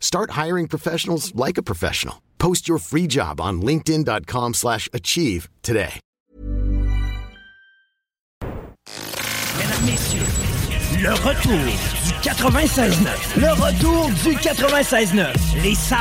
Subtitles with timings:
[0.00, 2.16] Start hiring professionals like a professional.
[2.38, 6.00] Post your free job on linkedin.com/achieve slash achieve today.
[9.58, 10.26] Mesdames, Messieurs,
[11.02, 11.58] le retour
[12.06, 13.36] du 96.9.
[13.36, 15.34] Le retour du 96.9.
[15.62, 15.98] Les salles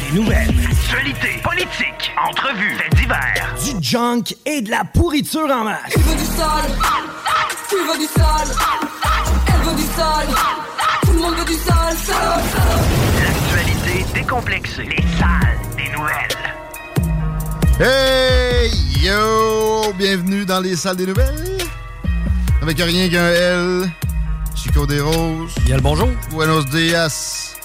[0.00, 0.54] des nouvelles.
[0.70, 3.54] Actualité, politique, entrevues, faits divers.
[3.64, 5.92] Du junk et de la pourriture en masse.
[5.96, 6.70] Il veut du sale,
[7.68, 8.48] tu veux du sale,
[9.46, 10.28] elle veut du sale,
[11.04, 12.85] tout le monde veut du sale, sale, L'actualité
[14.16, 14.84] décomplexée.
[14.84, 16.38] Les salles des nouvelles.
[17.78, 19.92] Hey yo!
[19.92, 21.58] Bienvenue dans les salles des nouvelles.
[22.62, 23.90] Avec rien qu'un L.
[24.54, 25.54] Chico des Roses.
[25.66, 26.08] Bien le bonjour.
[26.30, 27.56] Buenos dias.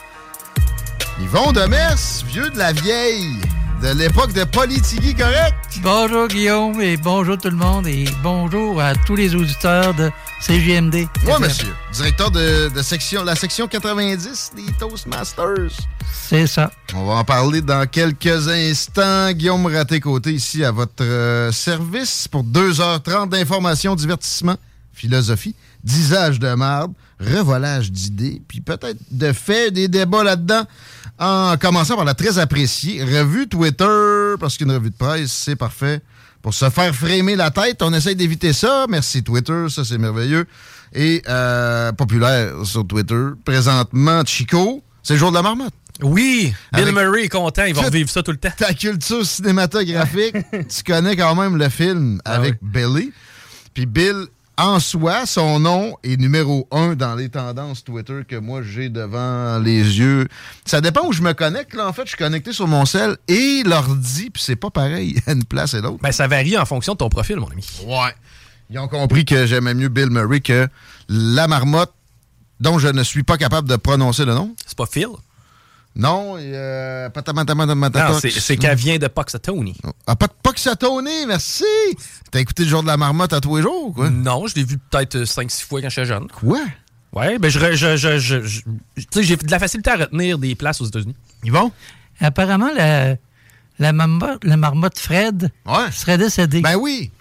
[1.22, 1.96] Yvon de Mers,
[2.28, 3.40] vieux de la vieille.
[3.82, 5.56] De l'époque de Politigui, correct?
[5.82, 11.08] Bonjour Guillaume et bonjour tout le monde et bonjour à tous les auditeurs de CGMD.
[11.26, 11.74] Moi, monsieur.
[11.92, 15.72] Directeur de, de section, la section 90 des Toastmasters.
[16.14, 16.72] C'est ça.
[16.94, 19.32] On va en parler dans quelques instants.
[19.32, 24.58] Guillaume Raté-Côté ici à votre euh, service pour 2h30 d'information, divertissement,
[24.94, 30.66] philosophie, disage de marde, revolage d'idées, puis peut-être de fait des débats là-dedans.
[31.22, 36.02] En commençant par la très appréciée revue Twitter, parce qu'une revue de presse, c'est parfait.
[36.42, 38.88] Pour se faire frémer la tête, on essaye d'éviter ça.
[38.90, 40.48] Merci Twitter, ça c'est merveilleux.
[40.96, 45.76] Et euh, populaire sur Twitter, présentement, Chico, c'est le jour de la marmotte.
[46.02, 48.50] Oui, Bill Avec Murray est content, il va revivre ça tout le temps.
[48.58, 53.12] ta culture cinématographique, tu connais quand même le film Ah avec Billy.
[53.76, 54.26] Puis Bill,
[54.62, 59.58] en soi, son nom est numéro un dans les tendances Twitter que moi j'ai devant
[59.58, 60.28] les yeux.
[60.66, 61.74] Ça dépend où je me connecte.
[61.74, 65.20] Là, en fait, je suis connecté sur mon cell et l'ordi, puis c'est pas pareil
[65.26, 65.98] à une place et l'autre.
[66.02, 67.66] Ben, ça varie en fonction de ton profil, mon ami.
[67.86, 68.14] Ouais.
[68.70, 70.68] Ils ont compris que j'aimais mieux Bill Murray que
[71.10, 71.94] la marmotte
[72.60, 74.56] dont je ne suis pas capable de prononcer le nom.
[74.66, 75.08] C'est pas Phil?
[75.96, 79.76] Non, euh, Non, c'est- c'est qu'elle vient de Puxatony.
[80.08, 81.64] Ah, pas de Puxatony, merci!
[82.32, 84.10] T'as écouté le jour de la marmotte à tous les jours, quoi?
[84.10, 86.28] Non, je l'ai vu peut-être 5-6 fois quand j'étais jeune.
[86.28, 86.60] Quoi?
[87.14, 90.38] Ouais, ben je, je, je, je- je- tu sais, j'ai de la facilité à retenir
[90.38, 91.16] des places aux États-Unis.
[91.44, 91.72] Ils vont?
[92.22, 93.16] Apparemment, la,
[93.80, 95.92] la, marmotte, la marmotte Fred Ouais.
[95.92, 96.62] serait décédée.
[96.62, 97.12] Ben oui!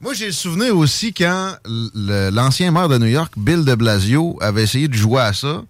[0.00, 4.38] Moi, j'ai le souvenir aussi quand le- l'ancien maire de New York, Bill de Blasio,
[4.40, 5.62] avait essayé de jouer à ça.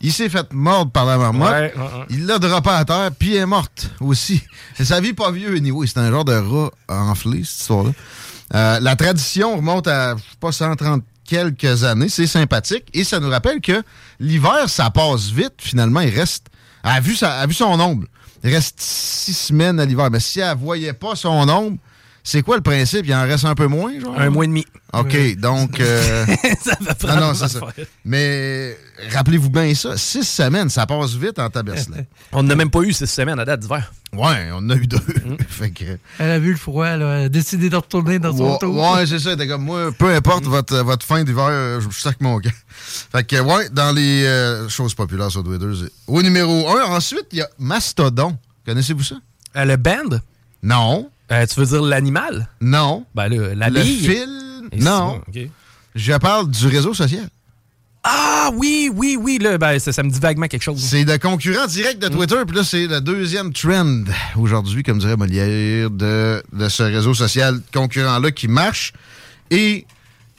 [0.00, 1.50] Il s'est fait mordre par la marmotte.
[1.50, 2.06] Ouais, ouais, ouais.
[2.10, 4.42] Il l'a droppé à terre, puis elle est morte aussi.
[4.82, 5.86] Sa vie pas vieux, anyway.
[5.86, 7.90] C'est un genre de rat enflé, cette histoire-là.
[8.54, 12.08] Euh, la tradition remonte à, je sais pas, 130 quelques années.
[12.10, 12.84] C'est sympathique.
[12.92, 13.82] Et ça nous rappelle que
[14.20, 16.00] l'hiver, ça passe vite, finalement.
[16.00, 16.48] Il reste...
[16.82, 18.04] Elle a vu, sa- elle a vu son ombre.
[18.42, 20.10] Il reste six semaines à l'hiver.
[20.10, 21.78] Mais si elle voyait pas son ombre,
[22.26, 23.04] c'est quoi le principe?
[23.04, 24.18] Il en reste un peu moins, genre?
[24.18, 24.64] Un mois et demi.
[24.94, 25.78] OK, donc...
[25.78, 26.24] euh,
[26.62, 27.60] ça va non, prendre non, c'est ça.
[27.60, 27.84] faire.
[28.04, 28.78] Mais
[29.12, 29.96] rappelez-vous bien ça.
[29.98, 32.06] Six semaines, ça passe vite en tabernacle.
[32.32, 33.92] On n'a même pas eu 6 semaines à date d'hiver.
[34.14, 34.96] Ouais, on en a eu deux.
[34.96, 35.36] Mm.
[35.48, 35.84] fait que...
[36.20, 38.76] Elle a vu le froid, elle a décidé de retourner dans son Ouais, tour.
[38.94, 39.36] ouais, c'est ça.
[39.36, 42.50] T'es comme moi, peu importe votre, votre fin d'hiver, je sac mon gars.
[42.68, 45.66] Fait que, ouais, dans les euh, choses populaires sur Twitter,
[46.06, 46.84] au numéro 1.
[46.84, 48.38] Ensuite, il y a Mastodon.
[48.64, 49.16] Connaissez-vous ça?
[49.56, 50.18] Euh, le band,
[50.62, 51.10] Non.
[51.32, 52.48] Euh, tu veux dire l'animal?
[52.60, 53.04] Non.
[53.14, 53.98] Ben là, la Le bille.
[53.98, 54.28] fil?
[54.72, 55.20] Et Non.
[55.32, 55.50] c'est- ok.
[55.94, 57.28] Je parle du réseau social.
[58.06, 60.78] Ah oui, oui, oui, là, ben, ça, ça me dit vaguement quelque chose.
[60.78, 64.02] C'est le concurrent direct de Twitter, puis là, c'est le deuxième trend
[64.36, 68.92] aujourd'hui, comme dirait Molière, de, de ce réseau social concurrent-là qui marche.
[69.50, 69.86] Et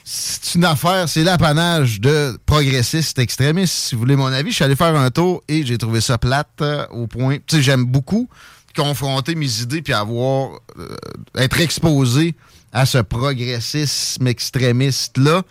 [0.04, 3.74] c'est une affaire, c'est l'apanage de progressistes extrémistes.
[3.74, 6.18] Si vous voulez mon avis, je suis allé faire un tour et j'ai trouvé ça
[6.18, 7.38] plate euh, au point.
[7.44, 8.28] Tu sais, j'aime beaucoup
[8.76, 10.96] confronter mes idées puis avoir euh,
[11.36, 12.34] être exposé
[12.72, 15.42] à ce progressisme extrémiste-là.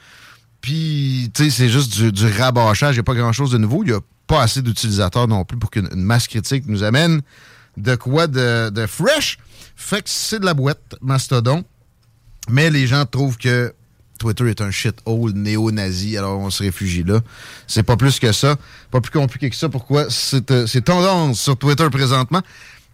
[0.62, 2.95] Puis, tu sais, c'est juste du, rabâchage.
[2.95, 3.83] Il n'y a pas grand-chose de nouveau.
[3.83, 7.22] Il n'y a pas assez d'utilisateurs non plus pour qu'une une masse critique nous amène
[7.77, 9.38] de quoi de, de fresh.
[9.75, 11.63] Fait que c'est de la boîte, Mastodon.
[12.50, 13.74] Mais les gens trouvent que
[14.18, 17.19] Twitter est un shithole néo-nazi, alors on se réfugie là.
[17.68, 18.56] C'est pas plus que ça,
[18.92, 19.69] pas plus compliqué que ça.
[19.69, 20.10] Pourquoi?
[20.10, 22.42] C'est euh, c'est tendance sur Twitter présentement?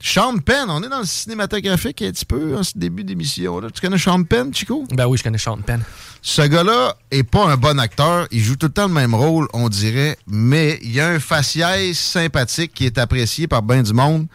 [0.04, 3.60] Sean Penn, on est dans le cinématographique un petit peu en ce début d'émission.
[3.60, 3.70] là.
[3.70, 4.84] Tu connais Sean Penn, Chico?
[4.96, 5.84] Ben oui, je connais Sean Penn.
[6.24, 8.28] Ce gars-là est pas un bon acteur.
[8.32, 11.96] Il joue tout le temps le même rôle, on dirait, mais il a un faciès
[11.98, 14.26] sympathique qui est apprécié par bien du monde.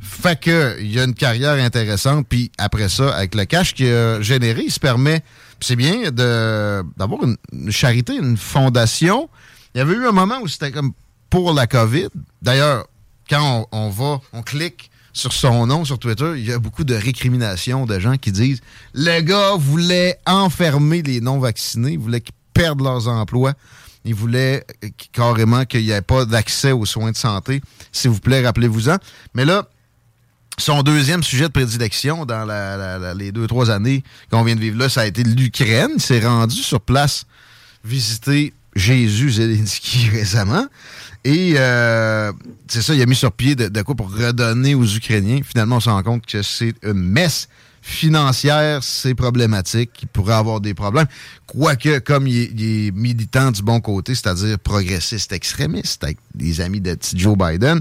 [0.00, 2.26] Fait que il a une carrière intéressante.
[2.28, 5.24] Puis après ça, avec le cash qu'il a généré, il se permet,
[5.60, 9.28] c'est bien, de d'avoir une, une charité, une fondation.
[9.74, 10.92] Il y avait eu un moment où c'était comme
[11.28, 12.08] pour la COVID.
[12.40, 12.86] D'ailleurs,
[13.28, 16.84] quand on, on va, on clique sur son nom sur Twitter, il y a beaucoup
[16.84, 18.60] de récriminations de gens qui disent
[18.94, 23.54] le gars voulait enfermer les non-vaccinés, il voulait qu'ils perdent leurs emplois,
[24.04, 27.60] il voulait euh, carrément qu'il n'y ait pas d'accès aux soins de santé.
[27.90, 28.96] S'il vous plaît, rappelez-vous-en.
[29.34, 29.66] Mais là,
[30.56, 32.46] son deuxième sujet de prédilection dans
[33.16, 35.90] les deux, trois années qu'on vient de vivre là, ça a été l'Ukraine.
[35.96, 37.26] Il s'est rendu sur place
[37.84, 40.66] visiter Jésus Zelensky récemment.
[41.24, 42.32] Et euh,
[42.68, 45.40] c'est ça, il a mis sur pied de, quoi pour redonner aux Ukrainiens.
[45.44, 47.48] Finalement, on se rend compte que c'est une messe
[47.80, 51.06] financière, c'est problématique, il pourrait avoir des problèmes.
[51.46, 56.60] Quoique, comme il est, il est militant du bon côté, c'est-à-dire progressiste extrémiste, avec des
[56.60, 57.80] amis de Joe Biden,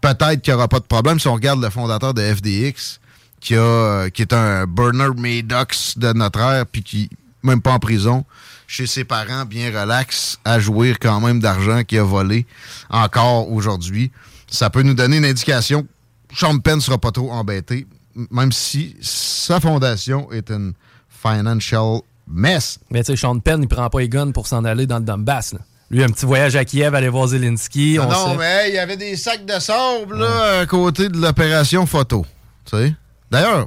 [0.00, 3.00] peut-être qu'il n'y aura pas de problème si on regarde le fondateur de FDX,
[3.40, 7.10] qui, a, est un Bernard Maddox de notre ère, puis qui,
[7.42, 8.24] même pas en prison,
[8.72, 12.46] chez ses parents, bien relax, à jouir quand même d'argent qu'il a volé
[12.88, 14.10] encore aujourd'hui.
[14.50, 15.86] Ça peut nous donner une indication.
[16.34, 17.86] Sean Penn ne sera pas trop embêté,
[18.30, 20.72] même si sa fondation est une
[21.10, 22.78] financial mess.
[22.90, 25.04] Mais tu sais, Sean Penn, il prend pas les guns pour s'en aller dans le
[25.04, 25.52] Donbass.
[25.52, 25.58] là.
[25.90, 27.98] Lui, un petit voyage à Kiev, aller voir Zelensky.
[28.00, 28.36] On non, sait.
[28.38, 32.24] mais il y avait des sacs de sable là, à côté de l'opération photo.
[32.64, 32.94] Tu sais?
[33.30, 33.66] D'ailleurs,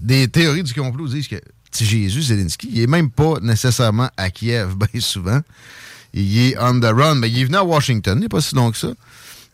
[0.00, 1.40] des théories du complot disent que
[1.78, 5.40] petit Jésus Zelensky, il est même pas nécessairement à Kiev bien souvent.
[6.14, 8.54] Il est on the run, mais il est venu à Washington, il n'est pas si
[8.54, 8.88] long que ça.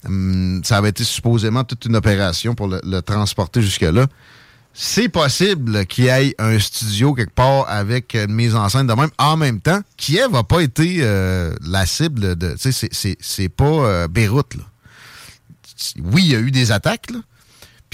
[0.06, 4.06] Hum, ça avait été supposément toute une opération pour le, transporter jusque-là.
[4.76, 8.92] C'est possible qu'il y ait un studio quelque part avec une mise en scène de
[8.92, 9.10] même.
[9.18, 12.56] En même temps, Kiev n'a pas été euh, la cible de.
[12.60, 14.64] Tu sais, c'est pas euh, Beyrouth, là.
[16.02, 17.20] Oui, il y a eu des attaques, là.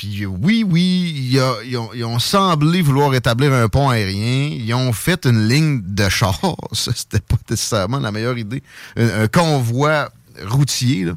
[0.01, 1.31] Puis oui, oui,
[1.63, 4.49] ils, ont, semblé vouloir établir un pont aérien.
[4.51, 6.57] Ils ont fait une ligne de chars.
[6.73, 8.63] Ça, c'était pas nécessairement la meilleure idée.
[8.97, 10.09] Un, convoi
[10.47, 11.13] routier, là.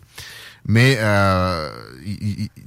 [0.67, 1.69] Mais euh,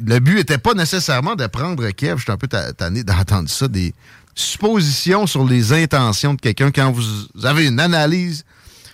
[0.06, 2.16] le but était pas nécessairement de prendre Kiev.
[2.16, 3.68] Je suis un peu ta- tanné d'entendre ça.
[3.68, 3.92] Des
[4.34, 6.70] suppositions sur les intentions de quelqu'un.
[6.70, 7.04] Quand vous
[7.44, 8.46] avez une analyse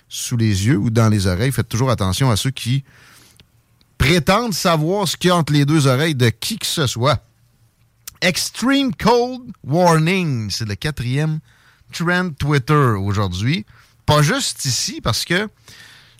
[0.09, 2.83] sous les yeux ou dans les oreilles, faites toujours attention à ceux qui
[4.03, 7.23] prétendent savoir ce qu'il y a entre les deux oreilles de qui que ce soit.
[8.19, 11.39] Extreme Cold Warning, c'est le quatrième
[11.93, 13.65] trend Twitter aujourd'hui.
[14.05, 15.47] Pas juste ici, parce que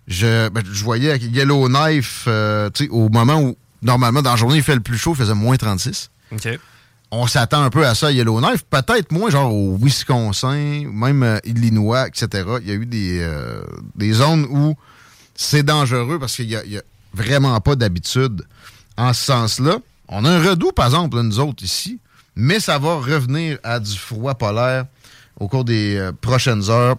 [0.07, 4.37] je, ben, je voyais avec Yellowknife, euh, tu sais, au moment où, normalement, dans la
[4.37, 6.09] journée, il fait le plus chaud, il faisait moins 36.
[6.31, 6.47] OK.
[7.11, 11.37] On s'attend un peu à ça à Yellowknife, peut-être moins genre au Wisconsin, même euh,
[11.43, 12.45] Illinois, etc.
[12.61, 13.61] Il y a eu des, euh,
[13.95, 14.73] des zones où
[15.35, 16.81] c'est dangereux parce qu'il y a
[17.13, 18.43] vraiment pas d'habitude
[18.97, 19.77] en ce sens-là.
[20.07, 21.99] On a un redout, par exemple, là, nous autres ici,
[22.35, 24.85] mais ça va revenir à du froid polaire
[25.39, 26.95] au cours des euh, prochaines heures.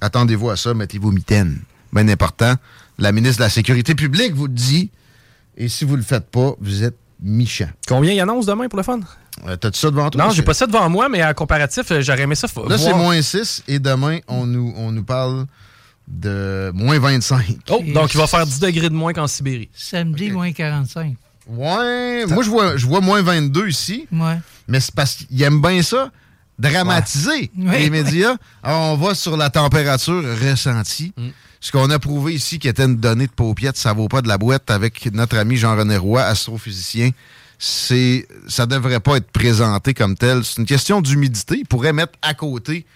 [0.00, 1.60] Attendez-vous à ça, mettez-vous mitaines.
[1.92, 2.54] Bien important.
[2.98, 4.90] La ministre de la Sécurité publique vous le dit.
[5.56, 7.68] Et si vous le faites pas, vous êtes méchant.
[7.86, 9.00] Combien il annonce demain pour le fun?
[9.46, 10.24] Euh, T'as-tu ça devant toi?
[10.24, 12.46] Non, j'ai pas ça devant moi, mais à comparatif, euh, j'aurais aimé ça.
[12.68, 15.46] Là, c'est moins 6 et demain, on nous, on nous parle
[16.10, 17.46] de moins 25.
[17.70, 19.68] Oh, donc il va faire 10 degrés de moins qu'en Sibérie.
[19.72, 21.14] Samedi, moins 45.
[21.46, 24.38] Ouais, moi, je vois, je vois moins 22 ici, Ouais.
[24.68, 26.10] mais c'est parce qu'ils aiment bien ça,
[26.58, 27.80] dramatiser Ouais.
[27.80, 28.36] les médias.
[28.62, 31.12] Alors, on va sur la température ressentie.
[31.16, 31.28] Mm.
[31.62, 34.28] Ce qu'on a prouvé ici, qui était une donnée de paupiette, ça vaut pas de
[34.28, 37.10] la boîte avec notre ami Jean-René Roy, astrophysicien.
[37.58, 40.42] C'est, ça devrait pas être présenté comme tel.
[40.44, 41.56] C'est une question d'humidité.
[41.58, 42.86] Il pourrait mettre à côté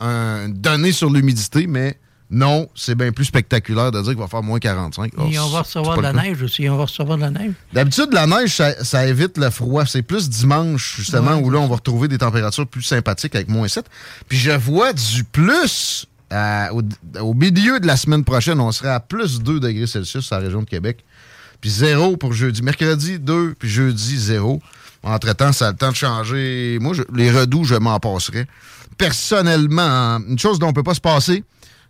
[0.00, 1.96] un- une donnée sur l'humidité, mais
[2.30, 5.12] non, c'est bien plus spectaculaire de dire qu'il va faire moins 45.
[5.16, 6.68] Oh, Et on va recevoir de la neige aussi.
[6.68, 7.52] On va recevoir de la neige.
[7.72, 9.86] D'habitude, la neige, ça, ça évite le froid.
[9.86, 11.42] C'est plus dimanche, justement, Ouais.
[11.42, 13.86] où là, on va retrouver des températures plus sympathiques avec moins 7.
[14.28, 16.82] Puis je vois du plus à- au,
[17.20, 18.60] au milieu de la semaine prochaine.
[18.60, 21.02] On serait à plus 2 degrés Celsius sur la région de Québec.
[21.62, 22.60] Puis zéro pour jeudi.
[22.62, 24.60] Mercredi, 2, puis jeudi, 0.
[25.02, 26.78] Entre-temps, ça a le temps de changer.
[26.80, 28.46] Moi, je- les redouts, je m'en passerais.
[28.98, 31.42] Personnellement, une chose dont on ne peut pas se passer,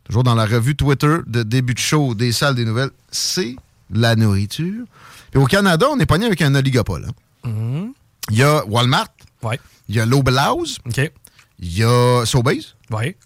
[0.09, 3.57] toujours dans la revue Twitter de début de show des salles des nouvelles, c'est
[3.93, 4.85] la nourriture.
[5.31, 7.07] Puis au Canada, on est pogné avec un oligopole.
[7.45, 7.91] hein.
[8.31, 9.09] Il y a Walmart,
[9.43, 9.59] Ouais.
[9.89, 11.13] il y a Loblaws, OK.
[11.61, 12.67] Il y a Sobeys.
[12.91, 13.17] Oui.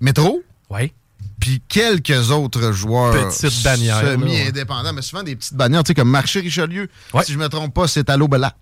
[0.00, 0.42] Métro.
[0.70, 0.92] Oui.
[1.40, 6.08] Puis quelques autres joueurs Petites bannières, semi-indépendants, mais souvent des petites bannières, tu sais, comme
[6.10, 6.88] Marché Richelieu.
[7.24, 8.54] Si je me trompe pas, c'est à l'Aubela.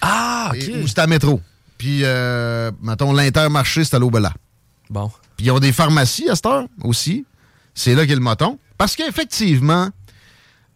[0.00, 0.56] Ah, OK.
[0.62, 1.40] Et- Ou c'est à Métro.
[1.78, 4.32] Puis, euh, mettons, l'Intermarché, c'est à l'Aubela.
[4.90, 5.10] Bon.
[5.44, 7.26] Puis ils ont des pharmacies à cette heure aussi.
[7.74, 8.58] C'est là qu'est le moton.
[8.78, 9.90] Parce qu'effectivement,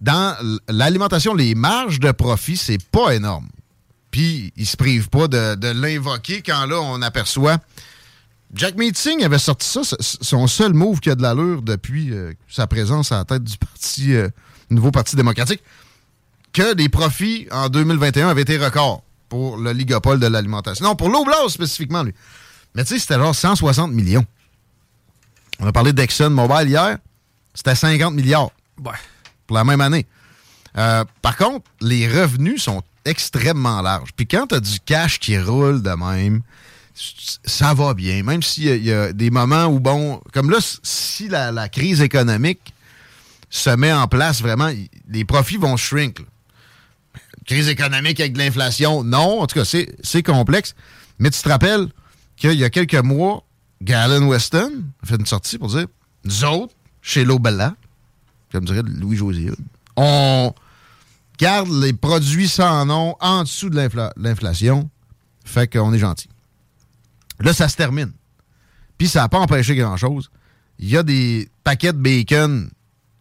[0.03, 0.37] dans
[0.69, 3.49] l'alimentation, les marges de profit, c'est pas énorme.
[4.11, 7.57] Puis ils se privent pas de, l'invoquer quand là, on aperçoit.
[8.53, 12.67] Jack Meeting avait sorti ça, son seul move qui a de l'allure depuis euh, sa
[12.67, 14.29] présence à la tête du parti, euh,
[14.69, 15.63] nouveau Parti démocratique,
[16.53, 20.85] que les profits en 2021 avaient été records pour le ligopole de l'alimentation.
[20.85, 22.13] Non, pour l'Oblast spécifiquement, lui.
[22.75, 24.27] Mais tu sais, c'était genre 160 millions.
[25.61, 26.99] On a parlé d'Exxon Mobile hier.
[27.55, 28.51] C'était 50 milliards
[28.85, 28.93] Ouais.
[29.47, 30.07] pour la même année.
[30.77, 34.11] Euh, par contre, les revenus sont extrêmement larges.
[34.15, 36.43] Puis quand tu as du cash qui roule de même,
[36.95, 38.23] ça va bien.
[38.23, 41.51] Même s'il y, a- il y a des moments où, bon, comme là, si la,
[41.51, 42.73] la crise économique
[43.51, 46.21] se met en place, vraiment, y- les profits vont shrink.
[46.21, 46.25] là.
[47.47, 49.41] Crise économique avec de l'inflation, non.
[49.41, 50.75] En tout cas, c'est c'est complexe.
[51.19, 51.89] Mais tu te rappelles
[52.37, 53.43] qu'il y a quelques mois,
[53.83, 55.87] Galen Weston fait une sortie pour dire
[56.25, 57.75] Nous autres, chez Lobella,
[58.53, 59.51] comme dirait Louis-José,
[59.97, 60.53] on
[61.39, 64.91] garde les produits sans nom en dessous de l'infla- l'inflation.
[65.45, 66.29] Fait qu'on est gentil.
[67.41, 68.13] Là, ça se termine.
[68.99, 70.31] Puis ça n'a pas empêché grand-chose.
[70.79, 72.69] Il y a des paquets de bacon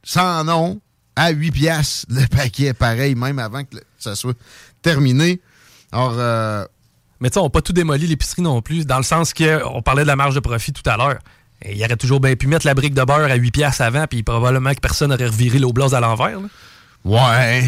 [0.04, 0.82] sans nom
[1.16, 4.38] à 8 piastres le paquet, pareil, même avant que ça soit
[4.82, 5.40] terminé.
[5.92, 6.66] Alors, euh,
[7.20, 9.82] Mais tu sais, on n'a pas tout démoli l'épicerie non plus, dans le sens qu'on
[9.82, 11.18] parlait de la marge de profit tout à l'heure.
[11.68, 14.22] Il aurait toujours bien pu mettre la brique de beurre à 8 piastres avant, puis
[14.22, 16.40] probablement que personne n'aurait reviré l'oblast à l'envers.
[17.04, 17.64] Ouais.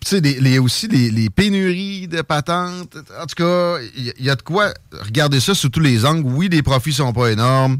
[0.00, 2.96] Tu sais, les, les- aussi les, pénuries de patentes.
[3.20, 6.26] En tout cas, il y, y a de quoi regarder ça sous tous les angles.
[6.26, 7.78] Oui, les profits sont pas énormes,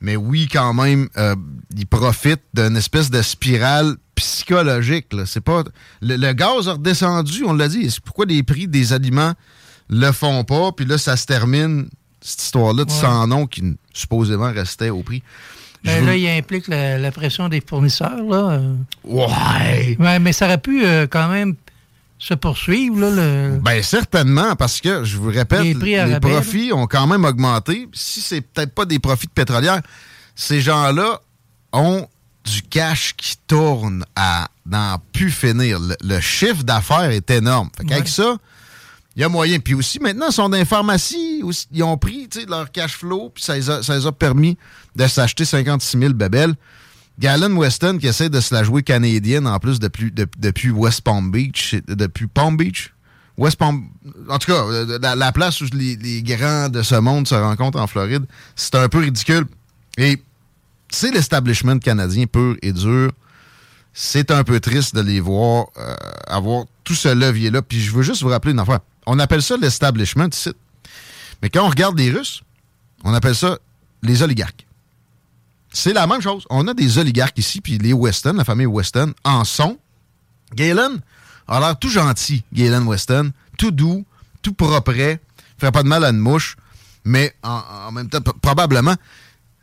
[0.00, 1.34] mais oui, quand même, euh,
[1.76, 5.06] ils profitent d'une espèce de spirale psychologique.
[5.26, 5.64] C'est pas
[6.00, 7.90] le, le gaz a redescendu, on l'a dit.
[7.90, 9.32] C'est pourquoi les prix des aliments
[9.92, 11.88] le font pas, puis là, ça se termine
[12.20, 12.98] cette histoire-là de Ouais.
[12.98, 15.22] sans nom qui supposément restait au prix.
[15.84, 18.22] Ben, là, il implique la, la pression des fournisseurs.
[18.22, 18.52] Là.
[18.52, 18.74] euh.
[19.04, 19.96] Ouais.
[19.98, 21.56] Ouais, mais ça aurait pu euh, quand même
[22.18, 23.00] se poursuivre.
[23.00, 23.58] Là, le...
[23.60, 27.88] Ben certainement, parce que, je vous répète, Les prix profits ont quand même augmenté.
[27.92, 29.80] Si c'est peut-être pas des profits de pétrolière,
[30.36, 31.20] ces gens-là
[31.72, 32.06] ont
[32.44, 35.80] du cash qui tourne à n'en plus finir.
[35.80, 37.70] Le, le chiffre d'affaires est énorme.
[37.76, 38.06] Fait Ouais.
[38.06, 38.36] ça,
[39.16, 39.58] il y a moyen.
[39.58, 41.42] Puis aussi, maintenant, ils sont dans les pharmacies.
[41.72, 43.68] Ils ont pris leur cash flow, puis ça les,
[44.06, 44.56] a, permis
[44.96, 46.54] de s'acheter 56 000 bébelles.
[47.18, 51.02] Galen Weston qui essaie de se la jouer canadienne en plus depuis, de- depuis West
[51.02, 51.74] Palm Beach.
[51.86, 52.92] Depuis Palm Beach?
[53.36, 53.84] West Palm.
[54.28, 57.34] En tout cas, euh, la, la place où les, les grands de ce monde se
[57.34, 58.24] rencontrent en Floride,
[58.56, 59.46] c'est un peu ridicule.
[59.98, 60.22] Et
[60.90, 63.12] c'est l'establishment canadien pur et dur.
[63.94, 65.94] C'est un peu triste de les voir euh,
[66.26, 67.60] avoir tout ce levier-là.
[67.62, 68.80] Puis je veux juste vous rappeler une affaire.
[69.06, 70.50] On appelle ça l'establishment ici.
[71.42, 72.42] Mais quand on regarde les Russes,
[73.04, 73.58] on appelle ça
[74.02, 74.66] les oligarques.
[75.72, 76.44] C'est la même chose.
[76.50, 79.78] On a des oligarques ici, puis les Weston, la famille Weston, en sont.
[80.54, 81.00] Galen
[81.48, 84.04] a l'air tout gentil, Galen Weston, tout doux,
[84.42, 86.56] tout propre, ferait pas de mal à une mouche,
[87.04, 88.94] mais en, même temps, probablement,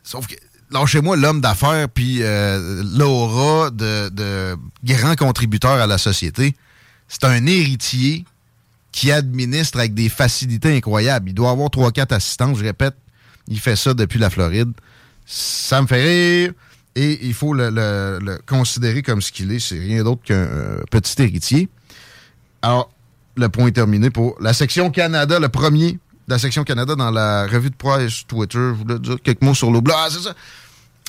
[0.02, 0.34] sauf que,
[0.70, 6.54] lâchez-moi l'homme d'affaires, puis euh, l'aura de, de grand contributeur à la société.
[7.08, 8.24] C'est un héritier
[8.92, 11.30] qui administre avec des facilités incroyables.
[11.30, 12.96] Il doit avoir 3-4 assistants, je répète,
[13.48, 14.72] il fait ça depuis la Floride.
[15.26, 16.52] Ça me fait rire
[16.96, 19.60] et il faut le, considérer comme ce qu'il est.
[19.60, 21.68] C'est rien d'autre qu'un euh, petit héritier.
[22.62, 22.90] Alors,
[23.36, 25.98] le point est terminé pour la section Canada, le premier de
[26.34, 28.58] la section Canada dans la revue de presse Twitter.
[28.58, 29.98] Je voulais dire quelques mots sur l'Oblast.
[30.00, 30.34] Ah, c'est ça.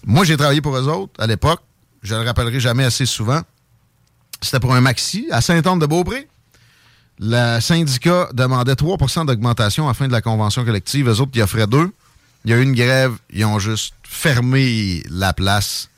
[0.05, 1.61] Moi, j'ai travaillé pour eux autres à l'époque.
[2.01, 3.41] Je le rappellerai jamais assez souvent.
[4.41, 6.27] C'était pour un maxi à Saint-Anne-de-Beaupré.
[7.23, 11.07] Le syndicat demandait 3% d'augmentation à la fin de la convention collective.
[11.07, 11.91] Eux autres, ils offraient 2.
[12.45, 13.13] Il y a eu une grève.
[13.31, 15.89] Ils ont juste fermé la place.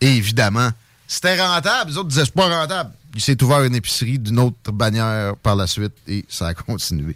[0.00, 0.70] Et évidemment,
[1.06, 1.90] c'était rentable.
[1.90, 2.92] Les autres disaient, c'est pas rentable.
[3.14, 7.14] Il s'est ouvert une épicerie d'une autre bannière par la suite et ça a continué.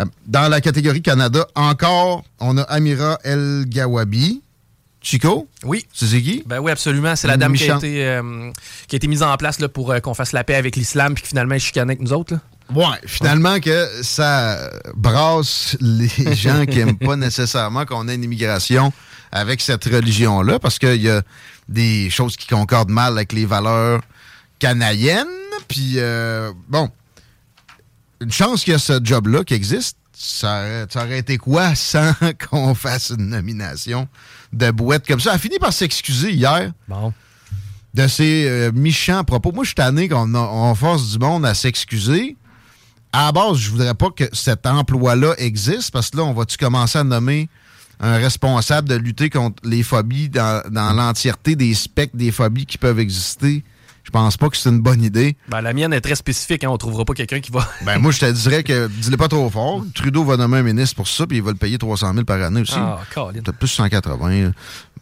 [0.00, 4.40] Euh, Dans la catégorie Canada, encore, on a Amira El Gawabi.
[5.02, 5.48] Chico?
[5.64, 5.86] Oui.
[5.92, 6.44] Qui?
[6.46, 7.16] Ben oui, absolument.
[7.16, 8.50] C'est la dame qui a, été, euh,
[8.86, 11.14] qui a été mise en place là, pour euh, qu'on fasse la paix avec l'islam
[11.14, 12.34] puis finalement elle chicanait avec nous autres.
[12.34, 12.40] là.
[12.74, 18.92] Ouais, finalement que ça brasse les gens qui aiment pas nécessairement qu'on ait une immigration
[19.32, 21.22] avec cette religion-là, parce qu'il y a
[21.68, 24.00] des choses qui concordent mal avec les valeurs
[24.58, 25.26] canadiennes.
[25.68, 26.90] Puis, euh, bon,
[28.20, 29.96] une chance qu'il y a ce job-là qui existe.
[30.12, 32.12] ça aurait, ça aurait été quoi sans
[32.50, 34.08] qu'on fasse une nomination
[34.52, 35.30] de boîte comme ça?
[35.30, 36.72] Elle a fini par s'excuser hier.
[36.88, 37.12] Bon.
[37.94, 39.50] De ses euh, méchants propos.
[39.50, 42.36] Moi, je suis tanné qu'on on force du monde à s'excuser.
[43.12, 46.56] À la base, je voudrais pas que cet emploi-là existe parce que là, on va-tu
[46.56, 47.48] commencer à nommer
[47.98, 52.78] un responsable de lutter contre les phobies dans, dans l'entièreté des spectres des phobies qui
[52.78, 53.64] peuvent exister?
[54.04, 55.36] Je pense pas que c'est une bonne idée.
[55.48, 56.64] Ben, la mienne est très spécifique.
[56.64, 56.70] Hein.
[56.70, 57.68] On trouvera pas quelqu'un qui va.
[57.84, 59.84] ben, moi, je te dirais que dis-le pas trop fort.
[59.94, 62.40] Trudeau va nommer un ministre pour ça, puis il va le payer 300 000 par
[62.42, 62.74] année aussi.
[62.76, 64.52] Ah, Peut-être plus 180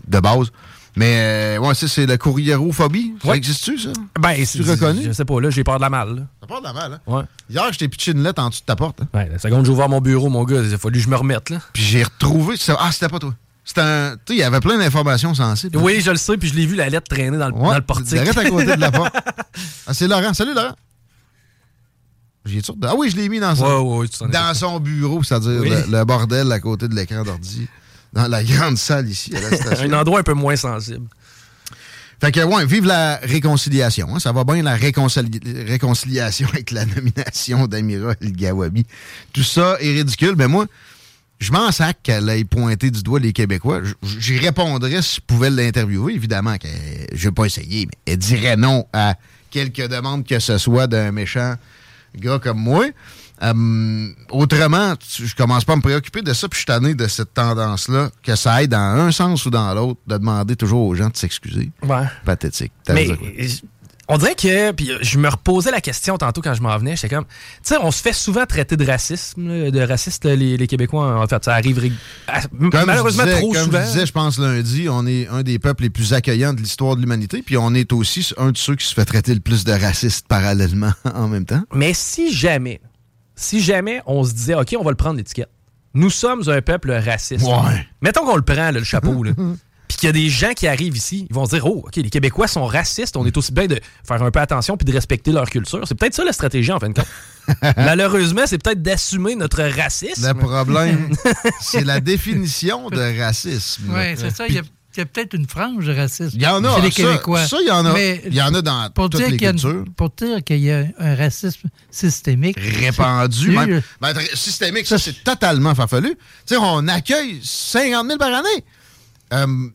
[0.09, 0.51] de base.
[0.99, 3.15] Mais, euh, ouais, ça, c'est la courriérophobie.
[3.25, 3.91] Ça existe-tu, ça?
[4.19, 5.03] Ben, c'est reconnu?
[5.05, 6.27] Je sais pas, là, j'ai peur de la malle.
[6.41, 7.01] T'as peur de la malle, hein?
[7.07, 7.23] Ouais.
[7.49, 9.01] Hier, je t'ai pitché une lettre en dessous de ta porte.
[9.01, 9.09] Hein.
[9.15, 11.15] Ouais, la seconde, j'ai ouvert mon bureau, mon gars, il a fallu que je me
[11.15, 11.59] remette, là.
[11.73, 12.57] Puis j'ai retrouvé.
[12.81, 13.33] Ah, c'était pas toi.
[13.65, 14.17] C'était un.
[14.17, 15.77] Tu sais, il y avait plein d'informations sensibles.
[15.77, 17.81] Oui, je le sais, puis je l'ai vu la lettre traîner dans le, dans le
[17.83, 18.19] portique.
[18.19, 19.15] Arrête à côté de la porte.
[19.87, 20.35] Ah, c'est Laurent.
[20.35, 20.75] Salut, Laurent.
[22.45, 26.05] J'ai Ah oui, je l'ai mis dans son, ouais, ouais, dans son bureau, c'est-à-dire le,
[26.05, 27.69] bordel à côté de l'écran d'ordi.
[28.13, 29.93] Dans la grande salle ici, à la station.
[29.93, 31.07] un endroit un peu moins sensible.
[32.21, 34.09] Fait que, ouais, vive la réconciliation.
[34.15, 34.19] Hein.
[34.19, 38.85] Ça va bien, la réconciliation avec la nomination d'Amira El Gawabi.
[39.33, 40.35] Tout ça est ridicule.
[40.37, 40.67] Mais moi,
[41.39, 43.83] je m'en sac qu'elle ait pointé du doigt les Québécois.
[44.03, 46.13] J'y répondrais si je pouvais l'interviewer.
[46.15, 46.67] Évidemment que
[47.13, 49.15] je vais pas essayer, mais elle dirait non à
[49.51, 51.55] quelques demandes que ce soit d'un méchant
[52.17, 52.87] gars comme moi.
[53.43, 57.07] Euh, autrement, je commence pas à me préoccuper de ça, puis je suis tanné de
[57.07, 60.95] cette tendance-là, que ça aille dans un sens ou dans l'autre, de demander toujours aux
[60.95, 61.71] gens de s'excuser.
[61.83, 62.05] Ouais.
[62.25, 62.73] Pathétique.
[62.89, 63.09] Mais
[64.11, 67.15] on dirait que, puis je me reposais la question tantôt quand je m'en venais, j'étais
[67.15, 71.27] comme, tu sais, on se fait souvent traiter de racisme, de raciste les, Québécois, en
[71.27, 71.93] fait, ça arrive
[72.53, 73.81] malheureusement trop comme souvent.
[73.83, 76.97] je disais, je pense lundi, on est un des peuples les plus accueillants de l'histoire
[76.97, 79.65] de l'humanité, puis on est aussi un de ceux qui se fait traiter le plus
[79.65, 81.63] de raciste parallèlement en même temps.
[81.75, 82.81] Mais si jamais,
[83.39, 85.49] si jamais on se disait, OK, on va le prendre l'étiquette,
[85.95, 87.47] nous sommes un peuple raciste.
[87.47, 87.87] Ouais.
[88.03, 89.33] Mettons qu'on le prend, le chapeau, là.
[89.89, 91.97] puis qu'il y a des gens qui arrivent ici, ils vont se dire Oh, OK,
[91.97, 94.93] les Québécois sont racistes, on est aussi bien de faire un peu attention puis de
[94.93, 95.81] respecter leur culture.
[95.87, 97.07] C'est peut-être ça la stratégie, en fin de compte.
[97.79, 100.27] Malheureusement, c'est peut-être d'assumer notre racisme.
[100.29, 101.15] Le problème,
[101.61, 103.85] c'est la définition de racisme.
[103.89, 104.45] Oui, c'est ça.
[104.97, 106.35] Il y a peut-être une frange raciste.
[106.35, 106.77] Il y en a.
[106.77, 107.47] Chez les Québécois.
[107.47, 107.99] Ça, il y en a.
[108.01, 109.85] il y en a dans pour toutes les cultures.
[109.97, 112.59] pour dire qu'il y a un racisme systémique.
[112.59, 113.51] Répandu.
[113.51, 113.83] Même.
[114.01, 116.17] Ben, systémique, ça, c'est totalement farfelu.
[116.17, 118.65] Tu sais, on accueille 50 000 par année.
[119.35, 119.69] Euh,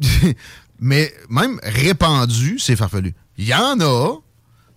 [0.80, 3.14] mais même répandu, c'est farfelu.
[3.36, 4.14] Il y en a.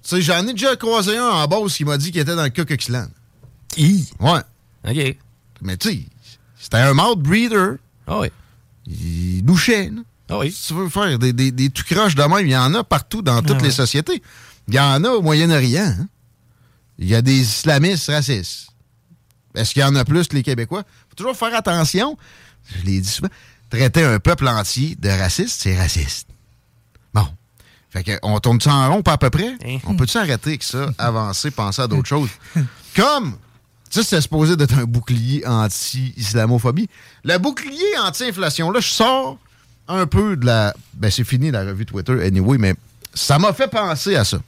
[0.04, 2.44] Tu sais, j'en ai déjà croisé un en Beauce qui m'a dit qu'il était dans
[2.44, 3.08] le Coquixland.
[3.70, 4.10] Qui?
[4.20, 4.42] Ouais.
[4.86, 5.18] OK.
[5.62, 6.00] Mais tu sais,
[6.60, 7.78] c'était un mouth breeder.
[8.06, 8.28] Ah oui.
[8.86, 9.92] Il douchait.
[10.30, 10.52] Ah oui.
[10.52, 12.84] Si tu veux faire des, des, des tout croches de même, il y en a
[12.84, 14.22] partout dans toutes ah les sociétés.
[14.68, 15.96] Il y en a au Moyen-Orient.
[16.00, 16.08] Hein.
[16.98, 18.70] Il y a des islamistes racistes.
[19.56, 20.84] Est-ce qu'il y en a plus que les Québécois?
[21.10, 22.18] faut toujours faire attention.
[22.66, 23.30] Je l'ai dit souvent
[23.70, 26.28] traiter un peuple entier de raciste, c'est raciste.
[27.14, 27.28] Bon.
[27.90, 29.56] Fait qu'on tourne ça en rond, pas à peu près?
[29.66, 29.78] Hein?
[29.86, 32.30] On peut-tu arrêter avec ça, avancer, penser à d'autres choses?
[32.96, 33.38] Comme,
[33.94, 36.90] ça, c'est supposé d'être un bouclier anti-islamophobie.
[37.24, 39.38] Le bouclier anti-inflation, là, je sors
[39.88, 40.74] un peu de la...
[40.96, 42.74] Ben, c'est fini, la revue Twitter, anyway, mais
[43.14, 44.40] ça m'a fait penser à ça.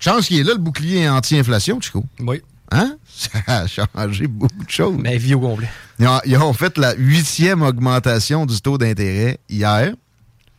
[0.00, 2.04] Chance qu'il est là, le bouclier anti-inflation, Chico.
[2.20, 2.42] Oui.
[2.72, 2.98] Hein?
[3.08, 4.98] Ça a changé beaucoup de choses.
[4.98, 5.70] Mais vie au complet.
[5.98, 9.94] Ils ont, fait la huitième augmentation du taux d'intérêt hier.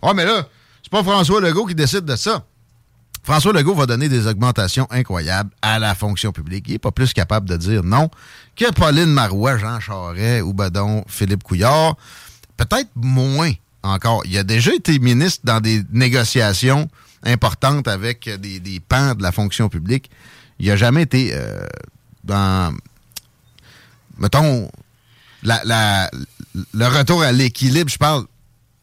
[0.01, 0.47] Oh, mais là,
[0.81, 2.43] c'est pas François Legault qui décide de ça.
[3.27, 6.63] François Legault va donner des augmentations incroyables à la fonction publique.
[6.69, 8.09] Il n'est pas plus capable de dire non
[8.55, 11.97] que Pauline Marois, Jean Charest ou Badon Philippe Couillard.
[12.55, 13.51] Peut-être moins
[13.83, 14.21] encore.
[14.23, 16.89] Il a déjà été ministre dans des négociations
[17.21, 20.09] importantes avec des, des pans de la fonction publique.
[20.57, 21.67] Il n'a jamais été euh,
[22.23, 22.73] dans,
[24.19, 24.71] mettons,
[25.43, 28.23] le retour à l'équilibre, je parle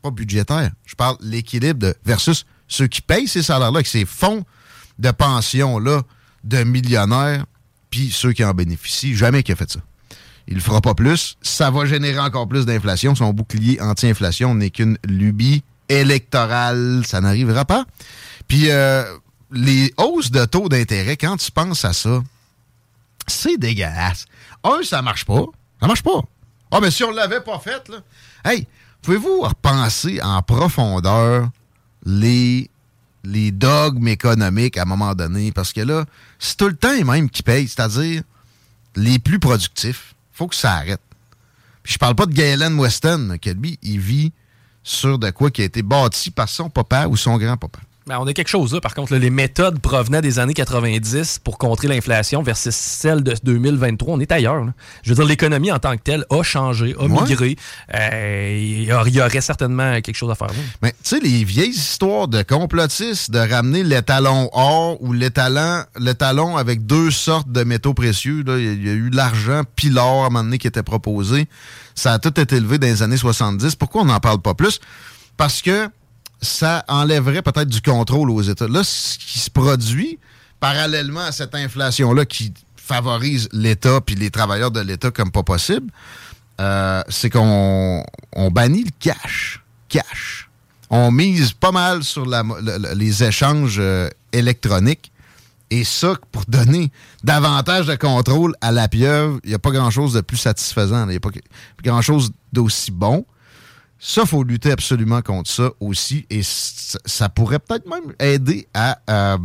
[0.02, 2.44] pas budgétaire, je parle l'équilibre versus
[2.75, 4.45] ceux qui payent ces salaires-là, avec ces fonds
[4.99, 6.03] de pension-là
[6.45, 7.47] de millionnaires,
[7.91, 9.15] puis ceux qui en bénéficient.
[9.15, 9.81] Jamais qu'il a fait ça.
[10.47, 11.37] Il ne fera pas plus.
[11.41, 13.15] Ça va générer encore plus d'inflation.
[13.15, 17.03] Son bouclier anti-inflation n'est qu'une lubie électorale.
[17.07, 17.87] Ça n'arrivera pas.
[18.47, 19.05] Puis euh,
[19.53, 22.23] les hausses de taux d'intérêt, quand tu penses à ça,
[23.27, 24.27] c'est dégueulasse.
[24.65, 25.45] Un, ça marche pas.
[25.81, 26.21] Ça marche pas.
[26.71, 27.99] Ah, mais si on l'avait pas fait, là.
[28.45, 28.67] Hey,
[29.01, 31.49] pouvez-vous repenser en profondeur
[32.05, 32.71] les,
[33.25, 35.53] les dogmes économiques à un moment donné?
[35.53, 36.05] Parce que là,
[36.38, 38.23] c'est tout le temps les mêmes qui payent, c'est-à-dire
[38.97, 40.14] les plus productifs.
[40.33, 41.01] Faut que ça arrête.
[41.83, 44.33] Puis je parle pas de Galen Weston, qui lui, il vit
[44.83, 47.79] sur de quoi qui a été bâti par son papa ou son grand-papa.
[48.07, 48.83] Ben, on a quelque chose là.
[48.83, 53.35] Par contre, là, les méthodes provenaient des années 90 pour contrer l'inflation versus celle de
[53.43, 54.14] 2023.
[54.17, 54.62] On est ailleurs.
[54.62, 54.75] là.
[55.03, 57.09] Je veux dire, l'économie en tant que telle a changé, a Ouais.
[57.09, 57.57] migré.
[57.95, 58.59] Euh,
[59.07, 60.51] Il y aurait certainement quelque chose à faire.
[60.83, 66.85] Mais tu sais, les vieilles histoires de complotistes, de ramener l'étalon or ou l'étalon, avec
[66.85, 69.88] deux sortes de métaux précieux, là, il y a- il y, a eu l'argent puis
[69.88, 71.47] l'or à un moment donné qui était proposé.
[71.95, 73.77] Ça a tout été élevé dans les années 70.
[73.77, 74.79] Pourquoi on n'en parle pas plus?
[75.38, 75.88] Parce que
[76.40, 78.68] ça enlèverait peut-être du contrôle aux États.
[78.68, 80.18] Là, ce qui se produit,
[80.61, 85.90] parallèlement à cette inflation-là qui favorise l'État puis les travailleurs de l'État comme pas possible,
[86.61, 89.62] euh, c'est qu'on on bannit le cash.
[89.88, 90.49] Cash.
[90.90, 92.27] On mise pas mal sur
[92.94, 95.11] les échanges euh, électroniques.
[95.70, 96.92] Et ça, pour donner
[97.25, 101.05] davantage de contrôle à la pieuvre, il n'y a pas grand-chose de plus satisfaisant.
[101.07, 101.31] Il n'y a pas
[101.83, 103.25] grand-chose d'aussi bon.
[104.07, 106.27] Ça, il faut lutter absolument contre ça aussi.
[106.29, 109.38] Et ça pourrait peut-être même aider à euh,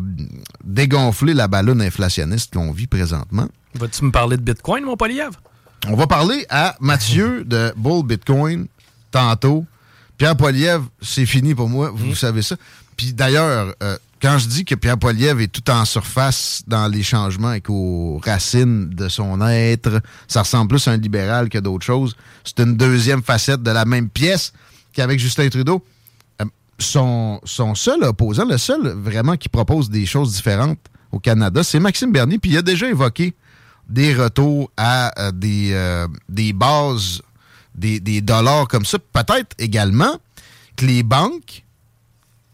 [0.66, 3.48] dégonfler la ballonne inflationniste qu'on vit présentement.
[3.76, 5.32] Vas-tu me parler de Bitcoin, mon Poliev?
[5.88, 8.68] On va parler à Mathieu de Bull Bitcoin
[9.12, 9.66] tantôt.
[10.18, 12.58] Pierre Poilievre, c'est fini pour moi, vous savez ça.
[12.98, 17.04] Puis d'ailleurs, euh, quand je dis que Pierre Poilievre est tout en surface dans les
[17.04, 21.86] changements et qu'aux racines de son être, ça ressemble plus à un libéral que d'autres
[21.86, 22.16] choses.
[22.44, 24.54] C'est une deuxième facette de la même pièce
[24.94, 25.84] qu'avec Justin Trudeau.
[26.42, 26.46] Euh,
[26.80, 30.80] son, son seul opposant, le seul vraiment qui propose des choses différentes
[31.12, 32.40] au Canada, c'est Maxime Bernier.
[32.40, 33.34] Puis il a déjà évoqué
[33.88, 37.22] des retours à euh, des, euh, des bases,
[37.74, 39.00] des, des dollars comme ça.
[39.00, 40.18] Peut-être également
[40.76, 41.64] que les banques,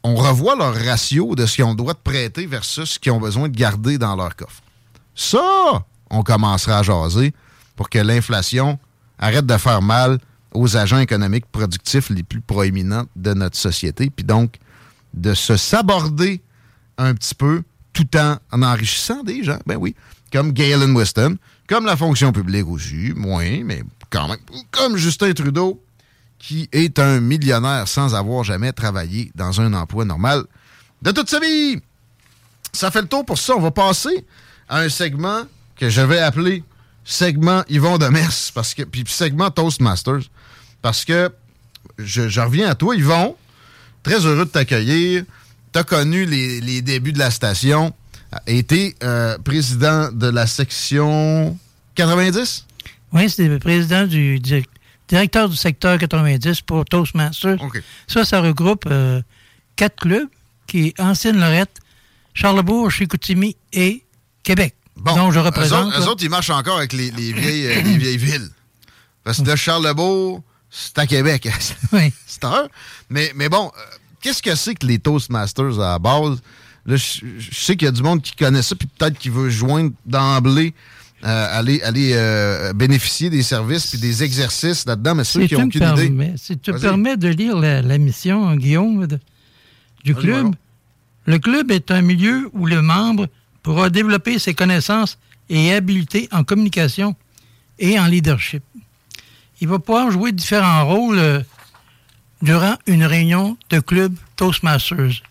[0.08, 3.58] on revoit leur ratio de ce qu'ils ont prêter versus ce qu'ils ont besoin de
[3.58, 4.62] garder dans leur coffre.
[5.15, 7.34] Ça, on commencera à jaser
[7.76, 8.78] pour que l'inflation
[9.18, 10.20] arrête de faire mal
[10.54, 14.58] aux agents économiques productifs les plus proéminents de notre société, puis donc
[15.15, 16.39] de se saborder
[17.00, 19.60] un petit peu tout en, en enrichissant des gens.
[19.65, 19.96] Ben oui,
[20.32, 21.38] comme Galen Weston,
[21.68, 24.38] comme la fonction publique aussi, moins, mais quand même,
[24.70, 25.82] comme Justin Trudeau,
[26.45, 30.43] qui est un millionnaire sans avoir jamais travaillé dans un emploi normal
[31.01, 31.81] de toute sa vie.
[32.71, 33.55] Ça fait le tour pour ça.
[33.55, 34.23] On va passer
[34.69, 35.41] à un segment
[35.75, 36.63] que je vais appeler
[37.03, 40.29] segment Yvon de Mers, parce que, puis segment Toastmasters,
[40.84, 41.31] parce que
[41.97, 43.36] je, reviens à toi, Yvon.
[44.03, 45.23] Très heureux de t'accueillir.
[45.73, 47.91] Tu as connu les, les débuts de la station,
[48.45, 51.58] été euh, président de la section
[51.95, 52.65] 90?
[53.13, 54.69] Oui, c'est le président du direct-
[55.08, 57.58] directeur du secteur 90 pour Toastmasters.
[58.08, 59.22] Ça, ça regroupe euh,
[59.76, 60.28] quatre clubs
[60.68, 61.80] qui est Ancienne-Lorette,
[62.34, 64.04] Charlebourg, Chicoutimi et
[64.44, 64.76] Québec.
[64.98, 65.88] dont je eux représente.
[65.94, 68.50] autres, eux autres, ils marchent encore avec les, les vieilles, euh, les vieilles villes.
[69.24, 71.48] Parce que de Charlebourg, c'est à Québec.
[71.91, 72.12] Oui.
[72.26, 72.68] c'est heure.
[73.10, 73.82] Mais, mais bon, euh,
[74.22, 76.41] qu'est-ce que c'est que les Toastmasters à la base?
[76.86, 79.30] Là, je, je sais qu'il y a du monde qui connaît ça, puis peut-être qui
[79.30, 80.74] veut joindre d'emblée,
[81.23, 85.65] aller, aller euh, bénéficier des services puis des exercices là-dedans, mais ceux Si qui n'ont
[85.65, 85.95] aucune idée.
[86.08, 89.19] permets, si tu me permets de lire la, la mission, Guillaume, de-
[90.04, 90.54] du club,
[91.25, 93.28] le club est un milieu où le membre
[93.63, 95.17] pourra développer ses connaissances
[95.49, 97.15] et habiletés en communication
[97.80, 98.62] et en leadership.
[99.62, 101.39] Il va pouvoir jouer différents rôles euh,
[102.41, 105.23] durant une réunion de club Toastmasters.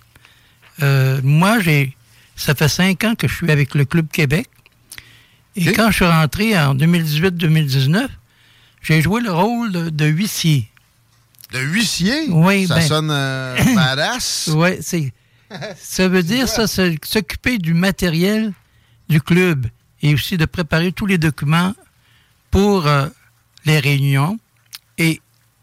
[0.83, 1.97] Euh, moi, j'ai,
[2.35, 4.49] ça fait cinq ans que je suis avec le Club Québec.
[5.57, 8.09] Et quand je suis rentré en 2018-2019,
[8.83, 10.69] j'ai joué le rôle de, de huissier.
[11.53, 12.27] De huissier?
[12.31, 14.51] Oui, Ça ben- sonne euh, badass.
[14.55, 15.13] Oui, c'est.
[15.77, 18.53] Ça veut dire ça, c'est s'occuper du matériel
[19.09, 19.67] du club
[20.03, 21.75] et aussi de préparer tous les documents
[22.51, 23.07] pour euh,
[23.65, 24.39] les réunions
[24.99, 25.21] et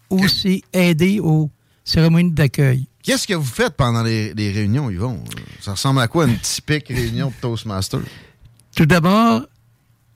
[0.10, 1.50] aussi aider aux
[1.84, 2.86] cérémonies d'accueil.
[3.04, 5.24] Qu'est-ce que vous faites pendant les, les réunions, Yvon?
[5.60, 8.00] Ça ressemble à quoi une typique réunion de Toastmasters?
[8.76, 9.42] Tout d'abord,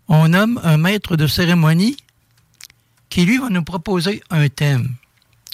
[0.08, 1.98] on nomme un maître de cérémonie
[3.10, 4.96] qui, lui, va nous proposer un thème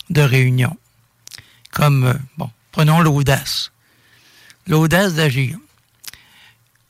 [0.09, 0.75] de réunion.
[1.71, 3.71] Comme, euh, bon, prenons l'audace.
[4.67, 5.57] L'audace d'agir.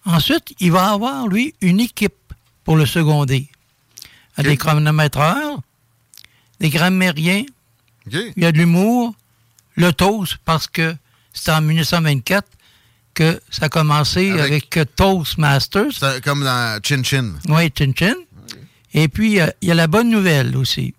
[0.05, 2.15] Ensuite, il va avoir, lui, une équipe
[2.63, 3.49] pour le seconder.
[4.37, 5.59] Il y a Des chronométreurs,
[6.59, 7.45] des grammairiens,
[8.07, 9.13] il y a de l'humour,
[9.75, 10.95] le toast, parce que
[11.33, 12.47] c'est en 1924
[13.13, 16.21] que ça a commencé Avec- avec, euh, Toastmasters.
[16.23, 17.33] Comme dans Chin Chin.
[17.49, 18.15] Oui, Chin Chin.
[18.93, 20.93] Et puis, euh, il y a la bonne nouvelle aussi.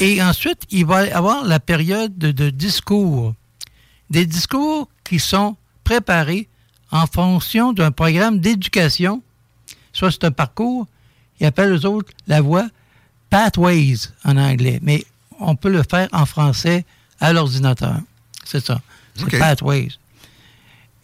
[0.00, 3.34] Et ensuite, il va y avoir la période de, de discours.
[4.10, 6.48] Des discours qui sont préparés
[6.90, 9.22] en fonction d'un programme d'éducation.
[9.92, 10.86] Soit c'est un parcours,
[11.38, 12.66] ils appellent eux autres la voie
[13.30, 14.78] Pathways en anglais.
[14.82, 15.04] Mais
[15.38, 16.84] on peut le faire en français
[17.20, 17.98] à l'ordinateur.
[18.44, 18.80] C'est ça.
[19.16, 19.38] C'est.
[19.38, 19.90] Pathways.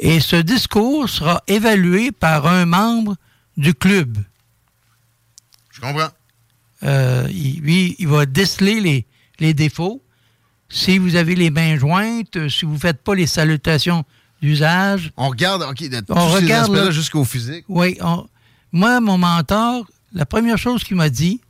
[0.02, 3.16] Et ce discours sera évalué par un membre
[3.56, 4.16] du club.
[5.70, 6.08] Je comprends.
[6.82, 9.06] Euh, il, lui, il va déceler les,
[9.38, 10.02] les défauts.
[10.70, 14.04] Si vous avez les mains jointes, euh, si vous ne faites pas les salutations
[14.40, 15.12] d'usage.
[15.18, 16.90] On regarde, OK, de tous On ces regarde, là.
[16.90, 17.64] jusqu'au physique.
[17.68, 17.98] Oui.
[18.00, 18.26] on-
[18.72, 19.84] moi, mon mentor,
[20.14, 21.40] la première chose qu'il m'a dit,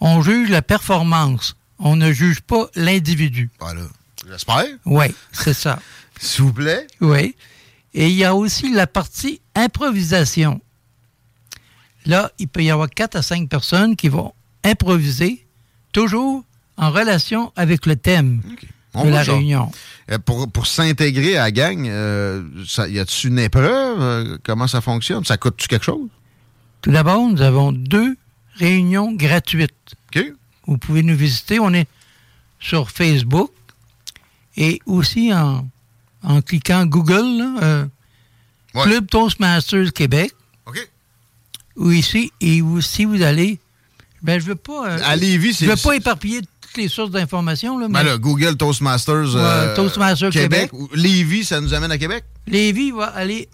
[0.00, 1.56] on juge la performance.
[1.78, 3.50] On ne juge pas l'individu.
[3.58, 3.82] Voilà.
[4.28, 4.66] J'espère.
[4.84, 5.78] Oui, c'est ça.
[6.22, 6.86] S'il vous plaît.
[7.00, 7.34] Oui.
[7.94, 10.60] Et il y a aussi la partie improvisation.
[12.06, 14.32] Là, il peut y avoir quatre à cinq personnes qui vont
[14.64, 15.44] improviser,
[15.92, 16.44] toujours
[16.76, 18.40] en relation avec le thème
[18.94, 19.70] On de la réunion.
[20.10, 24.00] Euh, Pour, pour s'intégrer à la gang, euh, ça- y a-tu une épreuve?
[24.00, 25.24] Euh, comment ça fonctionne?
[25.24, 26.08] Ça coûte-tu quelque chose?
[26.82, 28.16] Tout d'abord, nous avons deux
[28.56, 29.72] réunions gratuites.
[30.14, 30.24] OK.
[30.66, 31.58] Vous pouvez nous visiter.
[31.60, 31.88] On est
[32.60, 33.50] sur Facebook
[34.56, 35.68] et aussi en,
[36.22, 37.84] en cliquant Google, là, euh,
[38.74, 38.84] Ouais.
[38.84, 40.32] Club Toastmasters Québec.
[40.66, 40.78] OK.
[41.76, 43.58] Ou ici, et ou si vous allez.
[44.22, 44.88] Ben, je veux pas.
[44.92, 48.16] euh, À Lévis, Je veux pas éparpiller toutes les sources d'informations, là, mais Ben là,
[48.18, 50.70] Google Toastmasters, euh, Toastmasters Québec.
[50.72, 52.24] Ou Lévis, ça nous amène à Québec?
[52.46, 53.46] Lévis va aller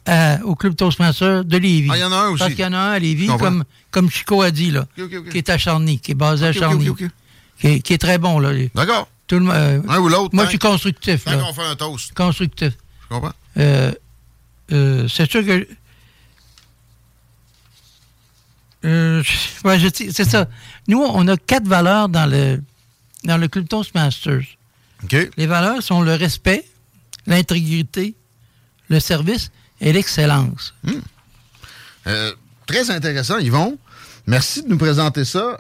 [0.45, 1.89] au Club Toastmasters de Lévis.
[1.91, 2.39] Ah, il y en a un aussi.
[2.39, 4.87] Parce qu'il y en a un à Lévis, comme, comme Chico a dit, là,
[5.33, 6.89] qui est à Charny, qui est basé à Charny.
[7.61, 8.53] Qui, est, qui est très bon, là.
[8.75, 9.09] D'accord.
[9.29, 10.35] Tout le euh, Un ou l'autre.
[10.35, 12.15] Moi, je suis constructif, Tant qu'on fait un toast.
[12.15, 12.73] Constructif.
[13.03, 13.33] Je comprends.
[13.59, 13.93] Euh,
[14.73, 15.69] euh, c'est sûr que.
[19.65, 20.47] Ouais, c'est ça.
[20.87, 22.63] Nous, on a quatre valeurs dans le,
[23.25, 24.45] dans le Club Toastmasters.
[25.03, 25.17] OK.
[25.37, 26.65] Les valeurs sont le respect,
[27.27, 28.15] l'intégrité,
[28.89, 30.75] le service et l'excellence.
[32.07, 32.33] Euh,
[32.67, 33.77] très intéressant, Yvon.
[34.29, 35.59] Merci de nous présenter ça.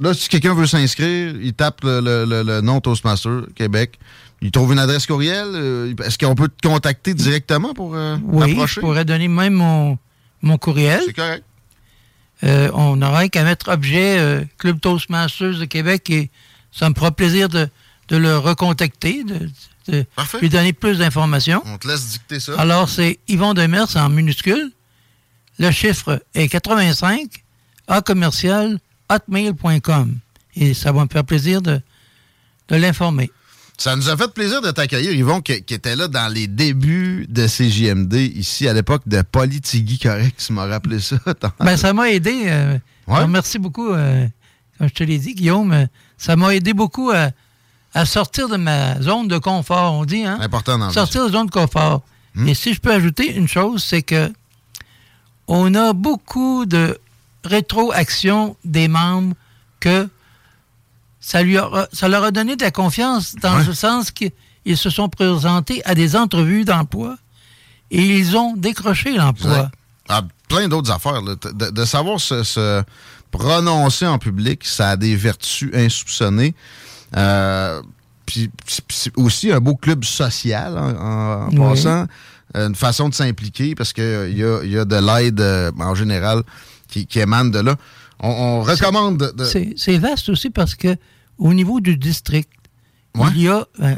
[0.00, 3.98] Là, si quelqu'un veut s'inscrire, il tape le, le- le- le nom Toastmaster Québec.
[4.40, 5.46] Il trouve une adresse courriel.
[5.54, 9.98] euh, Est-ce qu'on peut te contacter directement pour euh, Oui, je pourrais donner même mon,
[10.40, 11.00] mon courriel.
[11.06, 11.44] C'est correct.
[12.44, 16.28] Euh, on n'aurait qu'à mettre objet euh, Club Toastmasters de Québec et
[16.72, 17.68] ça me fera plaisir de,
[18.08, 19.48] de le recontacter, de,
[19.88, 20.38] de Parfait.
[20.40, 21.62] lui donner plus d'informations.
[21.64, 22.54] On te laisse dicter ça.
[22.58, 24.72] Alors, c'est Yvon Demers en minuscule.
[25.60, 27.28] Le chiffre est 85
[27.86, 28.80] A commercial
[29.14, 30.16] hotmail.com.
[30.56, 31.80] Et ça va me faire plaisir de,
[32.68, 33.30] de l'informer.
[33.78, 37.26] Ça nous a fait plaisir de t'accueillir, Yvon, qui, qui était là dans les débuts
[37.28, 41.16] de CJMD, ici, à l'époque de Politigui, correct, tu m'as rappelé ça.
[41.58, 42.42] Ben, ça m'a aidé.
[42.46, 43.26] euh, Ouais?
[43.26, 43.90] Merci beaucoup.
[43.92, 44.26] euh,
[44.78, 45.86] comme je te l'ai dit, Guillaume, euh,
[46.18, 47.30] ça m'a aidé beaucoup à,
[47.94, 50.22] à sortir de ma zone de confort, on dit.
[50.24, 50.38] Hein?
[50.40, 50.90] Important dans.
[50.90, 52.02] Sortir de la zone de confort.
[52.36, 52.46] Hmm?
[52.46, 54.30] Et si je peux ajouter une chose, c'est que
[55.48, 56.98] on a beaucoup de
[57.44, 59.34] rétroaction des membres
[59.80, 60.08] que
[61.20, 63.64] ça, lui aura- ça leur a donné de la confiance dans Ouais.
[63.64, 64.32] le sens qu'ils
[64.76, 67.16] se sont présentés à des entrevues d'emploi
[67.90, 69.50] et ils ont décroché l'emploi.
[69.50, 69.74] Exact.
[70.08, 71.20] Ah, plein d'autres affaires.
[71.22, 71.34] là.
[71.52, 72.82] De, de savoir se, se
[73.30, 76.54] prononcer en public, ça a des vertus insoupçonnées.
[77.16, 77.80] Euh,
[78.26, 78.50] puis
[79.16, 81.56] aussi un beau club social en, en- Oui.
[81.58, 82.06] passant.
[82.56, 85.70] Euh, Une façon de s'impliquer parce qu'il y a, il y a de l'aide euh,
[85.78, 86.42] en général
[86.92, 87.76] qui, qui émane de là.
[88.20, 89.44] On, on recommande de- de,
[89.76, 90.96] C'est- vaste aussi parce que
[91.38, 92.50] au niveau du district,
[93.16, 93.28] Ouais.
[93.34, 93.96] il y a, euh,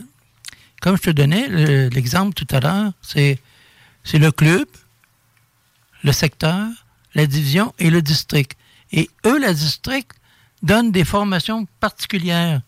[0.80, 3.38] comme je te donnais le- l'exemple tout à l'heure, c'est
[4.04, 4.66] c'est le club,
[6.02, 6.66] le secteur,
[7.14, 8.52] la division et le district.
[8.92, 10.12] Et eux, le district,
[10.62, 12.61] donnent des formations particulières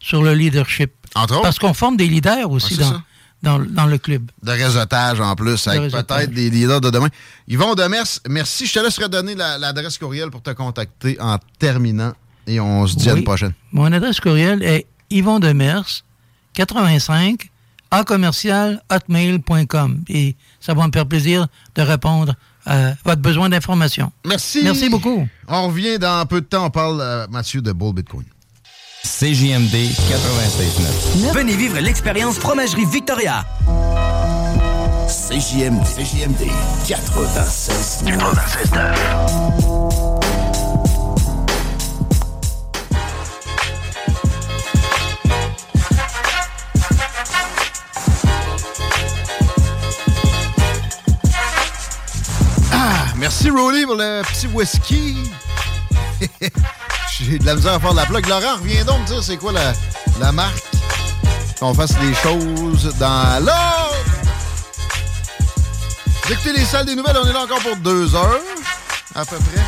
[0.00, 0.92] sur le leadership.
[1.14, 1.42] Entre autres.
[1.42, 3.02] Parce qu'on forme des leaders aussi Ouais, dans.
[3.44, 4.30] Dans, dans le club.
[4.42, 7.08] de réseautage en plus, avec peut-être des leaders de demain.
[7.46, 8.66] Yvon Demers, merci.
[8.66, 12.12] Je te laisse redonner la- l'adresse courriel pour te contacter en terminant.
[12.46, 13.52] Et on se dit à la prochaine.
[13.72, 16.02] Mon adresse courriel est Yvon Demers,
[16.54, 17.50] 85,
[17.90, 20.04] à commercial hotmail.com.
[20.08, 22.34] Et ça va me faire plaisir de répondre
[22.66, 24.10] à votre besoin d'information.
[24.26, 24.60] Merci.
[24.64, 25.28] Merci beaucoup.
[25.48, 26.66] On revient dans peu de temps.
[26.66, 28.24] On parle, euh, Mathieu, de Bull Bitcoin.
[29.04, 31.32] CJMD 96.9.
[31.34, 33.44] Venez vivre l'expérience Fromagerie Victoria.
[35.06, 36.48] CJMD, CJMD
[36.88, 38.04] 96.
[38.06, 38.70] 96
[52.72, 55.16] Ah, merci Rolly pour le petit whisky.
[57.26, 58.26] J'ai de la misère à faire de la plug.
[58.26, 59.72] Laurent, reviens donc me dire c'est quoi la,
[60.20, 60.62] la marque.
[61.58, 63.96] Qu'on fasse les choses dans l'ordre?
[66.24, 68.40] Vous écoutez les salles des nouvelles, on est là encore pour deux heures,
[69.14, 69.62] à peu près.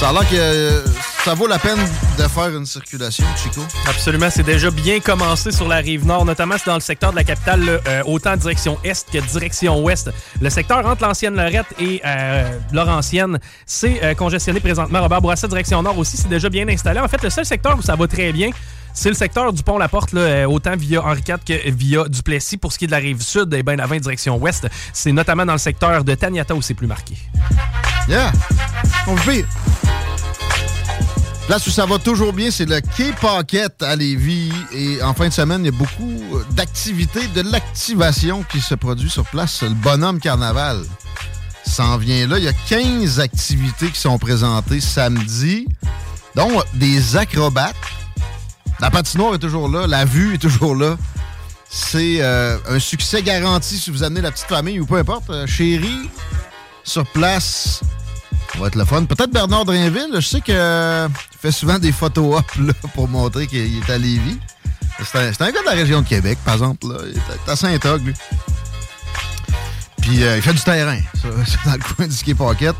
[0.00, 0.84] Ça a l'air que euh,
[1.24, 1.78] ça vaut la peine
[2.18, 3.62] de faire une circulation, Chico?
[3.88, 7.24] Absolument, c'est déjà bien commencé sur la rive nord, notamment dans le secteur de la
[7.24, 10.10] capitale, euh, autant direction est que direction ouest.
[10.42, 15.00] Le secteur entre l'ancienne Lorette et euh, Laurentienne, c'est euh, congestionné présentement.
[15.00, 17.00] Robert Bourassa, direction nord aussi, c'est déjà bien installé.
[17.00, 18.50] En fait, le seul secteur où ça va très bien,
[18.92, 20.14] c'est le secteur du pont La Porte,
[20.46, 22.58] autant via Henri IV que via Duplessis.
[22.58, 25.12] Pour ce qui est de la rive sud, et eh bien avant direction ouest, c'est
[25.12, 27.14] notamment dans le secteur de Taniata où c'est plus marqué.
[28.08, 28.30] Yeah!
[29.06, 29.44] On vit.
[31.48, 34.50] Là où ça va toujours bien, c'est le Quai Paquette à Lévis.
[34.72, 39.10] Et en fin de semaine, il y a beaucoup d'activités, de l'activation qui se produit
[39.10, 39.62] sur place.
[39.62, 40.82] Le bonhomme carnaval
[41.66, 42.38] s'en vient là.
[42.38, 45.68] Il y a 15 activités qui sont présentées samedi,
[46.34, 47.76] dont des acrobates.
[48.80, 50.96] La patinoire est toujours là, la vue est toujours là.
[51.68, 55.28] C'est euh, un succès garanti si vous amenez la petite famille ou peu importe.
[55.28, 56.08] Euh, chérie,
[56.84, 57.80] sur place,
[58.54, 59.04] ça va être le fun.
[59.04, 60.54] Peut-être Bernard Drinville, je sais qu'il
[61.40, 64.38] fait souvent des photos up pour montrer qu'il est à Lévis.
[65.02, 66.86] C'est un, gars de la région de Québec, par exemple.
[67.06, 68.14] Il est à Saint-Og, lui.
[70.00, 71.28] Puis euh, il fait du terrain, ça,
[71.64, 72.76] dans le coin du ski pocket.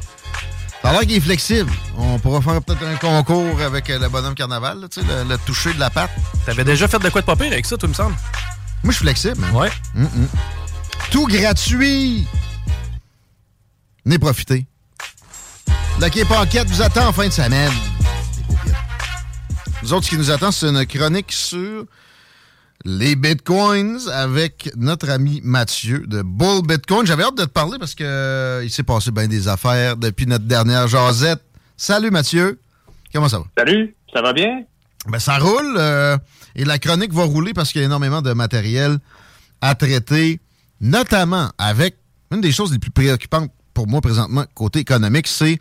[0.80, 1.72] Ça a l'air qu'il est flexible.
[1.96, 5.72] On pourra faire peut-être un concours avec euh, le bonhomme carnaval, tu sais, le, toucher
[5.72, 6.10] de la patte.
[6.46, 8.14] T'avais déjà fait de quoi de pas avec ça, tout me semble?
[8.84, 9.44] Moi, je suis flexible.
[9.52, 9.70] Ouais.
[11.10, 12.28] Tout gratuit.
[14.04, 14.66] Venez profiter.
[16.00, 17.72] Quai Paquette vous attend en fin de semaine.
[19.82, 21.86] Nous autres, ce qui nous attend, c'est une chronique sur
[22.84, 27.06] les bitcoins avec notre ami Mathieu de Bull Bitcoin.
[27.06, 30.26] J'avais hâte de te parler parce que euh, il s'est passé bien des affaires depuis
[30.26, 31.42] notre dernière jasette.
[31.76, 32.60] Salut Mathieu.
[33.12, 33.44] Comment ça va?
[33.56, 34.62] Salut, ça va bien?
[35.08, 36.18] Ben, ça roule euh,
[36.54, 38.98] et la chronique va rouler parce qu'il y a énormément de matériel
[39.62, 40.38] à traiter,
[40.80, 41.96] notamment avec
[42.30, 45.58] une des choses les plus préoccupantes pour moi présentement côté économique, c'est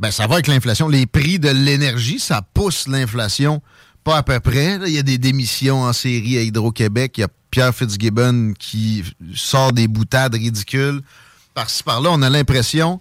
[0.00, 0.88] ben, ça va avec l'inflation.
[0.88, 3.62] Les prix de l'énergie, ça pousse l'inflation
[4.02, 4.78] pas à peu près.
[4.86, 7.18] Il y a des démissions en série à Hydro-Québec.
[7.18, 11.02] Il y a Pierre Fitzgibbon qui sort des boutades ridicules.
[11.52, 13.00] Par-ci, par-là, on a l'impression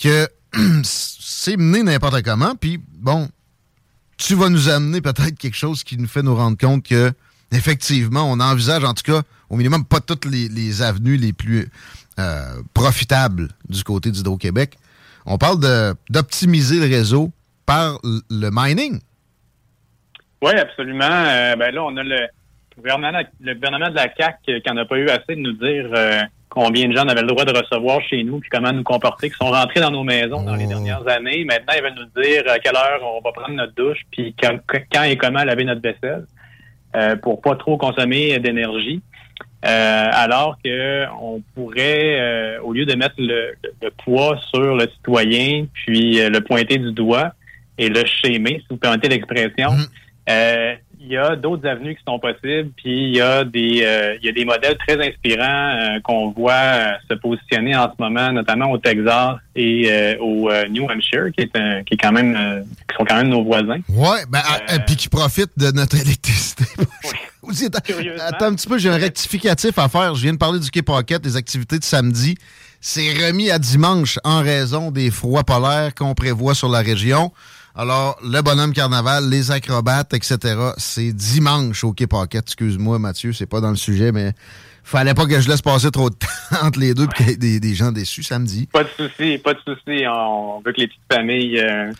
[0.00, 0.28] que
[0.84, 2.54] c'est mené n'importe comment.
[2.54, 3.28] Puis, bon,
[4.16, 7.12] tu vas nous amener peut-être quelque chose qui nous fait nous rendre compte que,
[7.50, 11.68] effectivement, on envisage, en tout cas, au minimum, pas toutes les, avenues les plus
[12.20, 14.78] euh, profitables du côté d'Hydro-Québec
[15.28, 15.58] on parle
[16.10, 17.30] d'optimiser le réseau
[17.66, 18.98] par le mining.
[20.42, 21.04] Oui, absolument.
[21.04, 22.28] Euh, ben là, on a le
[22.76, 25.90] gouvernement, le gouvernement de la CAC qui n'en a pas eu assez de nous dire
[25.94, 29.30] euh, combien de gens avaient le droit de recevoir chez nous, puis comment nous comporter,
[29.30, 30.68] qui sont rentrés dans nos maisons dans les oh.
[30.68, 31.44] dernières années.
[31.44, 35.04] Maintenant, ils veulent nous dire à quelle heure on va prendre notre douche, puis quand,
[35.04, 36.26] et comment laver notre vaisselle,
[36.96, 39.02] euh, pour pas trop consommer d'énergie.
[39.64, 43.56] Euh, alors que on pourrait, euh, au lieu de mettre le,
[44.04, 47.32] poids sur le citoyen, puis euh, le pointer du doigt
[47.76, 49.86] et le schémer, si vous permettez l'expression, mm.
[51.08, 54.28] Il y a d'autres avenues qui sont possibles, puis il y a des il y
[54.28, 59.36] a des modèles très inspirants qu'on voit se positionner en ce moment, notamment au Texas
[59.56, 63.44] et au New Hampshire, qui est qui est quand même qui sont quand même nos
[63.44, 63.80] voisins.
[63.88, 64.42] Ouais, ben
[64.86, 66.64] puis qui profitent de notre électricité.
[68.20, 70.14] attends, un petit peu, j'ai un rectificatif à faire.
[70.14, 72.36] Je viens de parler du Quai Pocket, des activités de samedi.
[72.80, 77.32] C'est remis à dimanche en raison des froids polaires qu'on prévoit sur la région.
[77.80, 80.38] Alors, le bonhomme carnaval, les acrobates, etc.,
[80.78, 82.42] c'est dimanche au Quai Pocket.
[82.42, 84.32] Excuse-moi, Mathieu, c'est pas dans le sujet, mais
[84.82, 87.54] fallait pas que je laisse passer trop de temps entre les deux et qu'il y
[87.54, 88.66] ait des, gens déçus samedi.
[88.72, 90.04] Pas de souci, pas de souci.
[90.08, 91.92] On veut que les petites familles euh,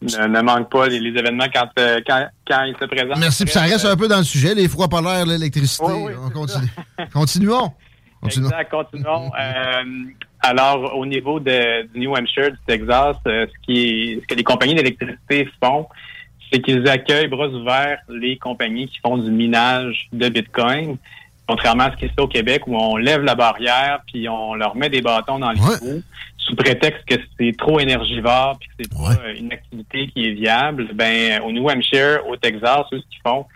[0.00, 3.18] ne, manque pas les, événements quand, euh, quand, quand, ils se présentent.
[3.18, 3.44] Merci.
[3.44, 5.84] Puis ça reste un peu dans le sujet, les froids polaires, l'électricité.
[5.84, 6.72] On continue.
[7.12, 7.74] Continuons.
[8.22, 8.48] Continuons.
[8.48, 9.30] Exact, continuons.
[10.44, 14.34] Euh, alors, au niveau de, du New Hampshire, du Texas, euh, ce, qui ce que
[14.34, 15.86] les compagnies d'électricité font,
[16.52, 20.96] c'est qu'ils accueillent bras ouverts les compagnies qui font du minage de Bitcoin,
[21.48, 24.54] contrairement à ce qui se fait au Québec où on lève la barrière puis on
[24.54, 26.02] leur met des bâtons dans les roues
[26.38, 30.88] sous prétexte que c'est trop énergivore puis que c'est pas une activité qui est viable,
[30.94, 33.46] ben au New Hampshire, au Texas, eux, ce qu'ils font,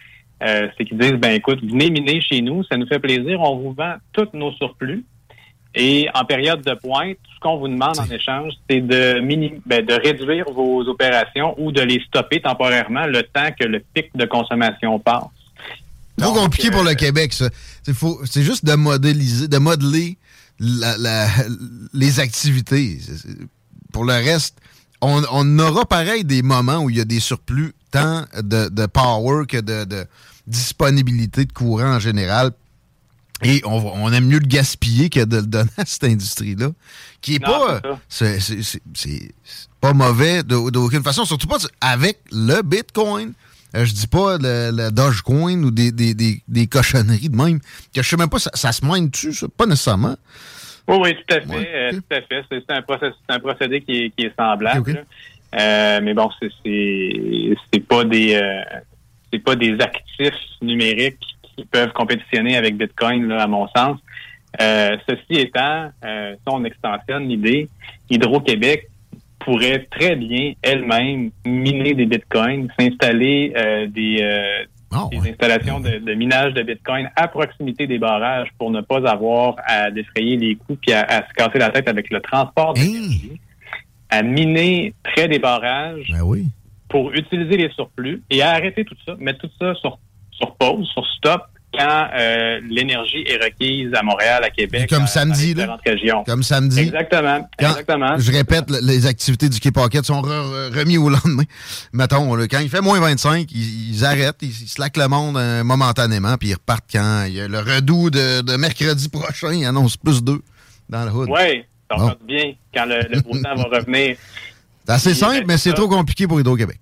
[0.43, 3.57] euh, c'est qu'ils disent ben écoute, venez miner chez nous, ça nous fait plaisir, on
[3.57, 5.05] vous vend tous nos surplus.
[5.75, 9.21] Et en période de pointe, tout ce qu'on vous demande en échange, c'est de,
[9.66, 14.11] ben, de réduire vos opérations ou de les stopper temporairement le temps que le pic
[14.16, 15.25] de consommation passe.
[16.18, 17.49] C'est trop compliqué pour le euh, Québec, ça.
[17.85, 20.18] C'est juste de modéliser, de modeler
[20.59, 21.27] la,
[21.95, 22.99] les activités.
[23.93, 24.59] Pour le reste,
[25.01, 29.47] on, aura pareil des moments où il y a des surplus tant de, de power
[29.47, 30.05] que de, de,
[30.51, 32.51] disponibilité de courant en général.
[33.43, 36.70] Et on, va- on aime mieux le gaspiller que de le donner à cette industrie-là,
[37.22, 38.38] qui est Non, pas, c'est
[39.80, 43.32] pas mauvais de- d'aucune façon, surtout pas avec le Bitcoin.
[43.76, 47.61] Euh, je dis pas le, le Dogecoin ou des, des, des, des cochonneries de même.
[47.95, 49.47] Que je sais même pas, ça, ça se mine dessus, ça?
[49.57, 50.16] Pas nécessairement.
[50.88, 51.47] Oui, oui, tout à fait.
[51.49, 52.45] Ouais, euh, tout à fait.
[52.51, 55.05] C'est un, process- c'est un procédé qui est, qui est semblable.
[55.59, 58.61] Euh, mais bon, c'est c'est c'est pas des euh,
[59.32, 63.99] c'est pas des actifs numériques qui peuvent compétitionner avec Bitcoin, là, à mon sens.
[64.61, 67.69] Euh, ceci étant, euh, si on extensionne l'idée,
[68.09, 68.89] Hydro-Québec
[69.39, 74.19] pourrait très bien elle-même miner des bitcoins, s'installer euh, des,
[74.93, 79.55] Ah, installations de, de minage de bitcoin à proximité des barrages pour ne pas avoir
[79.65, 83.41] à défrayer les coûts puis à, à se casser la tête avec le transport d'énergie,
[84.11, 86.47] à miner près des barrages Ben oui.
[86.89, 89.99] pour utiliser les surplus et à arrêter tout ça, mettre tout ça sur,
[90.41, 95.07] sur pause, sur stop quand euh, l'énergie est requise à Montréal, à Québec, Comme à-
[95.07, 95.76] samedi, dans les là.
[95.76, 96.24] différentes régions.
[96.24, 96.80] Comme samedi.
[96.80, 97.49] Exactement.
[97.59, 98.18] Quand- exactement.
[98.18, 101.45] Je répète, le- les activités du Quai Pocket sont re- re- remis au lendemain.
[101.93, 105.36] Mettons, là, quand il fait moins 25, ils, ils arrêtent, ils, ils slackent le monde
[105.36, 109.53] euh, momentanément, puis ils repartent quand il y a le redout de, de mercredi prochain,
[109.53, 110.41] ils annoncent plus deux
[110.88, 111.28] dans le hood.
[111.30, 114.16] Oui, ça va bien quand le, le beau temps va revenir.
[114.86, 116.80] C'est assez simple, ben, mais c'est trop compliqué pour Hydro-Québec.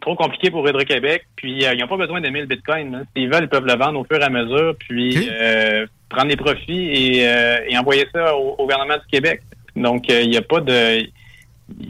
[0.00, 1.24] Trop compliqué pour Hydro-Québec.
[1.36, 3.04] Puis, euh, ils n'ont pas besoin d'aimer le Bitcoin.
[3.16, 6.36] S'ils veulent, ils peuvent le vendre au fur et à mesure, puis euh, prendre des
[6.36, 9.40] profits et, euh, et envoyer ça au, au gouvernement du Québec.
[9.76, 11.06] Donc, il n'y a pas de...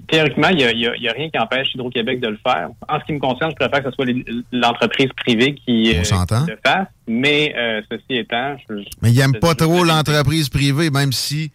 [0.06, 2.38] Théoriquement, il n'y a, y a- il y a rien qui empêche Hydro-Québec de le
[2.46, 2.68] faire.
[2.88, 4.06] En ce qui me concerne, je préfère que ce soit
[4.52, 6.04] l'entreprise privée qui, On
[6.44, 6.86] qui le fasse.
[7.08, 7.52] Mais
[7.90, 8.56] ceci étant...
[8.70, 11.50] je- je- Mais ils n'aiment pas trop l'entreprise privée, même si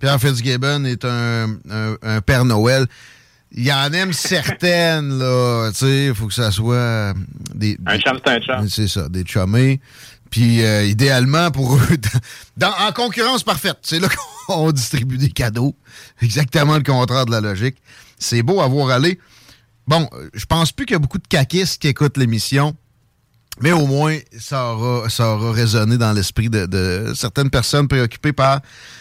[0.00, 2.84] Pierre Fitzgibbon est un, un- un Père Noël.
[3.54, 5.70] Il en aime certaines, là.
[5.72, 7.14] Tu sais, il faut que ça soit euh,
[7.54, 7.76] des.
[7.86, 8.68] Un chum, c'est un chum.
[8.68, 9.80] C'est ça, des chummés.
[10.30, 11.98] Puis, euh, idéalement, pour eux,
[12.56, 14.08] dans, en concurrence parfaite, c'est là
[14.46, 15.76] qu'on distribue des cadeaux.
[16.22, 17.76] Exactement le contraire de la logique.
[18.18, 19.18] C'est beau à voir aller.
[19.86, 22.74] Bon, euh, je pense plus qu'il y a beaucoup de caquistes qui écoutent l'émission.
[23.60, 28.32] Mais au moins, ça aura, ça aura résonné dans l'esprit de, de certaines personnes préoccupées
[28.32, 28.60] par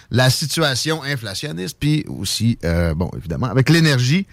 [0.10, 4.28] la situation inflationniste, puis aussi, euh, bon, évidemment, avec l'énergie.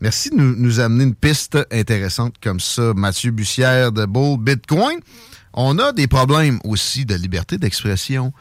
[0.00, 4.98] Merci de nous, nous amener une piste intéressante comme ça, Mathieu Bussière de Bull Bitcoin.
[5.54, 8.32] On a des problèmes aussi de liberté d'expression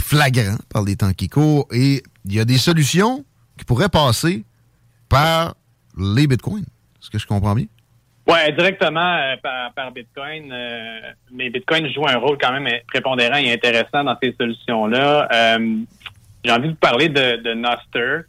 [0.00, 3.24] flagrants par les temps qui courent, et il y a des solutions
[3.56, 4.44] qui pourraient passer
[5.08, 5.54] par
[5.96, 6.64] les bitcoins.
[7.00, 7.66] Est-ce que je comprends bien?
[8.26, 10.50] Oui, directement euh, par, par Bitcoin.
[10.50, 11.00] euh,
[11.30, 15.28] mais Bitcoin joue un rôle quand même prépondérant et intéressant dans ces solutions-là.
[15.32, 15.76] Euh,
[16.44, 18.20] J'ai envie de vous parler de, de Noster,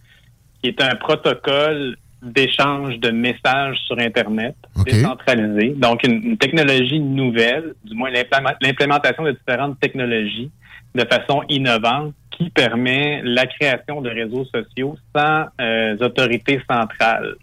[0.62, 5.70] qui est un protocole d'échange de messages sur Internet décentralisé.
[5.78, 10.50] Donc, une, une technologie nouvelle, du moins l'implément- l'implémentation de différentes technologies
[10.96, 17.36] de façon innovante qui permet la création de réseaux sociaux sans euh, autorité centrale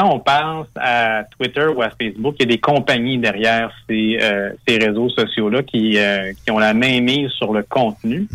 [0.00, 4.18] quand on pense à Twitter ou à Facebook, il y a des compagnies derrière ces,
[4.20, 8.26] euh, ces réseaux sociaux-là qui, euh, qui ont la main mise sur le contenu.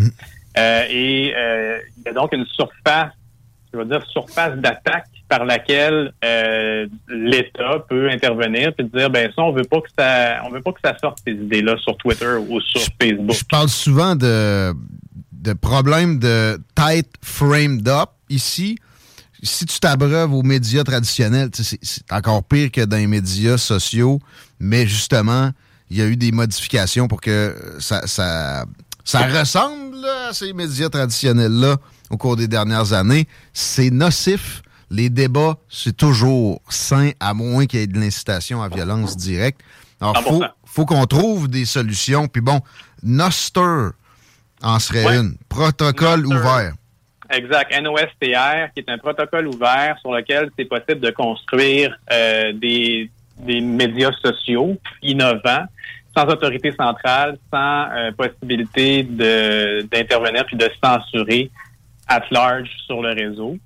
[0.58, 1.34] Euh, et
[1.98, 3.12] il y a donc une surface,
[3.74, 6.14] je veux dire, surface d'attaque par laquelle
[7.10, 10.72] l'État peut intervenir et dire ben ça on veut pas que ça on veut pas
[10.72, 13.36] que ça sorte ces idées-là sur Twitter ou sur Facebook.
[13.36, 14.72] Je parle souvent de,
[15.34, 18.78] de problèmes de tête framed up ici.
[19.46, 21.80] Si tu t'abreuves aux médias traditionnels, c'est
[22.12, 24.20] encore pire que dans les médias sociaux,
[24.60, 25.52] mais justement,
[25.90, 28.66] il y a eu des modifications pour que ça, ça,
[29.04, 31.78] ça ressemble là, à ces médias traditionnels-là
[32.10, 33.28] au cours des dernières années.
[33.54, 34.62] C'est nocif.
[34.92, 39.62] Les débats, c'est toujours sain, à moins qu'il y ait de l'incitation à violence directe.
[40.00, 40.50] Alors, faut, 100%.
[40.66, 42.28] faut qu'on trouve des solutions.
[42.28, 42.62] Puis bon,
[43.02, 43.90] Noster
[44.62, 45.18] en serait Ouais.
[45.18, 45.38] une.
[45.50, 46.36] Protocole Noster.
[46.38, 46.74] ouvert.
[47.30, 47.72] Exact.
[47.82, 53.10] NOSTR, qui est un protocole ouvert sur lequel c'est possible de construire euh, des,
[53.40, 55.66] des médias sociaux innovants,
[56.16, 61.50] sans autorité centrale, sans euh, possibilité d'intervenir puis de censurer
[62.08, 63.58] at large sur le réseau.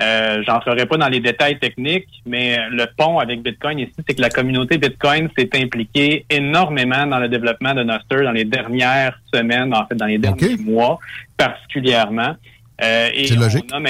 [0.00, 4.22] Euh, J'entrerai pas dans les détails techniques, mais le pont avec Bitcoin ici, c'est que
[4.22, 9.74] la communauté Bitcoin s'est impliquée énormément dans le développement de Noster dans les dernières semaines,
[9.74, 11.00] en fait, dans les derniers mois
[11.36, 12.36] particulièrement.
[12.82, 13.64] Euh, et C'est logique.
[13.72, 13.80] on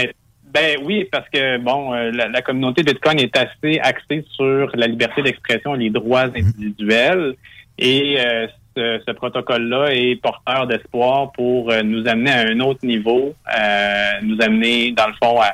[0.52, 4.88] ben oui, parce que bon, euh, la, la communauté Bitcoin est assez axée sur la
[4.88, 6.34] liberté d'expression et les droits Mhm.
[6.36, 7.34] individuels.
[7.78, 12.84] Et euh, ce, ce protocole-là est porteur d'espoir pour euh, nous amener à un autre
[12.84, 15.50] niveau, euh, nous amener, dans le fond, à,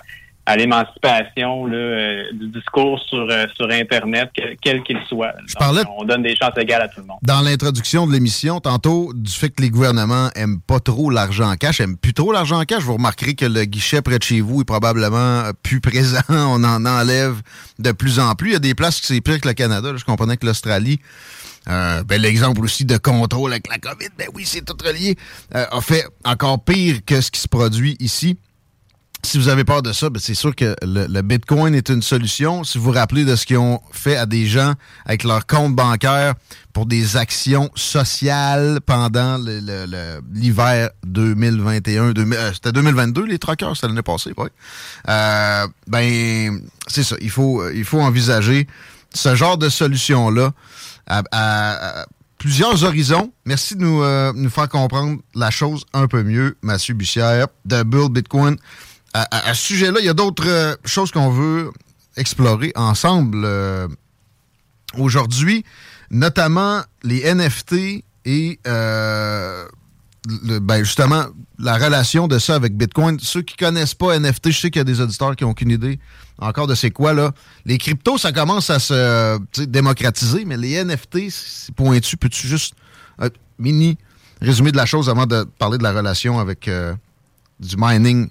[0.47, 5.33] à l'émancipation là, euh, du discours sur, euh, sur Internet, que- quel qu'il soit.
[5.47, 7.19] Je parlais- On donne des chances égales à tout le monde.
[7.23, 11.57] Dans l'introduction de l'émission, tantôt, du fait que les gouvernements aiment pas trop l'argent en
[11.57, 14.41] cash, aiment plus trop l'argent en cash, vous remarquerez que le guichet près de chez
[14.41, 16.21] vous est probablement plus présent.
[16.29, 17.43] On en enlève
[17.79, 18.51] de plus en plus.
[18.51, 19.91] Il y a des places qui c'est pire que le Canada.
[19.93, 19.99] là.
[19.99, 21.01] Je comprenais que l'Australie,
[21.69, 25.17] euh, ben, l'exemple aussi de contrôle avec la COVID, ben oui, c'est tout relié,
[25.57, 28.39] euh, a fait encore pire que ce qui se produit ici.
[29.27, 32.63] Si vous avez peur de ça, ben c'est sûr que le, Bitcoin est une solution.
[32.63, 34.75] Si vous vous rappelez de ce qu'ils ont fait à des gens
[35.05, 36.35] avec leur compte bancaire
[36.73, 39.37] pour des actions sociales pendant
[40.33, 44.47] l'hiver 2021, 2000, euh, c'était 2022 les truckers, c'était l'année passée, oui.
[45.09, 47.17] Euh, ben, c'est ça.
[47.21, 48.69] Il faut, euh, il faut envisager
[49.13, 50.53] ce genre de solution-là
[51.09, 52.07] à,
[52.39, 53.33] plusieurs horizons.
[53.45, 54.05] Merci de nous,
[54.41, 58.57] nous faire comprendre la chose un peu mieux, Mathieu Bussière, de Bull Bitcoin.
[59.19, 61.71] À, ce sujet-là, il y a d'autres euh, choses qu'on veut
[62.19, 63.89] explorer ensemble euh,
[64.99, 65.65] aujourd'hui,
[66.11, 69.65] notamment les NFT et euh,
[70.61, 71.25] ben justement
[71.59, 73.19] la relation de ça avec Bitcoin.
[73.19, 75.71] Ceux qui connaissent pas NFT, je sais qu'il y a des auditeurs qui n'ont aucune
[75.71, 75.99] idée
[76.39, 77.33] encore de c'est quoi là.
[77.65, 82.19] Les cryptos, ça commence à se démocratiser, mais les NFT, c'est pointu.
[82.19, 82.75] Peux-tu juste
[83.19, 83.97] un mini
[84.43, 86.69] résumé de la chose avant de parler de la relation avec
[87.61, 88.29] du mining?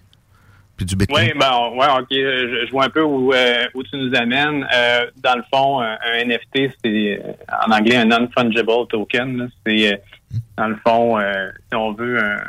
[0.78, 1.23] Puis du Bitcoin?
[1.26, 4.67] Oui, ben, ouais, ok, je, je vois un peu où, euh, où tu nous amènes.
[4.73, 7.32] Euh, dans le fond, un, un NFT, c'est euh,
[7.67, 9.49] en anglais un non-fungible token.
[9.65, 9.97] C'est euh,
[10.57, 12.43] dans le fond, euh, si on veut, un-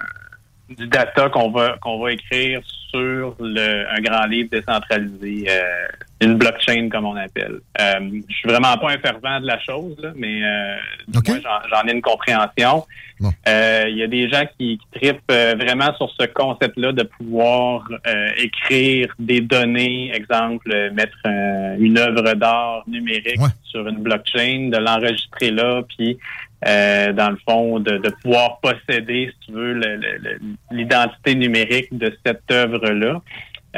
[0.68, 5.86] du data qu'on va qu'on va écrire sur le, un grand livre décentralisé, euh,
[6.20, 7.58] une blockchain comme on appelle.
[7.80, 10.76] Euh, je suis vraiment pas un fervent de la chose, là, mais euh,
[11.08, 12.86] du moins, j'en- ai une compréhension.
[13.48, 17.02] Euh, Il y a des gens qui, qui tripent euh, vraiment sur ce concept-là de
[17.02, 21.16] pouvoir euh, écrire des données, exemple, mettre
[21.78, 26.18] une œuvre d'art numérique sur une blockchain, de l'enregistrer là, puis
[26.66, 29.80] euh, dans le fond, de, de pouvoir posséder, si tu veux,
[30.70, 33.20] l'identité numérique de cette œuvre-là.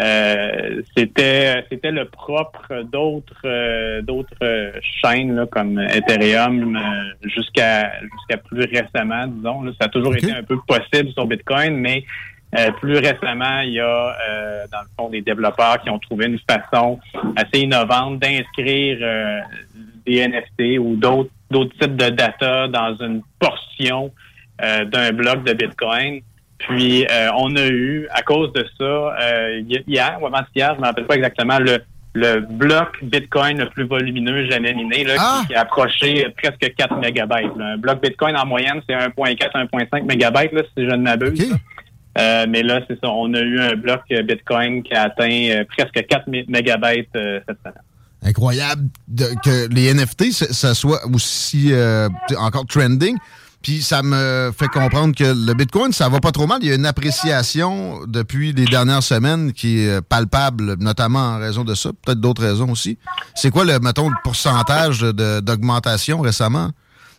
[0.01, 4.72] Euh, c'était c'était le propre d'autres euh, d'autres
[5.03, 9.72] chaînes là, comme Ethereum euh, jusqu'à jusqu'à plus récemment disons là.
[9.81, 12.05] ça a toujours été un peu possible sur Bitcoin mais
[12.57, 16.26] euh, plus récemment il y a euh, dans le fond des développeurs qui ont trouvé
[16.26, 17.01] une façon
[17.37, 19.41] assez innovante d'inscrire euh,
[20.09, 24.11] des NFT ou d'autres d'autres types de data dans une portion
[24.63, 26.21] euh, d'un bloc de Bitcoin
[26.59, 30.75] puis euh, on a eu, à cause de ça, euh, hi- hier ou avant-hier, je
[30.75, 31.79] ne me rappelle pas exactement, le,
[32.15, 36.97] le bloc Bitcoin le plus volumineux jamais miné, là, qui, qui a approché presque 4
[36.97, 37.57] mégabytes.
[37.57, 37.67] là.
[37.75, 41.55] Un bloc Bitcoin en moyenne, c'est 1.4, 1.5 mégabytes, là, si je ne m'abuse.
[42.19, 43.09] Euh, mais là, c'est ça.
[43.09, 47.83] On a eu un bloc Bitcoin qui a atteint presque 4 mé- mégabytes cette semaine.
[48.23, 52.09] Incroyable de- que les NFT, ça, soit aussi euh,
[52.39, 53.16] encore trending.
[53.61, 56.61] Puis ça me fait comprendre que le Bitcoin, ça va pas trop mal.
[56.62, 61.39] Il y a une appréciation depuis les dernières semaines qui est euh, palpable, notamment en
[61.39, 62.99] raison de ça, peut-être d'autres raisons aussi.
[63.35, 66.71] C'est quoi le, mettons, le pourcentage d'augmentation récemement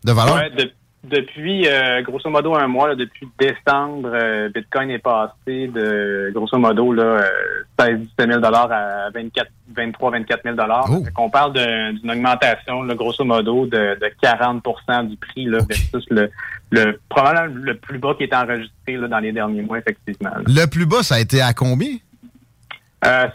[0.06, 0.38] de valeur?
[1.04, 6.58] Depuis, euh, grosso modo, un mois, là, depuis décembre, euh, Bitcoin est passé de, grosso
[6.58, 7.22] modo, là, euh,
[7.80, 10.56] 16 17 000 à 24, 23 24 000
[10.90, 11.04] Oh.
[11.16, 14.64] Qu'on parle d'une augmentation, là, grosso modo, de, de 40
[15.08, 16.30] du prix là, versus le,
[16.72, 20.32] le, probablement le plus bas qui est enregistré là, dans les derniers mois, effectivement.
[20.32, 20.42] là.
[20.46, 21.96] Le plus bas, ça a été à combien?
[23.06, 23.28] Euh,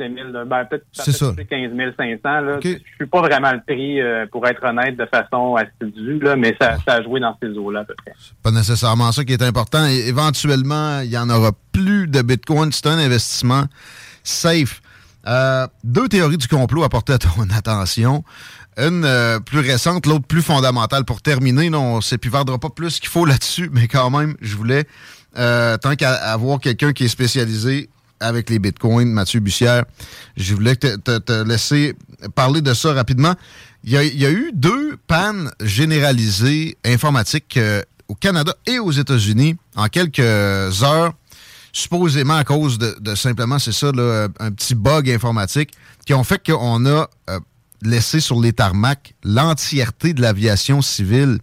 [0.00, 1.32] 16 17 000, là, ben, peut-être C'est ça.
[1.32, 2.18] peut-être 15 500.
[2.24, 2.58] Là.
[2.62, 6.56] Je suis pas vraiment le prix, euh, pour être honnête, de façon assidue, là, mais
[6.60, 8.14] ça, ça a joué dans ces eaux-là à peu près.
[8.42, 9.84] pas nécessairement ça qui est important.
[9.86, 12.72] Éventuellement, il y en aura plus de Bitcoin.
[12.72, 13.64] C'est un investissement
[14.22, 14.80] safe.
[15.26, 18.24] Euh, deux théories du complot à porter à ton attention.
[18.78, 21.04] Une euh, plus récente, l'autre plus fondamentale.
[21.04, 24.56] Pour terminer, là, on ne s'épivardera pas plus qu'il faut là-dessus, mais quand même, je
[24.56, 24.84] voulais,
[25.36, 27.90] euh, tant qu'à avoir quelqu'un qui est spécialisé
[28.20, 29.84] avec les bitcoins, Mathieu Bussière,
[30.36, 31.94] je voulais te, te- te laisser
[32.34, 33.34] parler de ça rapidement.
[33.84, 38.78] Il y a, il y a eu deux pannes généralisées informatiques euh, au Canada et
[38.78, 41.12] aux États-Unis en quelques heures,
[41.72, 45.70] supposément à cause de, de simplement, c'est ça, là, un petit bug informatique
[46.04, 47.40] qui ont fait qu'on a euh,
[47.82, 51.38] laissé sur les tarmacs l'entièreté de l'aviation civile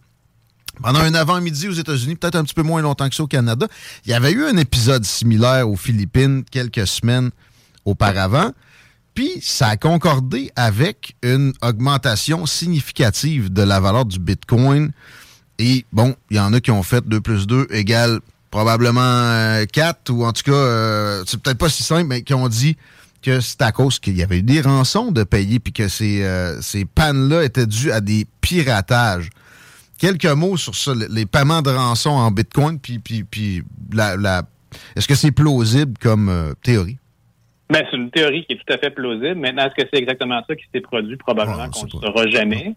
[0.81, 3.67] pendant un avant-midi aux États-Unis, peut-être un petit peu moins longtemps que ça au Canada,
[4.05, 7.31] il y avait eu un épisode similaire aux Philippines quelques semaines
[7.85, 8.51] auparavant.
[9.13, 14.91] Puis ça a concordé avec une augmentation significative de la valeur du Bitcoin.
[15.57, 18.19] Et bon, il y en a qui ont fait 2 plus 2 égale
[18.51, 22.33] probablement euh, 4, ou en tout cas, euh, c'est peut-être pas si simple, mais qui
[22.33, 22.77] ont dit
[23.21, 26.23] que c'est à cause qu'il y avait eu des rançons de payer puis que ces,
[26.23, 29.29] euh, ces pannes-là étaient dues à des piratages.
[29.97, 34.43] Quelques mots sur ça, les paiements de rançon en Bitcoin, puis, puis, puis la, la...
[34.95, 36.97] est-ce que c'est plausible comme euh, théorie?
[37.69, 39.35] Ben, c'est une théorie qui est tout à fait plausible.
[39.35, 41.17] Maintenant, est-ce que c'est exactement ça qui s'est produit?
[41.17, 42.75] Probablement qu'on ne le saura jamais.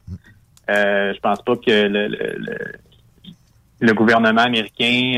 [0.69, 2.59] Euh, je pense pas que le, le, le,
[3.81, 5.13] le gouvernement américain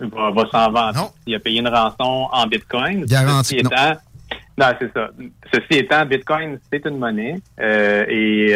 [0.00, 1.12] euh, va, va s'en vanter.
[1.26, 3.04] Il a payé une rançon en Bitcoin.
[3.06, 3.92] Garantie, Ceci étant,
[4.58, 5.10] non, c'est ça.
[5.52, 8.54] Ceci étant, Bitcoin, c'est une monnaie euh, et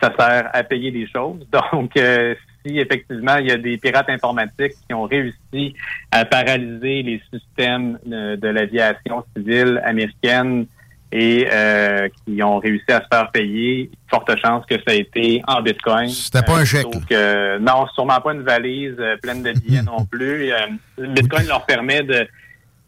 [0.00, 1.46] ça sert à payer des choses.
[1.72, 2.34] Donc, euh,
[2.64, 5.74] si effectivement il y a des pirates informatiques qui ont réussi
[6.10, 10.66] à paralyser les systèmes euh, de l'aviation civile américaine
[11.10, 15.42] et euh, qui ont réussi à se faire payer, forte chance que ça a été
[15.46, 16.08] en Bitcoin.
[16.08, 16.90] C'était pas un chèque.
[16.90, 20.52] Donc, euh, non, sûrement pas une valise euh, pleine de billets non plus.
[20.52, 20.56] Euh,
[20.98, 22.26] le Bitcoin leur permet de,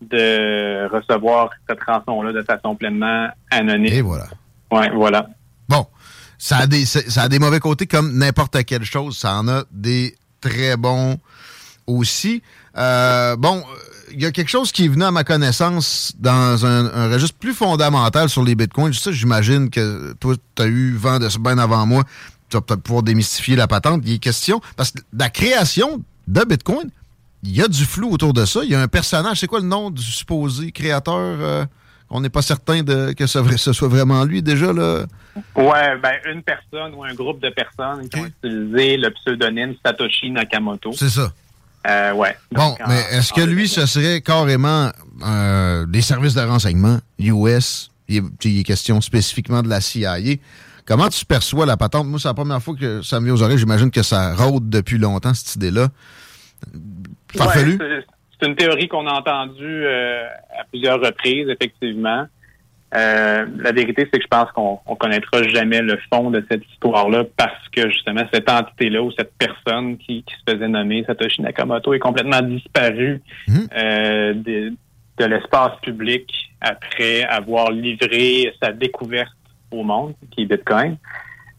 [0.02, 3.92] de recevoir cette rançon-là de façon pleinement anonyme.
[3.92, 4.26] Et voilà.
[4.70, 5.26] Ouais, voilà.
[6.42, 9.18] Ça a des, ça a des mauvais côtés comme n'importe quelle chose.
[9.18, 11.18] Ça en a des très bons
[11.86, 12.42] aussi.
[12.78, 13.62] Euh, bon,
[14.10, 17.36] il y a quelque chose qui est venu à ma connaissance dans un, un registre
[17.38, 18.90] plus fondamental sur les bitcoins.
[18.92, 22.04] J'imagine que toi, tu as eu vent de ça bien avant moi.
[22.48, 24.00] Tu vas peut-être pouvoir démystifier la patente.
[24.06, 26.90] Il est question, parce que la création de bitcoin,
[27.42, 28.60] il y a du flou autour de ça.
[28.64, 29.40] Il y a un personnage.
[29.40, 31.16] C'est quoi le nom du supposé créateur?
[31.18, 31.66] euh,
[32.10, 35.04] on n'est pas certain de, que ce, ce soit vraiment lui déjà, là?
[35.54, 40.30] Ouais, ben une personne ou un groupe de personnes qui ont utilisé le pseudonyme Satoshi
[40.30, 40.92] Nakamoto.
[40.92, 41.32] C'est ça.
[41.86, 42.36] Euh, ouais.
[42.52, 44.90] Bon, en- mais est-ce que lui, ce serait carrément
[45.24, 47.90] euh, des services de renseignement US?
[48.08, 50.16] Il est, il est question spécifiquement de la CIA.
[50.84, 52.06] Comment tu perçois la patente?
[52.08, 53.56] Moi, c'est la première fois que ça me vient aux oreilles.
[53.58, 55.88] J'imagine que ça rôde depuis longtemps, cette idée-là.
[57.36, 57.78] Farfelu?
[57.78, 58.04] Ouais,
[58.40, 60.26] c'est- une théorie qu'on a entendue euh,
[60.58, 62.26] à plusieurs reprises, effectivement.
[62.96, 66.64] Euh, la vérité, c'est que je pense qu'on on connaîtra jamais le fond de cette
[66.72, 71.40] histoire-là parce que justement cette entité-là ou cette personne qui, qui se faisait nommer Satoshi
[71.42, 73.20] Nakamoto est complètement disparue
[73.76, 74.72] euh, de,
[75.18, 79.30] de l'espace public après avoir livré sa découverte
[79.70, 80.96] au monde, qui est Bitcoin.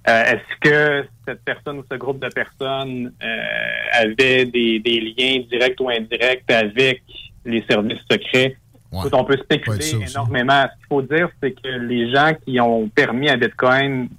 [0.10, 5.44] Euh, Est-ce que cette personne ou ce groupe de personnes euh, avait des, des liens
[5.50, 7.04] directs ou indirects avec
[7.46, 8.58] les services secrets?
[8.92, 9.78] On peut spéculer
[10.10, 10.64] énormément.
[10.64, 14.10] Ce qu'il faut dire, c'est que les gens qui ont permis à Bitcoin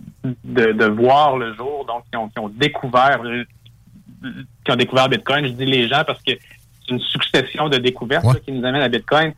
[0.45, 3.21] de, de voir le jour, donc qui ont, qui ont découvert
[4.65, 8.25] qui ont découvert Bitcoin, je dis les gens parce que c'est une succession de découvertes
[8.25, 9.33] là, qui nous amène à Bitcoin.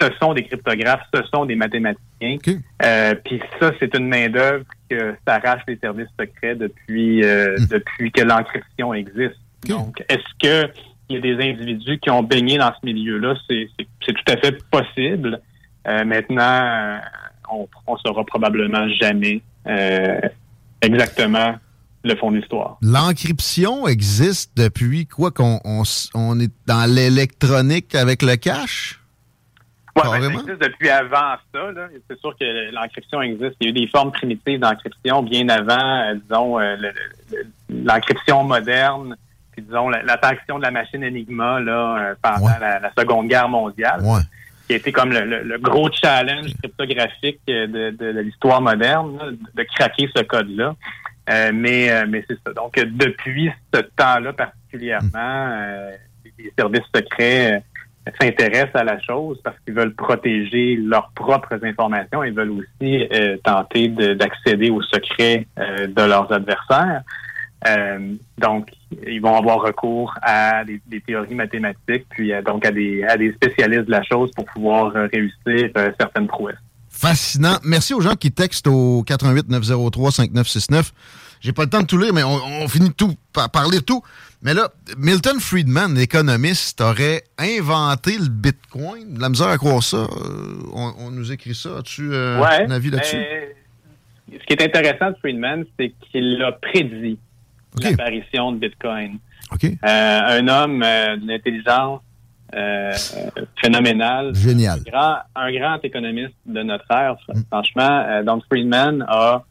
[0.00, 2.38] Ce sont des cryptographes, ce sont des mathématiciens.
[2.82, 8.22] Euh, Puis ça, c'est une main-d'œuvre que s'arrache les services secrets depuis euh, depuis que
[8.22, 9.38] l'encryption existe.
[9.68, 10.70] Donc, est-ce que
[11.08, 13.34] il y a des individus qui ont baigné dans ce milieu-là?
[13.48, 13.68] C'est
[14.12, 15.40] tout à fait possible.
[15.86, 16.98] Euh, maintenant,
[17.52, 19.42] on, on saura probablement jamais
[20.82, 21.56] exactement
[22.04, 22.76] le fond de l'histoire.
[22.82, 25.82] L'encryption existe depuis quoi qu'on on,
[26.14, 29.00] on est dans l'électronique avec le cash?
[29.96, 31.60] Ouais, ben, ça existe depuis avant ça.
[32.10, 33.54] C'est sûr que l'encryption existe.
[33.60, 36.92] Il y a eu des formes primitives d'encryption bien avant, euh, disons, euh, le-
[37.32, 39.16] le- l'encryption moderne,
[39.52, 43.48] puis disons, la- l'apparition de la machine Enigma là, euh, pendant la, la Seconde Guerre
[43.48, 44.00] mondiale,
[44.66, 49.62] qui a été comme le, gros challenge cryptographique de, de- de l'histoire moderne, là, de
[49.74, 50.74] craquer ce code-là.
[51.52, 52.52] Mais mais c'est ça.
[52.52, 55.10] Donc, depuis ce temps-là particulièrement,
[55.52, 55.90] euh,
[56.38, 57.62] les services secrets
[58.20, 62.22] s'intéressent à la chose parce qu'ils veulent protéger leurs propres informations.
[62.24, 67.02] Ils veulent aussi euh, tenter de- d'accéder aux secrets euh, de leurs adversaires.
[67.66, 68.68] Euh, donc,
[69.06, 73.16] ils vont avoir recours à des, des théories mathématiques, puis euh, donc à des, à
[73.16, 76.58] des spécialistes de la chose pour pouvoir euh, réussir euh, certaines prouesses.
[76.90, 77.56] Fascinant.
[77.64, 80.92] Merci aux gens qui textent au 88 903 5969.
[81.44, 83.82] J'ai pas le temps de tout lire, mais on, on finit tout par parler de
[83.84, 84.02] tout.
[84.42, 89.14] Mais là, Milton Friedman, l'économiste, aurait inventé le Bitcoin.
[89.14, 89.98] De la misère à croire ça.
[89.98, 90.06] Euh,
[90.72, 91.78] on, on nous écrit ça.
[91.80, 93.16] As-tu euh, Ouais, un avis là-dessus?
[93.16, 93.46] euh,
[94.32, 97.18] ce qui est intéressant de Friedman, c'est qu'il a prédit
[97.78, 99.18] l'apparition de Bitcoin.
[99.62, 100.82] Euh, un homme
[101.20, 102.00] d'une intelligence
[102.54, 102.92] euh,
[103.60, 104.34] phénoménale.
[104.34, 104.80] Génial.
[104.86, 108.04] Un grand, un grand économiste de notre ère, fr- franchement.
[108.08, 109.44] Euh, donc, Friedman a,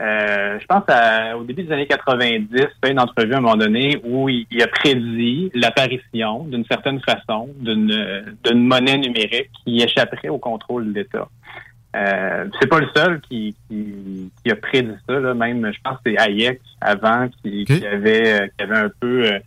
[0.00, 2.48] euh, je pense, à- au début des années 90,
[2.84, 7.00] fait une entrevue à un moment donné où il, il a prédit l'apparition, d'une certaine
[7.00, 11.28] façon, d'une d'une monnaie numérique qui échapperait au contrôle de l'État.
[11.96, 15.32] Euh, c'est pas le seul qui, qui, qui a prédit ça, là.
[15.32, 19.26] même je pense que c'est Hayek avant qui, qui avait euh, qui avait un peu
[19.32, 19.38] euh,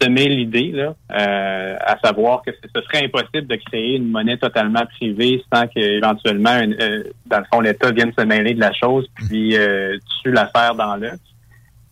[0.00, 4.84] semer l'idée, là, euh, à savoir que ce serait impossible de créer une monnaie totalement
[4.86, 9.56] privée sans qu'éventuellement, euh, dans le fond, l'État vienne se mêler de la chose puis
[9.56, 11.20] euh, tue l'affaire dans l'œuf.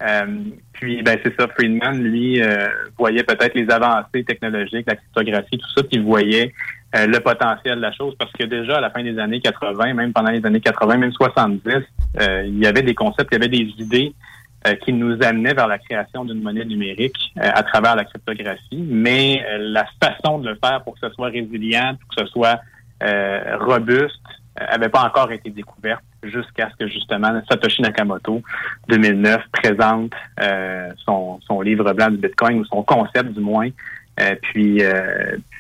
[0.03, 0.27] Euh,
[0.73, 2.67] puis, ben c'est ça, Friedman, lui, euh,
[2.99, 6.53] voyait peut-être les avancées technologiques, la cryptographie, tout ça, puis voyait
[6.97, 9.95] euh, le potentiel de la chose, parce que déjà, à la fin des années 80,
[9.95, 11.63] même pendant les années 80, même 70,
[12.21, 14.13] euh, il y avait des concepts, il y avait des idées
[14.67, 18.85] euh, qui nous amenaient vers la création d'une monnaie numérique euh, à travers la cryptographie,
[18.89, 22.27] mais euh, la façon de le faire pour que ce soit résilient, pour que ce
[22.33, 22.61] soit
[23.03, 24.21] euh, robuste,
[24.61, 28.41] euh, avait pas encore été découverte jusqu'à ce que justement Satoshi Nakamoto
[28.89, 30.13] 2009 présente
[31.05, 33.71] son, son livre blanc du Bitcoin ou son concept du moins,
[34.43, 34.81] puis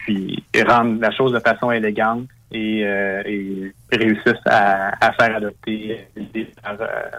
[0.04, 6.48] puis rendre la chose de façon élégante et, et réussissent à, à faire adopter l'idée
[6.62, 6.76] par,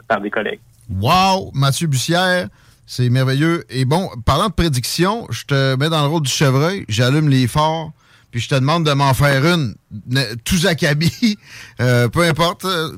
[0.07, 0.61] par des collègues.
[0.89, 2.49] Wow, Mathieu Bussière,
[2.85, 3.63] c'est merveilleux.
[3.69, 7.47] Et bon, parlant de prédiction, je te mets dans le rôle du chevreuil, j'allume les
[7.47, 7.91] phares,
[8.31, 9.75] puis je te demande de m'en faire une.
[10.07, 11.37] Ne- Tous acabit,
[11.79, 12.65] euh, peu importe.
[12.65, 12.91] euh,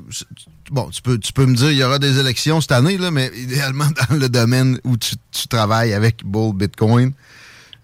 [0.71, 4.15] Bon, tu peux, me dire il y aura des élections cette année, mais idéalement dans
[4.15, 7.11] le domaine où tu, tu travailles avec Bull Bitcoin.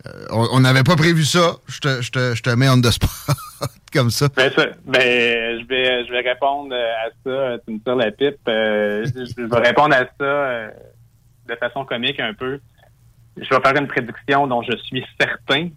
[0.07, 1.57] Euh, on n'avait pas prévu ça.
[1.67, 3.09] Je te, je te, je te mets on the spot
[3.93, 4.27] comme ça.
[4.35, 7.57] Ben, ça, ben, je vais, je vais répondre à ça.
[7.65, 8.37] Tu me tires la pipe.
[8.47, 10.69] Euh, je vais répondre à ça euh,
[11.47, 12.59] de façon comique un peu.
[13.37, 15.69] Je vais faire une prédiction dont je suis certain.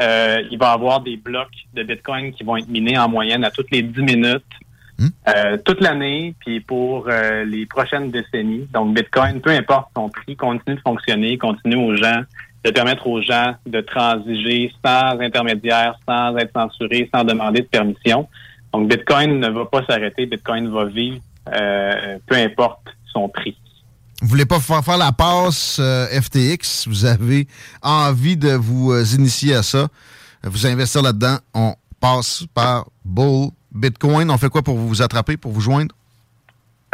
[0.00, 3.44] Euh, il va y avoir des blocs de Bitcoin qui vont être minés en moyenne
[3.44, 4.44] à toutes les 10 minutes,
[5.28, 8.68] euh, toute l'année, puis pour euh, les prochaines décennies.
[8.72, 12.22] Donc, Bitcoin, peu importe son prix, continue de fonctionner, continue aux gens,
[12.68, 18.28] de permettre aux gens de transiger sans intermédiaire, sans être censuré, sans demander de permission.
[18.74, 20.26] Donc, Bitcoin ne va pas s'arrêter.
[20.26, 21.18] Bitcoin va vivre,
[21.54, 23.56] euh, peu importe son prix.
[24.20, 27.46] Vous voulez pas faire, faire la passe euh, FTX, vous avez
[27.82, 29.86] envie de vous euh, initier à ça,
[30.42, 34.30] vous investir là-dedans, on passe par Bull Bitcoin.
[34.30, 35.94] On fait quoi pour vous attraper, pour vous joindre?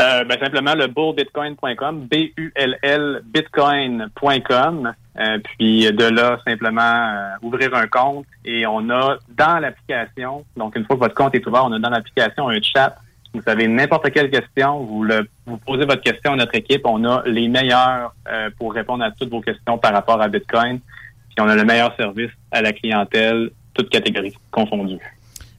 [0.01, 4.93] Euh, ben, simplement le bullbitcoin.com, B-U-L-L bitcoin.com.
[5.19, 10.75] Euh, puis de là, simplement euh, ouvrir un compte et on a dans l'application, donc
[10.75, 12.97] une fois que votre compte est ouvert, on a dans l'application un chat.
[13.33, 16.83] Vous avez n'importe quelle question, vous le, vous posez votre question à notre équipe.
[16.85, 20.81] On a les meilleurs euh, pour répondre à toutes vos questions par rapport à Bitcoin.
[21.29, 24.99] Puis on a le meilleur service à la clientèle, toutes catégories confondues.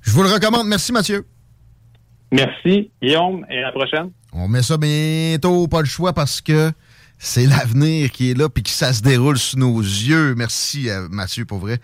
[0.01, 0.67] Je vous le recommande.
[0.67, 1.25] Merci, Mathieu.
[2.31, 4.11] Merci, Guillaume, et à la prochaine.
[4.33, 6.71] On met ça bientôt, pas le choix, parce que
[7.17, 10.35] c'est l'avenir qui est là, puis que ça se déroule sous nos yeux.
[10.35, 11.79] Merci, euh, Mathieu, pour vrai.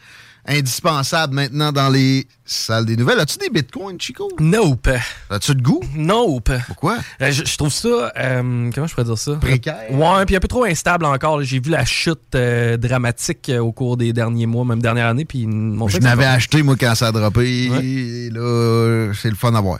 [0.47, 3.19] Indispensable maintenant dans les salles des nouvelles.
[3.19, 4.27] As-tu des bitcoins, Chico?
[4.39, 4.89] Nope.
[5.29, 5.81] As-tu de goût?
[5.95, 6.51] Nope.
[6.65, 6.97] Pourquoi?
[7.19, 8.11] je, je trouve ça.
[8.17, 9.35] euh, comment je pourrais dire ça?
[9.35, 9.91] Précaire.
[9.91, 11.43] Ouais, puis un peu trop instable encore.
[11.43, 15.25] J'ai vu la chute euh, dramatique euh, au cours des derniers mois, même dernière année.
[15.25, 17.65] Puis mon Je n'avais acheté, moi, quand ça a droppé.
[17.83, 19.79] Et là, c'est le fun à voir.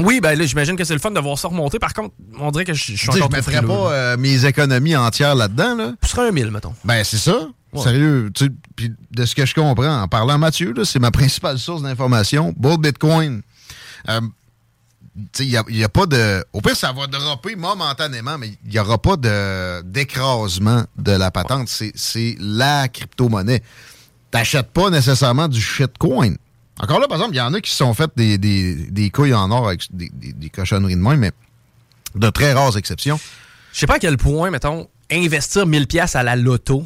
[0.00, 1.78] Oui, ben là, j'imagine que c'est le fun de voir ça remonter.
[1.78, 4.96] Par contre, on dirait que je, suis encore je trop mettrais pas euh, mes économies
[4.96, 5.74] entières là-dedans.
[5.76, 5.92] Là.
[6.02, 6.74] Serait un 1000, mettons.
[6.84, 7.48] Ben, c'est ça.
[7.72, 7.82] Ouais.
[7.82, 8.30] Sérieux.
[8.76, 11.82] Puis de ce que je comprends, en parlant à Mathieu, là, c'est ma principale source
[11.82, 12.54] d'information.
[12.56, 13.42] Bull Bitcoin.
[14.08, 14.20] Euh,
[15.40, 16.42] Il n'y a, pas de.
[16.54, 21.30] Au pire, ça va dropper momentanément, mais il n'y aura pas de- d'écrasement de, la
[21.30, 21.68] patente.
[21.68, 23.62] C'est- C'est la crypto-monnaie.
[24.30, 26.34] T'achètes pas nécessairement du shitcoin.
[26.82, 29.10] Encore là, par exemple, il y en a qui se sont fait des, des, des
[29.10, 31.30] couilles en or avec des, des- des cochonneries de main, mais
[32.16, 33.18] de très rares exceptions.
[33.72, 36.84] Je sais pas à quel point, mettons, investir 1000 pièces à la loto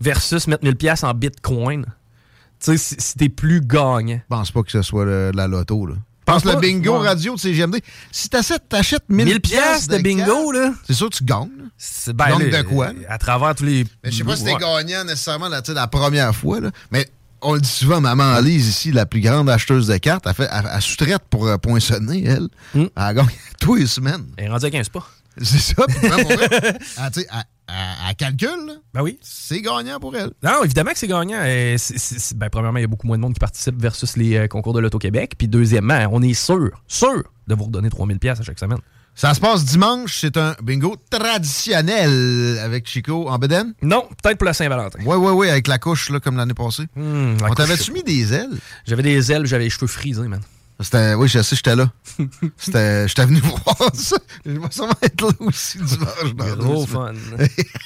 [0.00, 1.84] versus mettre 1000 pièces en bitcoin.
[2.62, 4.20] Tu sais, si, si t'es plus gagnant.
[4.22, 5.94] Je pense pas que ce soit le- la loto, là.
[6.26, 7.08] Pense le bingo Ouais.
[7.08, 7.78] radio de CGMD.
[8.12, 10.72] Si t'achètes, t'achètes 1000 1000 pièces de bingo, là.
[10.86, 11.48] C'est sûr que tu gagnes.
[11.76, 12.90] C'est Tu ben, gagnes de quoi?
[13.08, 13.84] À travers tous les.
[14.04, 14.60] Mais je sais pas si t'es Ouais.
[14.60, 16.70] gagnant nécessairement la, la première fois, là.
[16.92, 17.08] mais
[17.42, 20.48] on le dit souvent, maman Lise, ici, la plus grande acheteuse de cartes, elle, fait,
[20.52, 22.48] elle, elle sous-traite pour euh, poinçonner, elle.
[22.74, 22.86] Hmm.
[22.96, 23.26] Elle gagne
[23.60, 24.26] tous les semaines.
[24.36, 25.06] Elle est rendue à 15 pas.
[25.40, 25.74] C'est ça.
[25.74, 26.76] pour elle,
[28.08, 28.74] elle, calcule, là.
[28.92, 29.18] Ben oui.
[29.22, 30.30] c'est gagnant pour elle.
[30.42, 31.40] Non, évidemment que c'est gagnant.
[31.44, 34.16] C'est- c'est- c'est- ben, premièrement, il y a beaucoup moins de monde qui participe versus
[34.16, 35.34] les euh, concours de l'Auto-Québec.
[35.38, 38.78] Puis deuxièmement, on est sûr, sûr de vous redonner 3000 pièces à chaque semaine.
[39.14, 43.74] Ça se passe dimanche, c'est un bingo traditionnel avec Chico en Beden?
[43.82, 45.00] Non, peut-être pour la Saint-Valentin.
[45.04, 46.84] Oui, oui, oui, avec la couche, là, comme l'année passée.
[46.96, 48.58] Hmm, la on t'avait-tu mis des ailes?
[48.86, 50.40] J'avais des ailes, j'avais les cheveux frisés, man.
[50.82, 51.90] C'était, oui, je sais, j'étais là.
[52.58, 54.16] J'étais venu voir ça.
[54.46, 56.34] Je vais sûrement être là aussi dimanche.
[56.34, 57.12] dans Gros fun.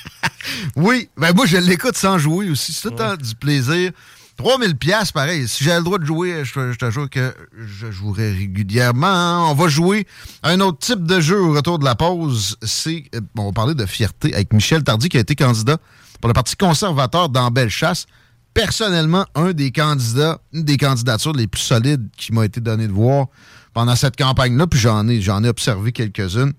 [0.76, 2.72] oui, ben moi, je l'écoute sans jouer aussi.
[2.72, 3.90] C'est tout le temps du plaisir.
[4.36, 5.46] 3000 pièces pareil.
[5.46, 9.50] Si j'avais le droit de jouer, je, te- jure que je jouerais régulièrement.
[9.50, 10.06] On va jouer
[10.42, 12.56] un autre type de jeu au retour de la pause.
[12.62, 15.78] C'est, euh, on va parler de fierté avec Michel Tardy qui a été candidat
[16.20, 18.06] pour le Parti conservateur dans Bellechasse.
[18.54, 22.92] Personnellement, un des candidats, une des candidatures les plus solides qui m'a été donné de
[22.92, 23.26] voir
[23.72, 26.52] pendant cette campagne-là, puis j'en ai, j'en ai observé quelques-unes.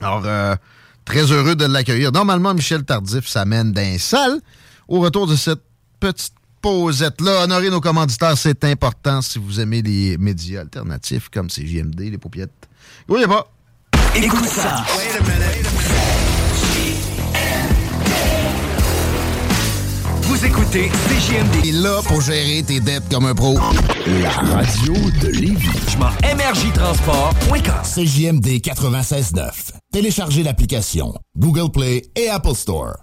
[0.00, 0.56] Alors, euh,
[1.04, 2.12] très heureux de l'accueillir.
[2.12, 4.40] Normalement, Michel Tardif s'amène d'un salle.
[4.88, 5.60] Au retour de cette
[6.00, 6.32] petite
[6.62, 12.18] pausette-là, honorer nos commanditaires, c'est important si vous aimez les médias alternatifs comme CJMD, les
[12.18, 12.50] paupiettes.
[13.08, 13.50] Oui, pas.
[14.14, 14.84] Écoute ça.
[20.22, 21.56] Vous écoutez CJMD.
[21.64, 23.58] Il est là pour gérer tes dettes comme un pro.
[24.06, 25.96] La radio de Lévis.
[26.22, 27.82] MRJTransport.com.
[27.82, 29.72] CJMD 96.9.
[29.92, 32.96] Téléchargez l'application Google Play et Apple Store.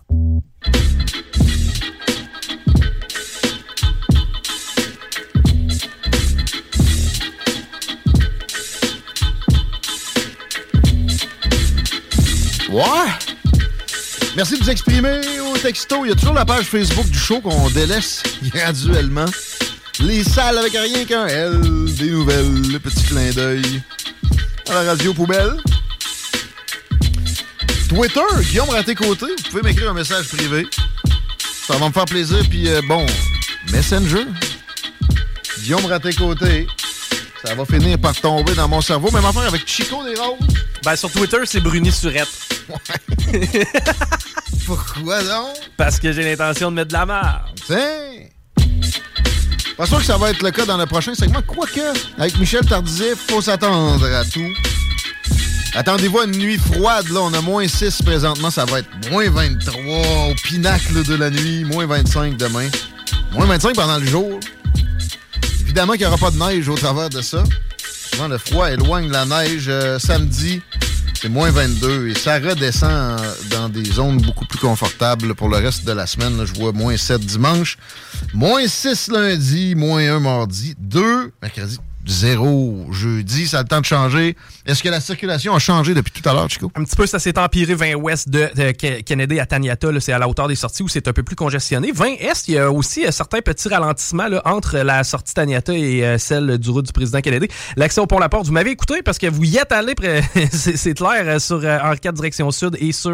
[12.70, 12.84] Ouais.
[14.36, 16.06] Merci de vous exprimer au texto.
[16.06, 19.26] Il y a toujours la page Facebook du show qu'on délaisse graduellement.
[20.02, 21.60] Les salles avec rien qu'un L,
[21.98, 23.82] des nouvelles, le petit clin d'œil
[24.70, 25.58] à la radio poubelle.
[27.90, 30.68] Twitter, Guillaume Raté-Côté, vous pouvez m'écrire un message privé.
[31.68, 32.38] Ça va me faire plaisir.
[32.50, 33.04] Puis euh, bon,
[33.72, 34.26] Messenger,
[35.60, 36.68] Guillaume Raté-Côté,
[37.44, 39.12] ça va finir par tomber dans mon cerveau.
[39.12, 40.38] Même affaire avec Chico des Roses.
[40.84, 42.28] Ben, sur Twitter, c'est Bruni Surette.
[44.66, 45.56] Pourquoi donc?
[45.78, 47.54] Parce que j'ai l'intention de mettre de la marre.
[47.66, 48.28] Tiens!
[49.78, 51.42] Pas sûr que ça va être le cas dans le prochain segment.
[51.42, 51.80] Quoique,
[52.18, 54.54] avec Michel Tardizet, faut s'attendre à tout.
[55.74, 57.22] Attendez-vous à une nuit froide, là.
[57.22, 58.50] On a moins 6 présentement.
[58.50, 59.84] Ça va être moins 23
[60.30, 61.64] au pinacle de la nuit.
[61.64, 62.68] Moins 25 demain.
[63.32, 64.40] Moins 25 pendant le jour.
[65.70, 67.44] Évidemment qu'il n'y aura pas de neige au travers de ça.
[68.10, 69.68] Souvent, le froid éloigne la neige.
[69.68, 70.64] Euh, samedi,
[71.14, 75.86] c'est moins 22 et ça redescend dans des zones beaucoup plus confortables pour le reste
[75.86, 76.44] de la semaine.
[76.44, 77.78] Je vois moins 7 dimanche,
[78.34, 83.48] moins 6 lundi, moins 1 mardi, 2 mercredi, 0 jeudi.
[83.48, 84.36] Ça a le temps de changer.
[84.66, 86.72] Est-ce que la circulation a changé depuis tout à l'heure, Chico?
[86.76, 89.88] Un petit peu, ça s'est empiré 20 ouest de, de Ke- Kennedy à Taniata.
[90.00, 91.92] C'est à la hauteur des sorties où c'est un peu plus congestionné.
[91.92, 95.74] 20 est, il y a aussi euh, certains petits ralentissements là, entre la sortie Taniata
[95.74, 97.48] et euh, celle du route du président Kennedy.
[97.76, 100.24] L'accès au pont La Porte, vous m'avez écouté parce que vous y êtes allé, près-
[100.52, 103.12] c'est clair, euh, sur euh, Henri IV direction sud et sur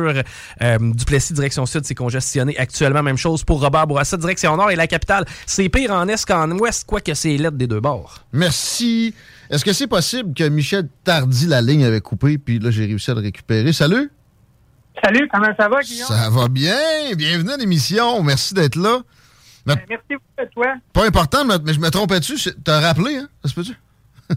[0.62, 3.04] euh, Duplessis direction sud, c'est congestionné actuellement.
[3.04, 5.26] Même chose pour Robert Bourassa direction nord et la capitale.
[5.46, 8.20] C'est pire en est qu'en ouest, quoique c'est l'aide des deux bords.
[8.34, 8.75] Merci.
[8.82, 13.12] Est-ce que c'est possible que Michel Tardy, la ligne avait coupé, puis là, j'ai réussi
[13.12, 13.72] à le récupérer?
[13.74, 14.10] Salut!
[15.04, 16.08] Salut, comment ça va, Guillaume?
[16.08, 16.76] Ça va bien.
[17.18, 18.24] Bienvenue à l'émission.
[18.24, 19.00] Merci d'être là.
[19.66, 20.76] Ben, merci beaucoup à toi.
[20.94, 22.36] Pas important, mais je me trompais-tu?
[22.64, 23.28] T'as rappelé, hein?
[23.44, 23.74] Ça se peut-tu?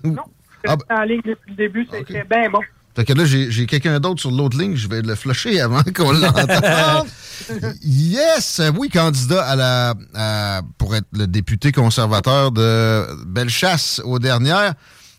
[0.05, 0.23] Non,
[0.67, 2.61] Ah, suis en ligne depuis le début, c'était bien bon.
[2.99, 4.75] Fait que là, j'ai quelqu'un d'autre sur l'autre ligne.
[4.75, 7.07] Je vais le flusher avant qu'on l'entende.
[7.85, 8.61] yes!
[8.77, 14.75] Oui, candidat à la, à- pour être le député conservateur de Bellechasse aux dernières.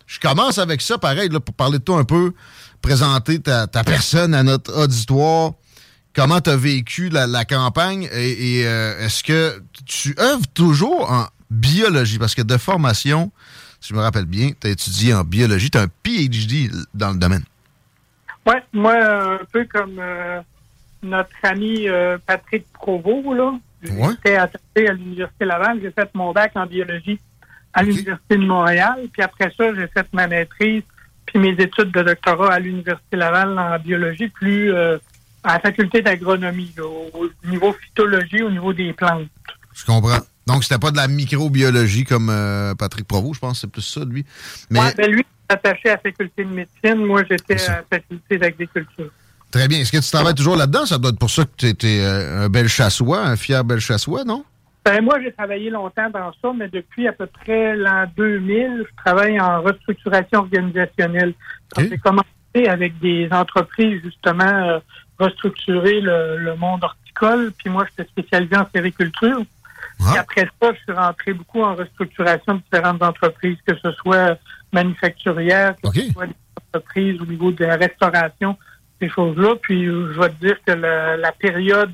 [0.06, 2.34] Je commence avec ça, pareil, là, pour parler de toi un peu,
[2.82, 5.52] présenter ta, ta personne à notre auditoire.
[6.14, 8.10] Comment tu as vécu la, la campagne?
[8.12, 12.18] Et, et, euh, est-ce que tu œuvres toujours en biologie?
[12.18, 13.32] Parce que de formation,
[13.80, 17.12] si je me rappelle bien, tu as étudié en biologie, tu as un PhD dans
[17.12, 17.44] le domaine.
[18.46, 20.40] Oui, moi, un peu comme euh,
[21.02, 23.52] notre ami euh, Patrick Provost, là.
[23.82, 25.80] J'étais attaché à l'Université Laval.
[25.82, 27.18] J'ai fait mon bac en biologie
[27.72, 29.08] à l'Université de Montréal.
[29.12, 30.82] Puis après ça, j'ai fait ma maîtrise
[31.26, 34.98] puis mes études de doctorat à l'Université Laval en biologie, plus euh,
[35.44, 39.28] à la faculté d'agronomie, au niveau phytologie, au niveau des plantes.
[39.74, 40.18] Je comprends.
[40.46, 44.04] Donc, c'était pas de la microbiologie comme euh, Patrick Provost, je pense c'est plus ça,
[44.04, 44.24] lui.
[44.70, 47.04] Mais Ouais, ben lui, attaché à la faculté de médecine.
[47.06, 49.10] Moi, j'étais à la faculté d'agriculture.
[49.50, 49.78] très bien.
[49.80, 50.86] Est-ce que tu travailles toujours là-dedans?
[50.86, 54.24] Ça doit être pour ça que tu étais un bel chassois, un fier bel chassois,
[54.24, 54.44] non?
[54.84, 58.96] Ben, moi, j'ai travaillé longtemps dans ça, mais depuis à peu près l'an 2000, je
[59.04, 61.34] travaille en restructuration organisationnelle.
[61.76, 62.26] J'ai commencé
[62.66, 64.78] avec des entreprises, justement, euh,
[65.18, 67.52] restructurer le, le monde horticole.
[67.58, 69.42] Puis moi, j'étais spécialisé en sériculture.
[70.10, 74.38] Puis après ça, je suis rentré beaucoup en restructuration de différentes entreprises, que ce soit
[74.72, 76.34] manufacturières, que ce soit des
[76.74, 78.56] entreprises au niveau de la restauration,
[79.00, 79.54] ces choses-là.
[79.62, 81.92] Puis euh, je vais te dire que le- la période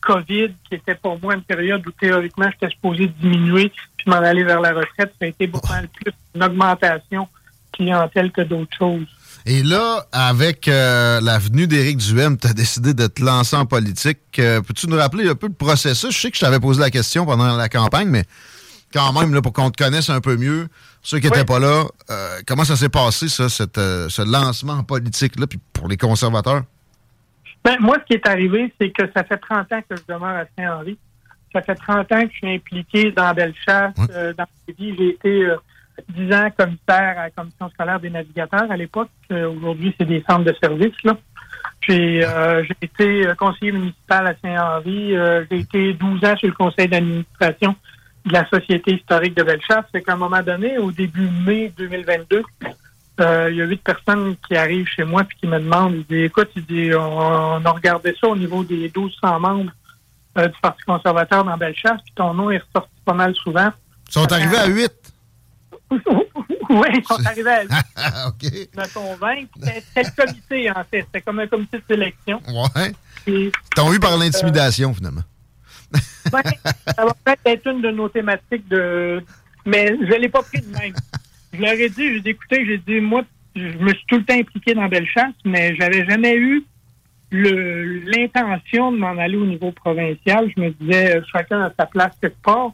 [0.00, 4.44] COVID, qui était pour moi une période où théoriquement j'étais supposé diminuer puis m'en aller
[4.44, 7.28] vers la retraite, ça a été beaucoup plus une augmentation
[7.72, 9.06] clientèle que d'autres choses.
[9.46, 13.66] Et là, avec euh, la venue d'Éric Duhem, tu as décidé de te lancer en
[13.66, 14.18] politique.
[14.38, 16.14] Euh, Peux-tu nous rappeler un peu le processus?
[16.14, 18.24] Je sais que je t'avais posé la question pendant la campagne, mais
[18.92, 20.68] quand même, là, pour qu'on te connaisse un peu mieux,
[21.02, 24.74] ceux qui n'étaient pas là, euh, comment ça s'est passé, ça, cette, euh, ce lancement
[24.74, 26.62] en politique-là, puis pour les conservateurs?
[27.64, 30.36] Ben, moi, ce qui est arrivé, c'est que ça fait 30 ans que je demeure
[30.36, 30.98] à Saint-Henri.
[31.52, 34.94] Ça fait 30 ans que je suis impliqué dans Bellechasse, euh, dans ma vie.
[34.98, 35.46] J'ai été
[36.08, 39.10] 10 ans commissaire à la commission scolaire des navigateurs à l'époque.
[39.32, 40.94] Euh, Aujourd'hui, c'est des centres de services.
[41.90, 45.14] Euh, j'ai été euh, conseiller municipal à Saint-Henri.
[45.50, 47.74] J'ai été 12 ans sur le conseil d'administration
[48.26, 49.84] de la Société historique de Bellechasse.
[49.92, 52.42] C'est qu'à un moment donné, au début mai 2022,
[53.20, 56.04] euh, il y a huit personnes qui arrivent chez moi puis qui me demandent, ils
[56.04, 59.72] disent, écoute, ils disent, on, a regardé ça au niveau des 1200 membres
[60.36, 63.70] du Parti conservateur dans Bellechasse, puis ton nom est ressorti pas mal souvent.
[64.08, 64.92] Ils sont arrivés à 8.
[66.70, 67.66] oui, ils sont arrivés
[67.96, 68.42] à OK.
[68.44, 69.50] me convaincre.
[69.62, 71.02] C'était le comité, en fait.
[71.02, 72.40] C'était comme un comité de sélection.
[72.46, 72.92] Ouais.
[73.24, 75.22] Puis, T'ont eu par euh, l'intimidation, finalement.
[76.30, 76.42] Ouais,
[76.94, 79.24] ça va peut-être être une de nos thématiques de.
[79.64, 80.92] Mais je l'ai pas pris de même.
[81.54, 83.22] Je leur ai dit, j'ai dit, écoutez, j'ai dit, moi,
[83.56, 86.66] je me suis tout le temps impliqué dans Bellechasse, mais j'avais jamais eu
[87.30, 90.50] l'intention de m'en aller au niveau provincial.
[90.54, 92.72] Je me disais, euh, chacun à sa place quelque part.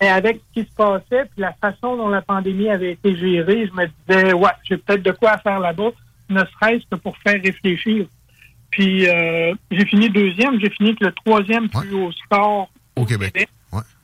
[0.00, 3.66] Mais avec ce qui se passait, puis la façon dont la pandémie avait été gérée,
[3.66, 5.90] je me disais, ouais, j'ai peut-être de quoi faire là-bas,
[6.28, 8.06] ne serait-ce que pour faire réfléchir.
[8.70, 13.48] Puis euh, j'ai fini deuxième, j'ai fini avec le troisième plus haut score Au Québec.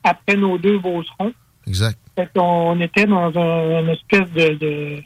[0.03, 1.33] après nos deux Beaucerons.
[1.67, 1.97] Exact.
[2.15, 5.03] Fait qu'on était dans un, une espèce de, de,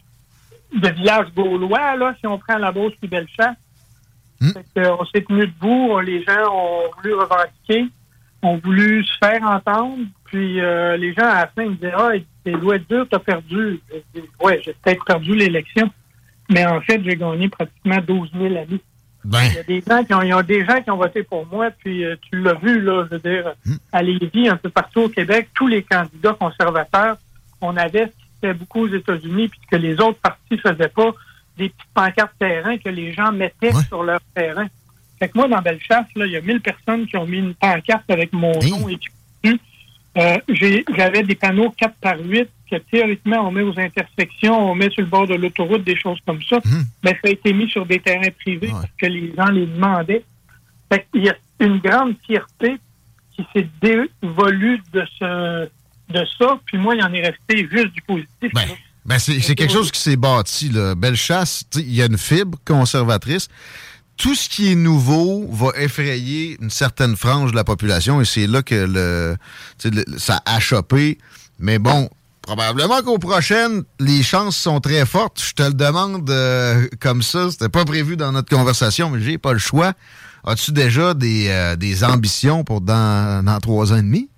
[0.79, 3.55] de village gaulois, là, si on prend la Beauce puis Bellechasse.
[4.39, 7.87] Fait que, on s'est tenu debout, les gens ont voulu revendiquer,
[8.43, 9.97] ont voulu se faire entendre,
[10.27, 12.11] puis euh, les gens à la fin me disaient Ah,
[12.45, 13.79] doit être dur, t'as perdu.
[13.89, 15.89] Je dis, Ouais, j'ai peut-être perdu l'élection,
[16.49, 18.81] mais en fait, j'ai gagné pratiquement 12 000 amis.
[19.23, 19.43] Ben.
[19.43, 21.23] Il y a des gens qui ont, il y a des gens qui ont voté
[21.23, 23.53] pour moi, puis euh, tu l'as vu, là, je veux dire,
[23.91, 27.17] à Lévis, un peu partout au Québec, tous les candidats conservateurs,
[27.59, 30.87] on avait ce qui se fait beaucoup aux États-Unis, puis que les autres partis faisaient
[30.87, 31.13] pas,
[31.57, 34.67] des petites pancartes terrain que les gens mettaient sur leur terrain.
[35.19, 37.55] Fait que moi, dans Bellechasse, là, il y a 1000 personnes qui ont mis une
[37.55, 39.11] pancarte avec mon nom écrit
[39.43, 39.59] dessus.
[40.17, 40.37] Euh,
[40.95, 45.01] J'avais des panneaux 4 par 8 que théoriquement on met aux intersections, on met sur
[45.01, 46.59] le bord de l'autoroute, des choses comme ça.
[47.03, 50.23] Mais ça a été mis sur des terrains privés parce que les gens les demandaient.
[50.91, 52.77] Fait qu'il y a une grande fierté
[53.35, 55.69] qui s'est dévolue de ce
[56.09, 58.51] de ça, puis moi, il en est resté juste du positif.
[58.53, 58.61] là.
[59.05, 60.69] Ben, c'est quelque chose qui s'est bâti.
[60.69, 60.95] Là.
[60.95, 63.47] Bellechasse, tu sais, il y a une fibre conservatrice.
[64.17, 68.47] Tout ce qui est nouveau va effrayer une certaine frange de la population et c'est
[68.47, 69.37] là que le,
[70.17, 71.19] ça a chopé.
[71.59, 72.09] Mais bon,
[72.41, 75.39] probablement qu'aux prochaines, les chances sont très fortes.
[75.41, 77.51] Je te le demande euh, comme ça.
[77.51, 79.93] C'était pas prévu dans notre conversation, mais j'ai pas le choix.
[80.45, 84.29] As-tu déjà des, euh, des ambitions pour dans, dans trois ans et demi?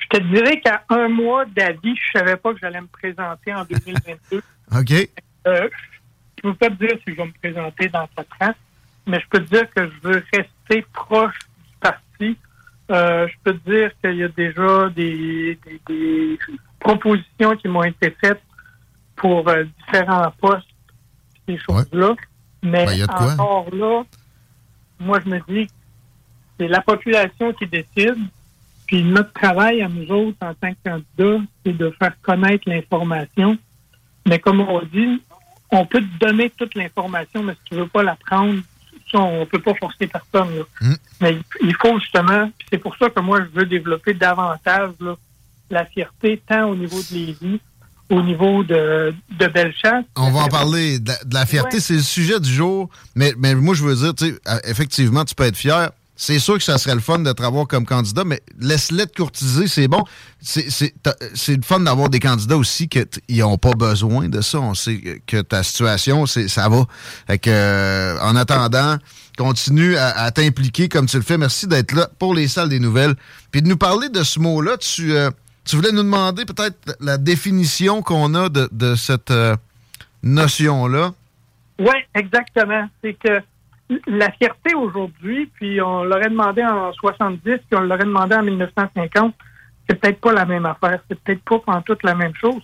[0.00, 3.64] Je te dirais qu'à un mois d'avis, je savais pas que j'allais me présenter en
[3.70, 4.42] 2022.
[4.76, 5.08] OK.
[5.46, 5.68] Euh,
[6.36, 8.54] je peux pas te dire si je vais me présenter dans quatre ans,
[9.10, 12.36] mais je peux te dire que je veux rester proche du parti.
[12.90, 16.38] Euh, je peux te dire qu'il y a déjà des, des- des
[16.78, 18.42] propositions qui m'ont été faites
[19.16, 20.66] pour euh, différents postes,
[21.46, 22.14] ces choses-là.
[22.62, 22.92] Mais Ben,
[23.36, 24.02] encore là,
[24.98, 25.72] moi, je me dis que
[26.58, 28.16] c'est la population qui décide.
[28.86, 33.56] Puis notre travail à nous autres, en tant que candidats, c'est de faire connaître l'information.
[34.26, 35.22] Mais comme on dit,
[35.70, 38.60] on peut te donner toute l'information, mais si tu veux pas la prendre,
[39.18, 40.48] on peut pas forcer personne.
[40.80, 40.88] là.
[41.20, 45.14] Mais il- faut justement, c'est pour ça que moi, je veux développer davantage là,
[45.70, 47.60] la fierté, tant au niveau de Lévis,
[48.08, 50.04] au niveau de, de Bellechasse.
[50.16, 50.98] On va en parler.
[50.98, 52.90] De la, de la fierté, c'est le sujet du jour.
[53.14, 54.12] Mais, mais moi, je veux dire,
[54.48, 55.90] euh, effectivement, tu peux être fier.
[56.22, 59.66] C'est sûr que ça serait le fun de te comme candidat, mais laisse-les te courtiser,
[59.68, 60.04] c'est bon.
[60.42, 60.92] C'est-
[61.48, 64.60] le fun d'avoir des candidats aussi qui n'ont pas besoin de ça.
[64.60, 66.84] On sait que ta situation, ça va.
[67.26, 68.98] Fait que, euh, en attendant,
[69.38, 71.38] continue à, à t'impliquer comme tu le fais.
[71.38, 73.14] Merci d'être là pour les salles des nouvelles.
[73.50, 75.30] Puis de nous parler de ce mot-là, tu, euh,
[75.64, 79.56] tu voulais nous demander peut-être la définition qu'on a de, de cette euh,
[80.22, 81.14] notion-là.
[81.78, 82.90] Oui, exactement.
[83.02, 83.40] C'est que
[84.06, 89.34] la fierté aujourd'hui, puis on l'aurait demandé en 70, puis on l'aurait demandé en 1950,
[89.88, 91.00] c'est peut-être pas la même affaire.
[91.08, 92.62] C'est peut-être pas en toute la même chose.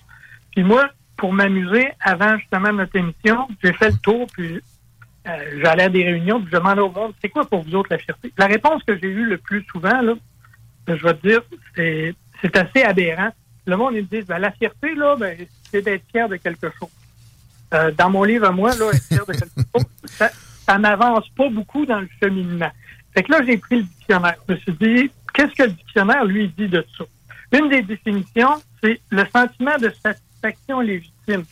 [0.54, 4.60] Puis moi, pour m'amuser, avant justement notre émission, j'ai fait le tour, puis
[5.26, 7.88] euh, j'allais à des réunions, puis je demandais au monde, c'est quoi pour vous autres
[7.90, 8.32] la fierté?
[8.36, 10.14] La réponse que j'ai eue le plus souvent, là,
[10.86, 11.42] je vais te dire,
[11.74, 12.14] c'est,
[12.56, 13.30] assez aberrant.
[13.66, 15.36] Le monde, ils me disent, ben, la fierté, là, ben,
[15.70, 16.90] c'est d'être fier de quelque chose.
[17.74, 19.84] Euh, dans mon livre à moi, là, être fier de quelque chose,
[20.66, 22.70] ça n'avance pas beaucoup dans le cheminement.
[23.14, 24.36] Fait que là, j'ai pris le dictionnaire.
[24.48, 27.04] Je me suis dit, qu'est-ce que le dictionnaire, lui, dit de ça?
[27.52, 31.44] Une des définitions, c'est le sentiment de satisfaction légitime.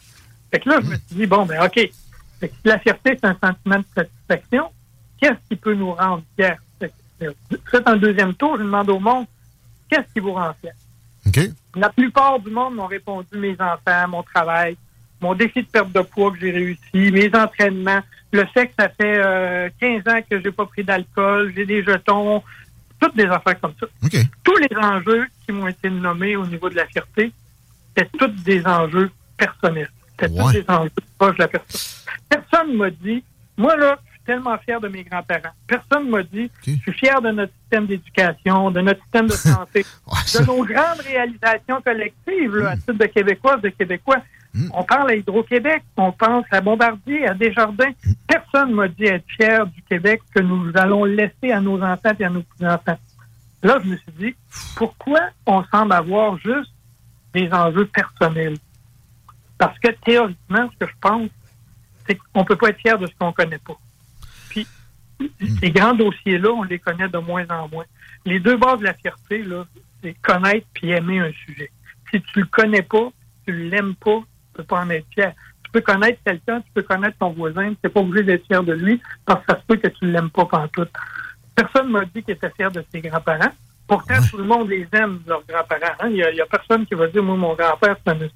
[0.50, 1.74] Fait que là, je me suis dit, bon, ben, OK.
[2.40, 4.70] Fait que si la fierté, c'est un sentiment de satisfaction,
[5.20, 6.56] qu'est-ce qui peut nous rendre fiers?
[7.70, 9.26] Faites un deuxième tour, je demande au monde,
[9.88, 10.74] qu'est-ce qui vous rend fier?
[11.76, 14.76] La plupart du monde m'ont répondu mes enfants, mon travail,
[15.24, 18.00] mon défi de perte de poids que j'ai réussi, mes entraînements,
[18.30, 19.16] le fait que ça fait
[19.80, 22.42] 15 euh, ans que j'ai pas pris d'alcool, j'ai des jetons,
[23.00, 23.86] toutes des affaires comme ça.
[24.42, 27.32] Tous les enjeux qui m'ont été nommés au niveau de la fierté,
[27.96, 29.90] c'était tous des enjeux personnels.
[30.10, 31.90] C'était tous des enjeux proches de la personne.
[32.28, 33.24] Personne ne m'a dit,
[33.56, 35.54] moi là, je suis tellement fier de mes grands-parents.
[35.66, 39.32] Personne ne m'a dit, je suis fier de notre système d'éducation, de notre système de
[39.32, 39.86] santé,
[40.34, 44.22] de nos grandes réalisations collectives, là, à titre de Québécois, de Québécois.
[44.72, 47.90] On parle à Hydro-Québec, on pense à Bombardier, à Desjardins.
[48.26, 52.12] Personne ne m'a dit être fier du Québec que nous allons laisser à nos enfants
[52.18, 52.98] et à nos petits-enfants.
[53.64, 54.36] Là, je me suis dit,
[54.76, 56.70] pourquoi on semble avoir juste
[57.32, 58.56] des enjeux personnels?
[59.58, 61.30] Parce que théoriquement, ce que je pense,
[62.06, 63.78] c'est qu'on ne peut pas être fier de ce qu'on ne connaît pas.
[64.50, 64.66] Puis,
[65.18, 65.26] hmm.
[65.60, 67.86] ces grands dossiers-là, on les connaît de moins en moins.
[68.24, 69.64] Les deux bases de la fierté, là,
[70.02, 71.70] c'est connaître puis aimer un sujet.
[72.10, 73.10] Si tu le connais pas,
[73.46, 74.22] tu l'aimes pas,
[74.54, 75.32] peux pas en être fier.
[75.64, 78.62] Tu peux connaître quelqu'un, tu peux connaître ton voisin, tu n'es pas obligé d'être fier
[78.62, 80.86] de lui parce que ça se peut que tu ne l'aimes pas tout.
[81.54, 83.52] Personne m'a dit qu'il était fier de ses grands-parents.
[83.86, 85.94] Pourtant, tout le monde les aime, leurs grands-parents.
[86.00, 86.08] Hein.
[86.08, 88.30] Il n'y a, personne qui va dire, moi, mon grand-père, c'est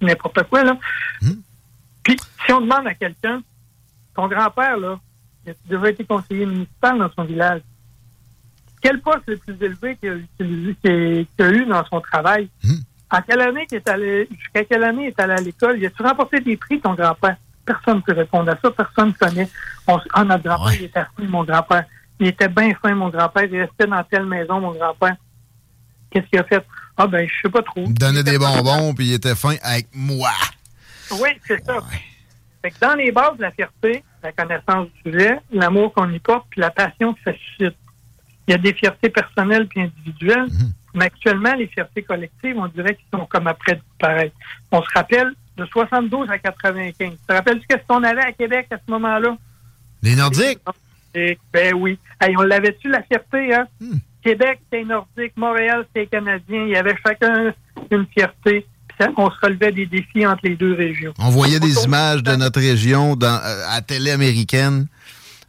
[0.00, 0.62] n'importe quoi.
[0.62, 0.78] Là.
[1.20, 1.40] Hmm.
[2.02, 2.16] Puis,
[2.46, 3.42] si on demande à quelqu'un,
[4.14, 5.00] ton grand-père, là,
[5.44, 7.62] il a déjà été conseiller municipal dans son village.
[8.80, 10.26] Quel poste le plus élevé qu'il
[11.38, 12.48] a, eu dans son travail?
[12.62, 12.82] Hmm.
[13.12, 15.78] En quelle année est allé, jusqu'à quelle année est allé à l'école?
[15.78, 17.36] Y a-tu remporté des prix, ton grand-père?
[17.64, 18.70] Personne ne peut répondre à ça.
[18.70, 19.48] Personne ne connaît.
[19.86, 21.84] On, ah, notre grand-père, il était fin, mon grand-père.
[22.18, 23.44] Il était bien fin, mon grand-père.
[23.44, 25.16] Il restait dans telle maison, mon grand-père.
[26.10, 26.64] Qu'est-ce qu'il a fait?
[26.96, 27.84] Ah, ben, je sais pas trop.
[27.84, 30.32] Il donnait des bonbons, puis il était fin avec moi.
[31.12, 31.80] Oui, c'est ça.
[32.62, 36.18] Fait que dans les bases de la fierté, la connaissance du sujet, l'amour qu'on y
[36.18, 37.76] porte, puis la passion que ça suscite.
[38.48, 40.48] Il y a des fiertés personnelles puis individuelles.
[40.48, 40.72] Mhm.
[40.94, 44.32] Mais actuellement, les fiertés collectives, on dirait qu'ils sont comme après pareil.
[44.70, 46.94] On se rappelle de 72 à 95.
[46.98, 49.36] Tu te rappelles-tu qu'est-ce qu'on avait à Québec à ce moment-là?
[50.02, 50.58] Les Nordiques?
[51.52, 51.98] ben oui.
[52.38, 53.66] on l'avait-tu, la fierté, hein?
[53.80, 53.98] Hmm.
[54.22, 55.32] Québec, c'était Nordique.
[55.36, 56.64] Montréal, c'était Canadien.
[56.64, 57.52] Il y avait chacun
[57.90, 58.66] une fierté.
[59.16, 61.12] on se relevait des défis entre les deux régions.
[61.18, 64.86] On voyait des images de notre région dans, euh, à télé américaine.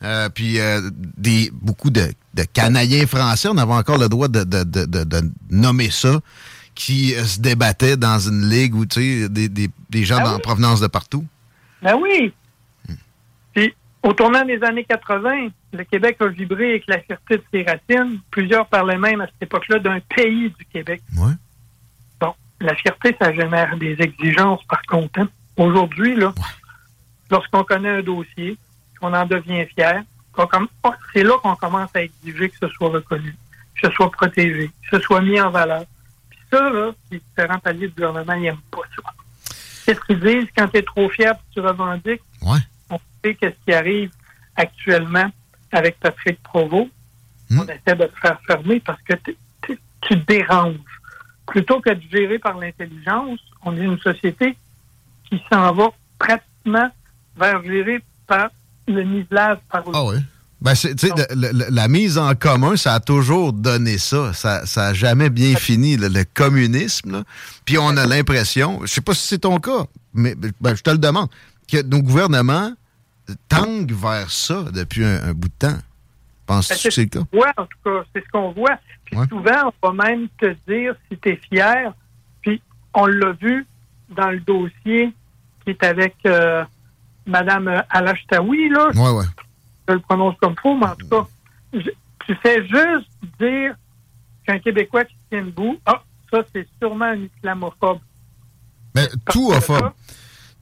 [0.03, 2.01] Euh, puis euh, des, beaucoup de,
[2.33, 6.19] de, Canadiens français, on avait encore le droit de, de, de nommer ça,
[6.75, 10.33] qui euh, se débattaient dans une ligue où, tu sais, des, des, des gens ben
[10.33, 11.25] en provenance de partout.
[11.81, 12.33] Ben oui.
[13.53, 17.63] Puis, au tournant des années 80, le Québec a vibré avec la fierté de ses
[17.63, 18.19] racines.
[18.31, 21.01] Plusieurs parlaient même à cette époque-là d'un pays du Québec.
[21.15, 21.33] Ouais.
[22.19, 25.19] Bon, la fierté, ça génère des exigences, par contre.
[25.19, 25.29] Hein.
[25.57, 26.33] Aujourd'hui, là,
[27.29, 28.57] lorsqu'on connaît un dossier,
[29.01, 30.03] on en devient fier.
[30.37, 33.35] Oh, c'est là qu'on commence à exiger que ce soit reconnu,
[33.79, 35.85] que ce soit protégé, que ce soit mis en valeur.
[36.29, 39.03] Puis ça, là, les différents paliers du gouvernement n'aiment pas ça.
[39.85, 42.21] Qu'est-ce qu'ils disent quand tu es trop fier et tu revendiques?
[42.41, 42.59] Ouais.
[42.89, 44.11] On sait qu'est-ce qui arrive
[44.55, 45.29] actuellement
[45.71, 46.89] avec Patrick Provost.
[47.49, 47.59] Hmm.
[47.59, 49.13] On essaie de te faire fermer parce que
[50.01, 50.77] tu déranges.
[51.45, 54.57] Plutôt que de gérer par l'intelligence, on est une société
[55.25, 56.89] qui s'en va pratiquement
[57.35, 58.49] vers gérer par
[58.87, 60.15] le nivelage par Ah oui.
[60.63, 60.73] Ben,
[61.35, 64.31] la mise en commun, ça a toujours donné ça.
[64.31, 67.25] Ça n'a jamais bien fini, le, communisme.
[67.65, 70.89] Puis on a l'impression, je sais pas si c'est ton cas, mais ben, je te
[70.89, 71.27] le demande,
[71.67, 72.71] que nos gouvernements
[73.49, 75.79] tendent vers ça depuis un, bout de temps.
[76.45, 77.27] Penses-tu ben, que c'est le cas?
[77.33, 78.79] Oui, en tout cas, c'est ce qu'on voit.
[79.03, 81.93] Puis souvent, on va même te dire si tu es fier.
[82.41, 82.61] Puis
[82.93, 83.65] on l'a vu
[84.09, 85.13] dans le dossier
[85.63, 86.63] qui est avec euh,
[87.25, 88.89] Madame Alachtaoui, là.
[88.95, 89.25] Ouais, ouais.
[89.87, 91.25] Je le prononce comme faux, mais en tout cas,
[91.73, 93.09] tu fais juste
[93.39, 93.75] dire
[94.45, 97.99] qu'un Québécois qui tient debout, ah, ça, c'est sûrement un islamophobe.
[98.95, 99.91] Mais tout homophobe.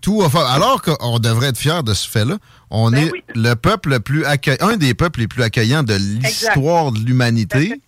[0.01, 0.47] Tout homophobe.
[0.49, 2.37] Alors qu'on devrait être fier de ce fait-là,
[2.69, 5.93] on ben est le peuple le plus accueillant, un des peuples les plus accueillants de
[5.93, 7.81] l'histoire de l'humanité.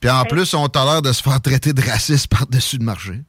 [0.00, 3.20] Puis en plus, on a l'air de se faire traiter de raciste par-dessus le marché.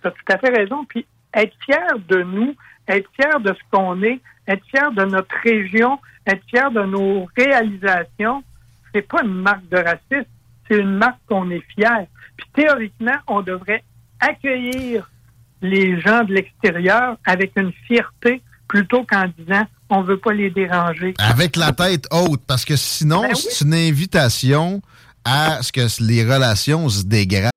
[0.00, 0.84] Tu as tout à fait raison.
[0.88, 1.04] Puis
[1.34, 2.54] être fier de nous,
[2.88, 7.28] être fier de ce qu'on est, être fier de notre région, être fier de nos
[7.36, 8.42] réalisations,
[8.94, 10.30] c'est pas une marque de racisme,
[10.68, 12.06] c'est une marque qu'on est fier.
[12.36, 13.82] Puis théoriquement, on devrait
[14.20, 15.10] accueillir
[15.60, 21.14] les gens de l'extérieur avec une fierté plutôt qu'en disant on veut pas les déranger.
[21.18, 24.80] Avec la tête haute, parce que sinon, ben c'est une invitation
[25.24, 27.50] à ce que les relations se dégradent.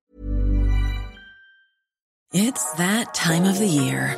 [2.33, 4.17] It's that time of the year.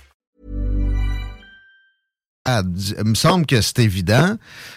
[2.59, 2.63] Ah,
[2.99, 4.35] Il me semble que c'est évident.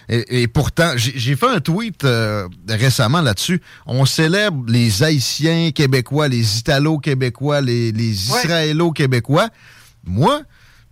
[0.09, 3.61] Et, et pourtant, j'ai fait un tweet euh, récemment là-dessus.
[3.87, 9.49] On célèbre les Haïtiens québécois, les Italo-québécois, les, les Israélo-québécois.
[10.05, 10.43] Moi,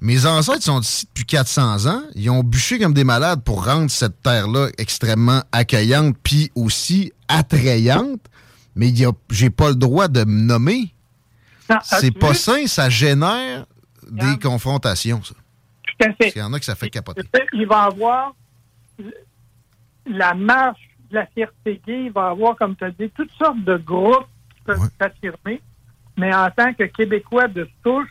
[0.01, 2.03] mes ancêtres sont ici depuis 400 ans.
[2.15, 8.21] Ils ont bûché comme des malades pour rendre cette terre-là extrêmement accueillante puis aussi attrayante.
[8.75, 8.93] Mais
[9.31, 10.93] j'ai pas le droit de me nommer.
[11.85, 13.67] C'est as-tu pas sain, ça génère
[14.11, 15.35] des confrontations, ça.
[16.05, 16.33] Tout à fait.
[16.35, 17.23] Il y en a que ça fait capoter.
[17.53, 18.35] Il va avoir
[20.07, 20.81] la marche
[21.11, 24.27] de la fierté gay, il va avoir, comme tu as dit, toutes sortes de groupes
[24.55, 25.61] qui peuvent s'affirmer,
[26.17, 28.09] mais en tant que Québécois de souche,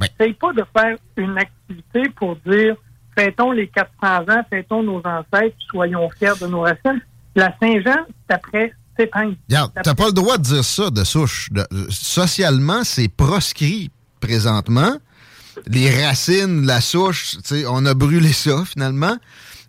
[0.00, 2.76] n'essaye pas de faire une activité pour dire
[3.16, 3.90] fêtons les 400
[4.32, 7.00] ans, fêtons nos ancêtres, soyons fiers de nos racines.
[7.34, 9.34] La Saint-Jean, c'est après s'éteindre.
[9.48, 11.50] Regarde, t'as pas le droit de dire ça de souche.
[11.52, 13.90] De- socialement, c'est proscrit
[14.20, 14.96] présentement.
[15.66, 17.36] Les racines, la souche,
[17.68, 19.16] on a brûlé ça finalement.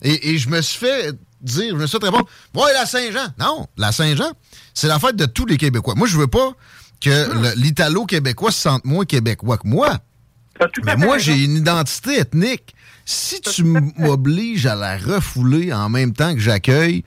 [0.01, 3.27] Et, et je me suis fait dire, je me suis fait répondre, ouais, la Saint-Jean.
[3.39, 4.31] Non, la Saint-Jean,
[4.73, 5.93] c'est la fête de tous les Québécois.
[5.95, 6.51] Moi, je veux pas
[7.01, 9.99] que le- l'Italo-Québécois se sente moins québécois que moi.
[10.85, 12.73] Mais moi, j'ai une identité ethnique.
[13.05, 17.03] Si tu m'obliges à la refouler en même temps que j'accueille,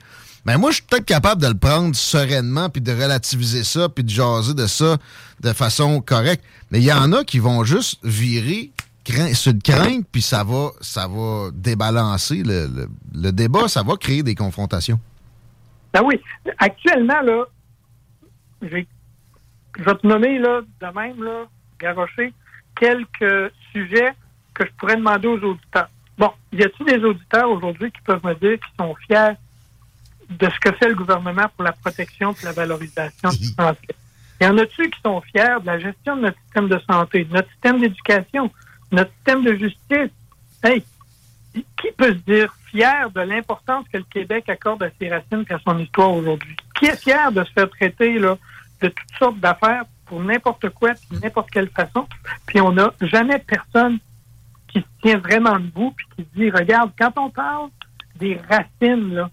[0.47, 4.03] ben moi, je suis peut-être capable de le prendre sereinement, puis de relativiser ça, puis
[4.05, 4.95] de jaser de ça
[5.41, 6.43] de façon correcte.
[6.71, 8.71] Mais il y en a qui vont juste virer
[9.33, 14.23] sur crainte, puis ça va, ça va débalancer le, le- le débat, ça va créer
[14.23, 14.99] des confrontations.
[15.93, 16.19] Ben oui.
[16.59, 17.43] Actuellement, là,
[18.61, 18.87] j'ai-
[19.77, 21.45] je vais te nommer, là, de même, là,
[21.79, 22.33] garocher,
[22.79, 24.13] quelques sujets
[24.53, 25.89] que je pourrais demander aux auditeurs.
[26.17, 29.35] Bon, y a-t-il des auditeurs aujourd'hui qui peuvent me dire qu'ils sont fiers
[30.29, 33.95] de ce que fait le gouvernement pour la protection et la valorisation du français?
[34.39, 37.33] Y en a-tu qui sont fiers de la gestion de notre système de santé, de
[37.33, 38.51] notre système d'éducation,
[38.91, 40.11] de notre système de justice?
[40.63, 40.83] Hey,
[41.53, 45.53] qui peut se dire fier de l'importance que le Québec accorde à ses racines et
[45.53, 46.55] à son histoire aujourd'hui?
[46.75, 48.37] Qui est fier de se faire traiter là,
[48.81, 52.07] de toutes sortes d'affaires pour n'importe quoi, de n'importe quelle façon?
[52.45, 53.97] Puis on n'a jamais personne
[54.67, 57.69] qui se tient vraiment debout puis qui dit, regarde, quand on parle
[58.15, 59.29] des racines, là,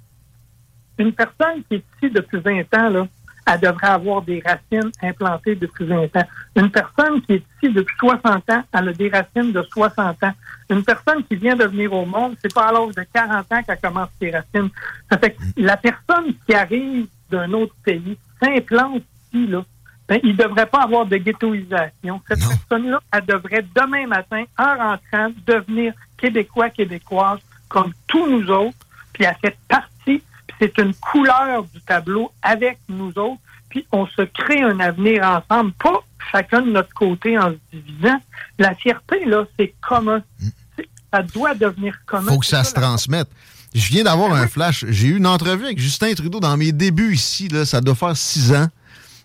[0.99, 3.07] une personne qui est ici depuis 20 ans, là,
[3.47, 6.27] elle devrait avoir des racines implantées depuis 20 ans.
[6.57, 10.33] Une personne qui est ici depuis 60 ans, elle a des racines de 60 ans.
[10.71, 13.63] Une personne qui vient de venir au monde, c'est pas à l'âge de 40 ans
[13.63, 14.71] qu'elle commence ses racines.
[15.11, 19.03] Ça fait que la personne qui arrive d'un autre pays s'implante
[19.33, 19.65] ici, là,
[20.09, 22.21] ben, il ne devrait pas avoir de ghettoisation.
[22.29, 28.77] Cette personne-là, elle devrait demain matin, en rentrant, devenir québécois, québécoise, comme tous nous autres,
[29.13, 29.89] puis elle fait partie,
[30.59, 35.73] c'est une couleur du tableau avec nous autres, puis on se crée un avenir ensemble,
[35.73, 38.21] pas chacun de notre côté en se divisant.
[38.59, 40.23] La fierté, là, c'est commun.
[41.13, 42.33] Ça doit devenir commun.
[42.33, 43.29] faut que ça se transmette.
[43.75, 44.85] Je viens d'avoir un flash.
[44.89, 47.49] J'ai eu une entrevue avec Justin Trudeau dans mes débuts ici.
[47.49, 48.69] Là, ça doit faire six ans.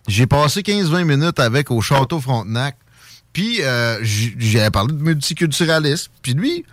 [0.08, 2.76] J'ai passé 15-20 minutes avec au Château Frontenac.
[3.32, 6.10] Puis, euh, j'avais parlé de multiculturalisme.
[6.20, 6.64] Puis lui,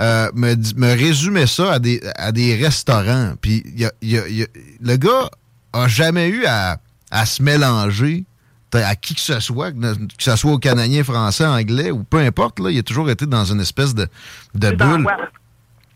[0.00, 3.34] euh, me, me résumait ça à des, à des restaurants.
[3.40, 4.46] Puis, il y a- il y a- il y a-
[4.80, 5.30] le gars
[5.72, 6.78] a jamais eu à,
[7.10, 8.24] à se mélanger
[8.72, 12.60] à qui que ce soit, que ce soit au Canadien, français, anglais ou peu importe.
[12.60, 14.08] Là, il a toujours été dans une espèce de,
[14.54, 15.06] bulle.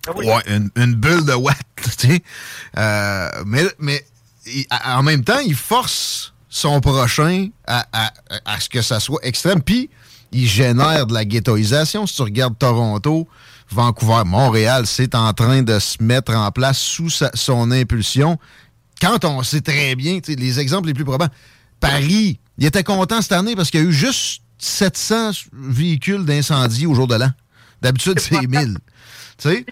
[0.07, 0.27] Ah oui.
[0.27, 2.23] Ouais, une, une bulle de watt, tu sais.
[2.77, 4.05] Euh, mais mais
[4.47, 8.13] il- en même temps, il force son prochain à, à-
[8.45, 9.63] à ce que ça soit extrême.
[9.63, 9.89] Puis,
[10.33, 12.07] il génère de la ghettoisation.
[12.09, 13.29] Si tu regardes Toronto,
[13.71, 18.39] Vancouver, Montréal, c'est en train de se mettre en place sous sa- son impulsion.
[19.01, 21.29] Quand on sait très bien, les exemples les plus probants,
[21.81, 26.87] Paris, il était content cette année parce qu'il y a eu juste 700 véhicules d'incendie
[26.87, 27.31] au jour de l'an.
[27.83, 28.79] D'habitude, c'est 1000.
[29.37, 29.67] Tu sais?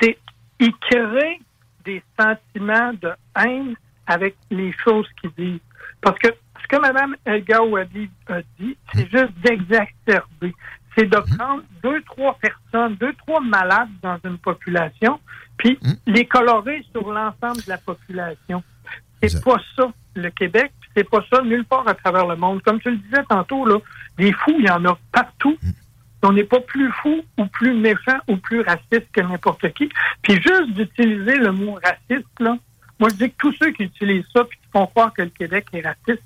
[0.00, 0.18] c'est
[0.60, 1.40] il crée
[1.84, 3.74] des sentiments de haine
[4.06, 5.60] avec les choses qu'ils disent.
[6.00, 6.28] Parce que
[6.62, 10.54] ce que Mme Elga Ouadi a dit, c'est juste d'exacerber.
[10.98, 15.20] C'est de prendre deux, trois personnes, deux, trois malades dans une population,
[15.56, 18.64] puis les colorer sur l'ensemble de la population.
[19.22, 22.62] C'est pas ça, le Québec, puis c'est pas ça nulle part à travers le monde.
[22.62, 23.78] Comme tu le disais tantôt, là,
[24.16, 25.56] des fous, il y en a partout.
[26.24, 29.88] On n'est pas plus fou ou plus méchant ou plus raciste que n'importe qui.
[30.22, 32.58] Puis juste d'utiliser le mot raciste, là,
[32.98, 35.30] moi je dis que tous ceux qui utilisent ça puis qui font croire que le
[35.30, 36.24] Québec est raciste,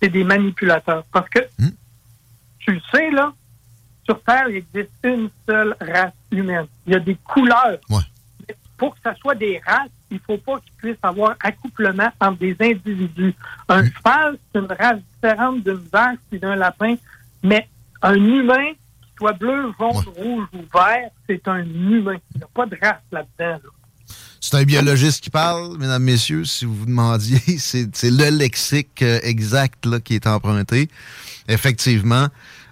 [0.00, 1.02] c'est des manipulateurs.
[1.12, 1.40] Parce que
[2.60, 3.32] tu le sais, là,
[4.08, 6.66] sur Terre, il existe une seule race humaine.
[6.86, 7.78] Il y a des couleurs.
[7.90, 12.38] Mais Pour que ça soit des races, il faut pas qu'il puisse avoir accouplement entre
[12.38, 13.34] des individus.
[13.68, 16.94] Un cheval, c'est une race différente d'une vache et d'un lapin,
[17.42, 17.68] mais
[18.00, 22.16] un humain, qu'il soit bleu, jaune, rouge ou vert, c'est un humain.
[22.34, 23.60] Il n'y a pas de race là-dedans.
[23.62, 23.70] là.
[24.40, 27.40] C'est un biologiste qui parle, mesdames, messieurs, si vous vous demandiez.
[27.58, 30.88] C'est c'est le lexique euh, exact là, qui est emprunté.
[31.48, 32.28] Effectivement.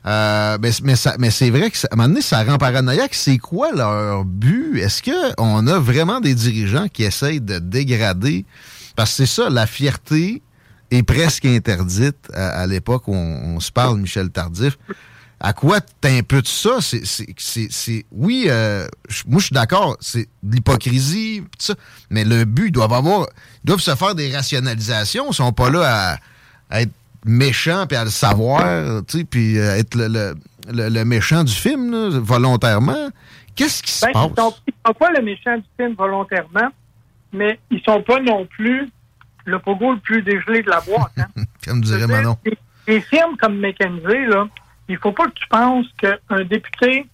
[0.06, 3.14] Euh, mais mais, mais c'est vrai que ça- à un moment donné, ça rend paranoïaque.
[3.14, 4.78] C'est quoi leur but?
[4.78, 8.44] Est-ce qu'on a vraiment des dirigeants qui essayent de dégrader?
[8.94, 10.42] Parce que c'est ça, la fierté
[10.92, 14.78] est presque interdite à, l'époque où on, se parle, Michel Tardif.
[15.40, 16.78] À quoi t'imputes ça?
[16.80, 17.02] C'est,
[17.36, 18.86] c'est, oui, euh,
[19.26, 21.74] moi je suis d'accord, c'est de l'hypocrisie, ça,
[22.08, 23.26] mais le but, ils doivent avoir,
[23.64, 25.26] ils doivent se faire des rationalisations.
[25.30, 26.18] Ils sont pas là
[26.70, 26.92] à être
[27.26, 28.62] méchants puis à le savoir,
[29.06, 30.34] tu sais, puis euh, être le, le-
[30.72, 33.08] le- le méchant du film là, volontairement.
[33.54, 34.28] Qu'est-ce qui se Ben, passe?
[34.36, 36.68] ils sont, ils sont pas le méchant du film volontairement,
[37.32, 38.88] mais ils sont pas non plus
[39.44, 41.12] le pogo le plus dégelé de la boîte.
[41.18, 41.26] hein.
[41.64, 42.36] Comme dirait Manon.
[42.44, 42.58] Les,
[42.88, 44.46] les firmes comme McKenzie, là,
[44.88, 47.06] il faut pas que tu penses qu'un député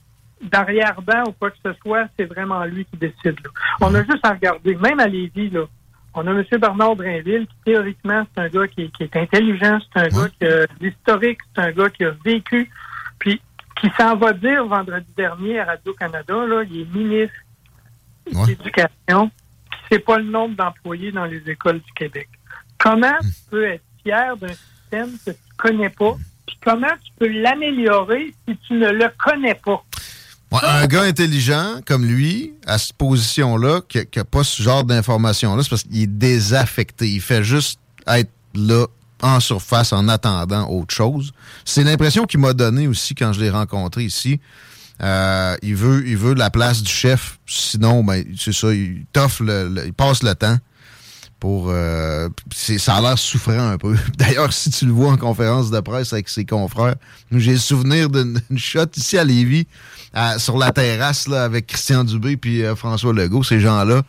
[0.43, 3.39] d'arrière-ban ou quoi que ce soit, c'est vraiment lui qui décide.
[3.45, 3.51] là.
[3.81, 5.65] On a juste à regarder, même à Lévis, là,
[6.15, 6.45] on a M.
[6.61, 10.47] Bernard Drainville, qui théoriquement, c'est un gars qui, qui est intelligent, c'est un gars qui
[10.47, 12.71] a l'historique, c'est un gars qui a vécu,
[13.19, 13.41] puis
[13.81, 17.35] qui s'en va dire vendredi dernier à Radio-Canada, là, il est ministre
[18.27, 19.31] de l'Éducation,
[19.71, 22.29] puis c'est pas le nombre d'employés dans les écoles du Québec.
[22.79, 26.15] Comment tu peux être fier d'un système que tu connais pas,
[26.47, 29.83] puis comment tu peux l'améliorer si tu ne le connais pas?
[30.53, 35.63] Ouais, un gars intelligent comme lui, à cette position-là, qui n'a pas ce genre d'informations-là,
[35.63, 37.09] c'est parce qu'il est désaffecté.
[37.11, 38.87] Il fait juste être là
[39.23, 41.33] en surface en attendant autre chose.
[41.65, 44.41] C'est l'impression qu'il m'a donné aussi quand je l'ai rencontré ici.
[45.03, 49.43] Euh, il veut il veut la place du chef, sinon ben c'est ça, il t'offre
[49.43, 50.59] le, le- il passe le temps
[51.41, 53.97] pour euh, ça a l'air souffrant un peu.
[54.19, 56.95] D'ailleurs, si tu le vois en conférence de presse avec ses confrères,
[57.33, 59.67] j'ai le souvenir d'une d'une shot ici à Lévis,
[60.15, 63.43] à- sur la terrasse là, avec Christian Dubé puis euh, François Legault.
[63.43, 64.03] Ces gens-là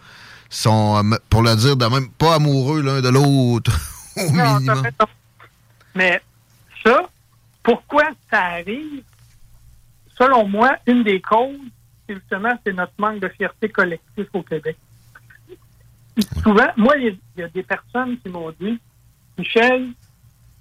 [0.49, 3.71] sont, euh, pour le dire de même, pas amoureux l'un de l'autre
[4.17, 4.81] au Non, t'as minimum.
[4.81, 5.11] raison.
[5.95, 6.21] Mais
[6.83, 7.01] ça,
[7.63, 9.03] pourquoi ça arrive?
[10.17, 11.57] Selon moi, une des causes,
[12.07, 14.77] c'est justement, c'est notre manque de fierté collective au Québec.
[16.43, 18.79] Souvent, moi, il y a- il y, a des personnes qui m'ont dit,
[19.37, 19.89] Michel,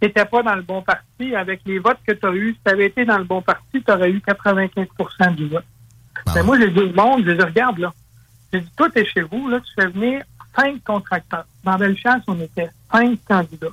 [0.08, 1.34] t'étais pas dans le bon parti.
[1.36, 3.82] Avec les votes que tu as eus, si tu avais été dans le bon parti,
[3.82, 5.64] tu aurais eu 95% du vote.
[6.34, 7.92] Mais moi, j'ai dit au monde, je les regarde, là.
[8.52, 10.22] J'ai dit, toi, t'es chez vous, là, tu fais venir
[10.56, 11.46] cinq contracteurs.
[11.64, 13.68] Dans Bellechasse, on était cinq candidats.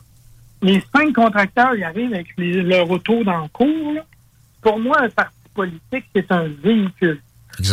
[0.62, 3.94] Les cinq contracteurs, ils arrivent avec les- leur auto dans le cours.
[3.94, 4.02] là.
[4.62, 7.20] Pour moi, un parti politique, c'est un véhicule.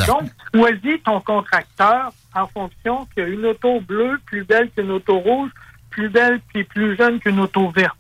[0.07, 4.91] Donc, choisis ton contracteur en fonction qu'il y a une auto bleue plus belle qu'une
[4.91, 5.51] auto rouge,
[5.91, 7.97] plus belle puis plus jeune qu'une auto verte.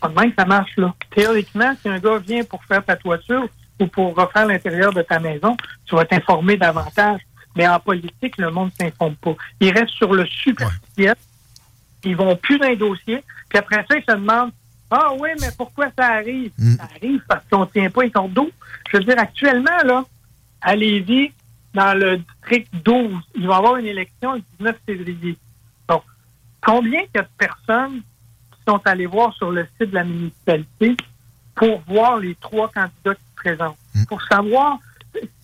[0.00, 0.94] Pas de même que ça marche, là.
[1.14, 3.48] Théoriquement, si un gars vient pour faire ta toiture
[3.80, 7.20] ou pour refaire l'intérieur de ta maison, tu vas t'informer davantage.
[7.56, 9.34] Mais en politique, le monde ne s'informe pas.
[9.60, 11.14] Ils restent sur le superficiel.
[12.04, 13.22] Ils vont plus dans les dossiers.
[13.48, 14.52] Puis après ça, ils se demandent
[14.90, 16.50] Ah oui, mais pourquoi ça arrive?
[16.76, 18.50] Ça arrive parce qu'on ne tient pas les cordeaux.
[18.90, 20.04] Je veux dire, actuellement, là,
[20.60, 21.32] à Lévis,
[21.74, 25.36] dans le district 12, il va y avoir une élection le 19 février.
[25.88, 26.02] Donc,
[26.60, 28.02] combien de personnes
[28.66, 30.96] sont allées voir sur le site de la municipalité
[31.54, 33.76] pour voir les trois candidats qui se présentent,
[34.08, 34.78] pour savoir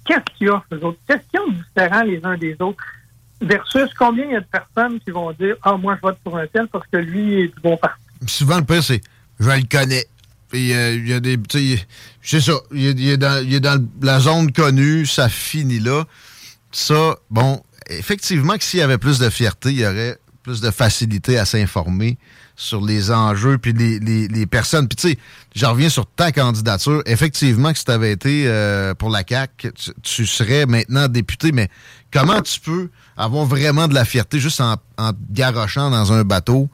[0.04, 2.82] qu'est-ce qu'il y a, eux autres, qu'est-ce qu'ils ont de différent les uns des autres,
[3.40, 6.36] versus combien il y a de personnes qui vont dire Ah, moi, je vote pour
[6.36, 8.00] un tel parce que lui est du bon parti.
[8.26, 9.00] Souvent, le pire, c'est
[9.38, 10.06] je le connais.
[10.48, 11.40] Puis euh, il y a des.
[11.40, 11.86] tu sais,
[12.22, 12.54] C'est ça.
[12.72, 16.04] Il est, est dans, il est dans la zone connue, ça finit là.
[16.72, 20.70] Ça, bon, effectivement que s'il y avait plus de fierté, il y aurait plus de
[20.70, 22.18] facilité à s'informer
[22.58, 24.88] sur les enjeux puis les, les, les personnes.
[24.88, 25.18] Puis tu sais,
[25.54, 27.02] j'en reviens sur ta candidature.
[27.06, 31.52] Effectivement que si tu avais été euh, pour la CAQ, tu, tu serais maintenant député,
[31.52, 31.68] mais
[32.12, 36.24] comment tu peux avoir vraiment de la fierté juste en, en te garochant dans un
[36.24, 36.68] bateau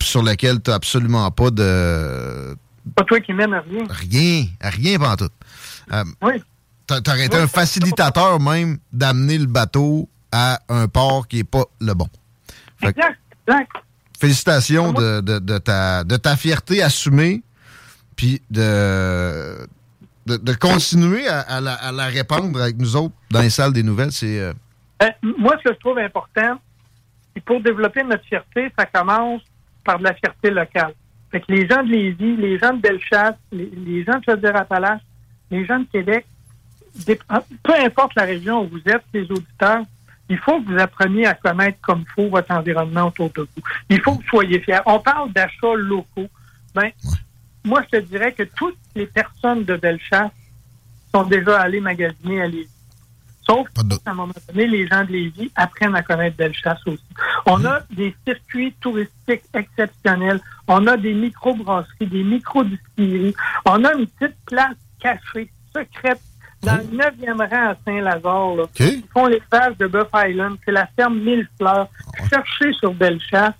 [0.00, 2.56] sur lequel tu n'as absolument pas de.
[2.96, 3.84] Pas toi qui mène à rien.
[3.90, 5.30] Rien, à rien pendant tout.
[5.92, 6.42] Euh, oui.
[6.86, 11.92] T'aurais été un facilitateur même d'amener le bateau à un port qui n'est pas le
[11.92, 12.08] bon.
[12.78, 13.70] Fait Exact, exact.
[14.22, 17.42] Félicitations de, de- de ta, de ta fierté assumée,
[18.14, 19.66] puis de,
[20.26, 23.72] de, de continuer à, à la, à la répandre avec nous autres dans les salles
[23.72, 24.12] des nouvelles.
[24.12, 24.52] C'est euh,
[25.02, 25.08] Euh,
[25.38, 26.60] moi, ce que je trouve important,
[27.34, 29.42] c'est pour développer notre fierté, ça commence
[29.84, 30.94] par de la fierté locale.
[31.32, 35.00] Fait que les gens de Lévis, les gens de Bellechasse, les, les gens de Chaudière-Appalaches,
[35.50, 36.24] les gens de Québec,
[37.28, 39.82] ah, peu importe la région où vous êtes, les auditeurs,
[40.32, 43.62] il faut que vous appreniez à connaître comme il faut votre environnement autour de vous.
[43.90, 44.80] Il faut que vous soyez fiers.
[44.86, 46.28] On parle d'achats locaux.
[46.74, 46.90] Ben,
[47.64, 50.30] moi, je te dirais que toutes les personnes de Bellechasse
[51.14, 52.70] sont déjà allées magasiner à Lévis.
[53.46, 57.04] Sauf qu'à un moment donné, les gens de Lévis apprennent à connaître Bellechasse aussi.
[57.44, 60.40] On a des circuits touristiques exceptionnels.
[60.66, 63.34] On a des micro-brasseries, des micro-distilleries.
[63.66, 66.22] On a une petite place cachée, secrète,
[66.62, 68.56] dans le 9e rang à Saint-Lazare.
[68.56, 68.64] là.
[68.78, 70.56] Ils font l'élevage de Buff Island.
[70.64, 71.88] C'est la ferme Mille Fleurs.
[72.30, 73.54] Cherchez sur Bellechasse.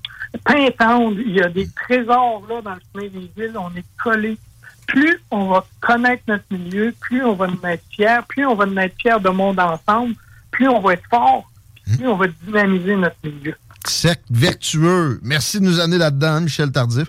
[0.44, 3.56] Pintendre, il y a des trésors là dans le chemin des villes.
[3.56, 4.38] On est collés
[4.86, 8.66] plus on va connaître notre milieu, plus on va nous être fiers, plus on va
[8.66, 10.14] nous être fiers de monde ensemble,
[10.50, 11.50] plus on va être fort,
[11.84, 13.54] puis plus on va dynamiser notre milieu.
[13.86, 15.20] cercle vertueux.
[15.22, 17.08] Merci de nous amener là-dedans, Michel Tardif.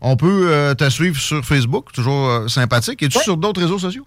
[0.00, 3.02] On peut euh, te suivre sur Facebook, toujours euh, sympathique.
[3.02, 4.06] Es-tu sur d'autres réseaux sociaux?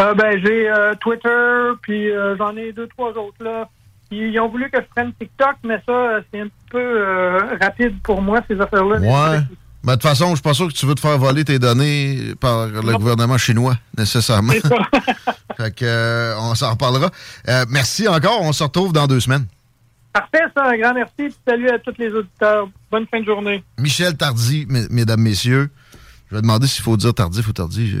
[0.00, 3.68] Euh, ben, j'ai euh, Twitter, puis euh, j'en ai deux, trois autres là.
[4.10, 8.40] Ils, ont voulu que je prenne TikTok, mais ça, c'est un peu rapide pour moi,
[8.48, 8.98] ces affaires-là.
[8.98, 9.40] Ouais.
[9.82, 11.58] Ben, de toute façon, je suis pas sûr que tu veux te faire voler tes
[11.58, 14.52] données par le gouvernement chinois, nécessairement.
[15.56, 17.10] fait que, on s'en reparlera.
[17.68, 18.42] Merci encore.
[18.42, 19.46] On se retrouve dans deux semaines.
[20.12, 20.70] Parfait, ça.
[20.70, 21.36] Un grand merci.
[21.46, 22.68] Salut à tous les auditeurs.
[22.90, 23.64] Bonne fin de journée.
[23.76, 25.68] Michel Tardy, mes- mesdames, messieurs.
[26.30, 27.92] Je vais demander s'il faut dire tardif ou tardy.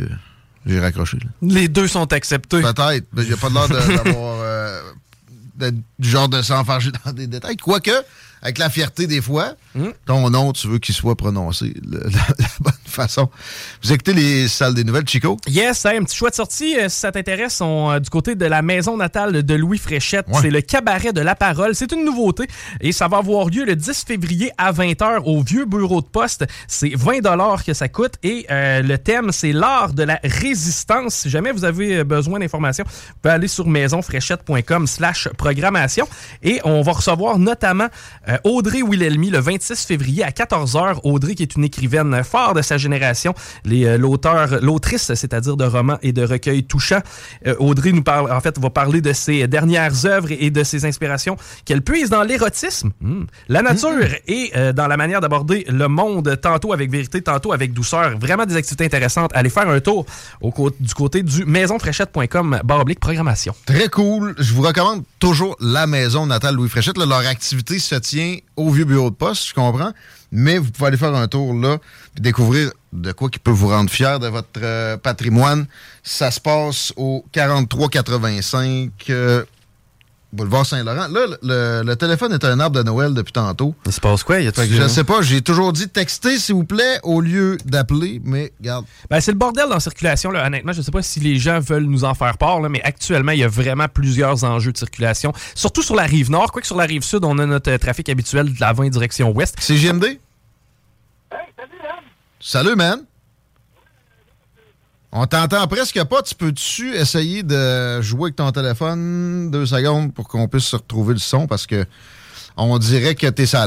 [0.66, 1.18] J'ai raccroché.
[1.18, 1.26] là.
[1.42, 2.60] Les deux sont acceptés.
[2.60, 3.06] Peut-être.
[3.12, 4.38] mais Il n'y a pas l'air d'avoir.
[4.40, 4.82] euh,
[5.98, 7.56] du genre de s'enfarger dans des détails.
[7.56, 7.90] Quoique,
[8.42, 9.90] avec la fierté des fois, Hmm.
[10.06, 12.08] ton nom, tu veux qu'il soit prononcé de la,
[12.38, 13.28] la bonne façon.
[13.82, 15.36] Vous écoutez les salles des nouvelles, Chico?
[15.46, 18.34] Yes, hey, un petit choix de sortie, euh, si ça t'intéresse, on, euh, du côté
[18.36, 20.24] de la maison natale de Louis Fréchette.
[20.40, 21.74] C'est le cabaret de la parole.
[21.74, 22.46] C'est une nouveauté
[22.80, 26.46] et ça va avoir lieu le 10 février à 20h au vieux bureau de poste.
[26.68, 27.20] C'est 20
[27.66, 31.14] que ça coûte et euh, le thème, c'est l'art de la résistance.
[31.16, 36.08] Si jamais vous avez besoin d'informations, vous pouvez aller sur maisonfréchette.com slash programmation
[36.42, 37.88] et on va recevoir notamment
[38.28, 41.00] euh, Audrey Wilhelmy le 26 février à 14h.
[41.04, 43.34] Audrey qui est une écrivaine phare de sa génération,
[43.66, 47.02] euh, l'auteur, l'autrice, c'est-à-dire de romans et de recueils touchants.
[47.46, 50.84] Euh, Audrey nous parle, en fait, va parler de ses dernières œuvres et, de ses
[50.84, 55.88] inspirations qu'elle puise dans l'érotisme, hmm, la nature et euh, dans la manière d'aborder le
[55.88, 58.18] monde, tantôt avec vérité, tantôt avec douceur.
[58.18, 59.30] Vraiment des activités intéressantes.
[59.34, 60.06] Allez faire un tour
[60.40, 63.54] au du côté du maisonfréchette.com barre oblique programmation.
[63.66, 64.34] Très cool.
[64.38, 66.98] Je vous recommande toujours la maison natale Louis Fréchette.
[66.98, 68.15] Là, leur activité se tient
[68.56, 69.92] au vieux bureau de poste, je comprends.
[70.32, 71.78] Mais vous pouvez aller faire un tour là
[72.18, 75.66] découvrir de quoi qui peut vous rendre fier de votre euh, patrimoine.
[76.02, 79.44] Ça se passe au 4385 euh,
[80.32, 81.08] boulevard Saint-Laurent.
[81.08, 83.74] Là, le, le- le téléphone est un arbre de Noël depuis tantôt.
[83.86, 84.40] Il se passe quoi?
[84.40, 87.20] Y a-tu- Fait que je sais pas, j'ai toujours dit texter, s'il vous plaît, au
[87.20, 88.84] lieu d'appeler, mais regarde.
[89.08, 90.30] Ben, c'est le bordel dans la circulation.
[90.30, 90.46] Là.
[90.46, 92.82] Honnêtement, je ne sais pas si les gens veulent nous en faire part, là, mais
[92.82, 95.32] actuellement, il y a vraiment plusieurs enjeux de circulation.
[95.54, 96.52] Surtout sur la rive nord.
[96.52, 99.30] Quoique sur la rive sud, on a notre euh, trafic habituel de la 20 direction
[99.32, 99.54] ouest.
[99.58, 100.18] C'est JMD?
[102.40, 103.00] Salut, man.
[105.12, 106.22] On t'entend presque pas.
[106.22, 111.14] Tu peux-tu essayer de jouer avec ton téléphone deux secondes pour qu'on puisse se retrouver
[111.14, 111.46] le son?
[111.46, 111.86] Parce que
[112.56, 113.66] on dirait que t'es sur.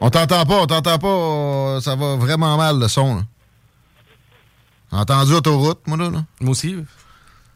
[0.00, 1.80] On t'entend pas, on t'entend pas.
[1.80, 3.24] Ça va vraiment mal le son.
[4.90, 6.10] Entendu autoroute, moi là.
[6.10, 6.24] là?
[6.40, 6.76] Moi aussi.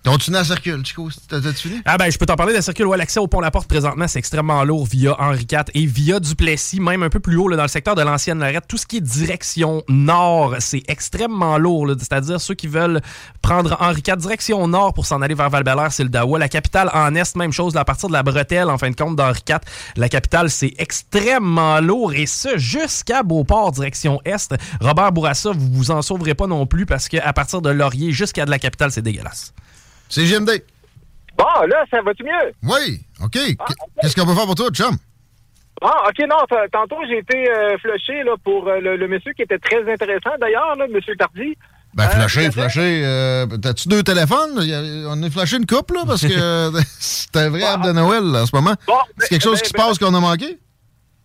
[0.04, 1.08] Continue à circuler, Chico.
[1.28, 1.80] T'as-tu fini?
[1.84, 2.86] Ah ben, je peux t'en parler de la circule.
[2.86, 6.18] Ouais, l'accès au pont La Porte présentement, c'est extrêmement lourd via Henri IV et via
[6.18, 8.64] Duplessis, même un peu plus haut là, dans le secteur de l'ancienne Lorette.
[8.66, 11.88] Tout ce qui est direction nord, c'est extrêmement lourd.
[11.96, 13.00] C'est-à-dire ceux qui veulent
[13.42, 16.36] prendre Henri IV direction nord pour s'en aller vers val c'est le Dawa.
[16.40, 19.14] La capitale en est, même chose, à partir de la bretelle, en fin de compte,
[19.14, 19.58] d'Henri IV.
[19.94, 24.52] La capitale, c'est extrêmement lourd et ce, jusqu'à Beauport, direction est.
[24.80, 28.44] Robert Bourassa, vous vous en sauverez pas non plus parce qu'à partir de Laurier jusqu'à
[28.44, 29.52] de la capitale, c'est dégueulasse.
[30.12, 30.50] C'est GMD.
[31.38, 32.52] Bon, là, ça va-tu mieux?
[32.62, 33.32] Oui, OK.
[33.32, 33.56] Qu-
[34.02, 34.94] Qu'est-ce qu'on peut faire pour toi, chum?
[35.80, 36.36] Ah, OK, non,
[36.70, 40.30] tantôt, j'ai été euh, flushé là, pour euh, le, le monsieur qui était très intéressant,
[40.38, 41.56] d'ailleurs, là, monsieur Tardy.
[41.94, 43.02] Ben, flasher, flasher.
[43.04, 44.60] euh, T'as-tu deux téléphones?
[45.08, 46.70] On a flashé une couple, là, parce que euh,
[47.00, 48.74] c'est un vrai arbre de Noël, là, en ce moment.
[48.86, 50.58] Bon, c'est quelque chose ben, qui se ben, passe qu'on a manqué?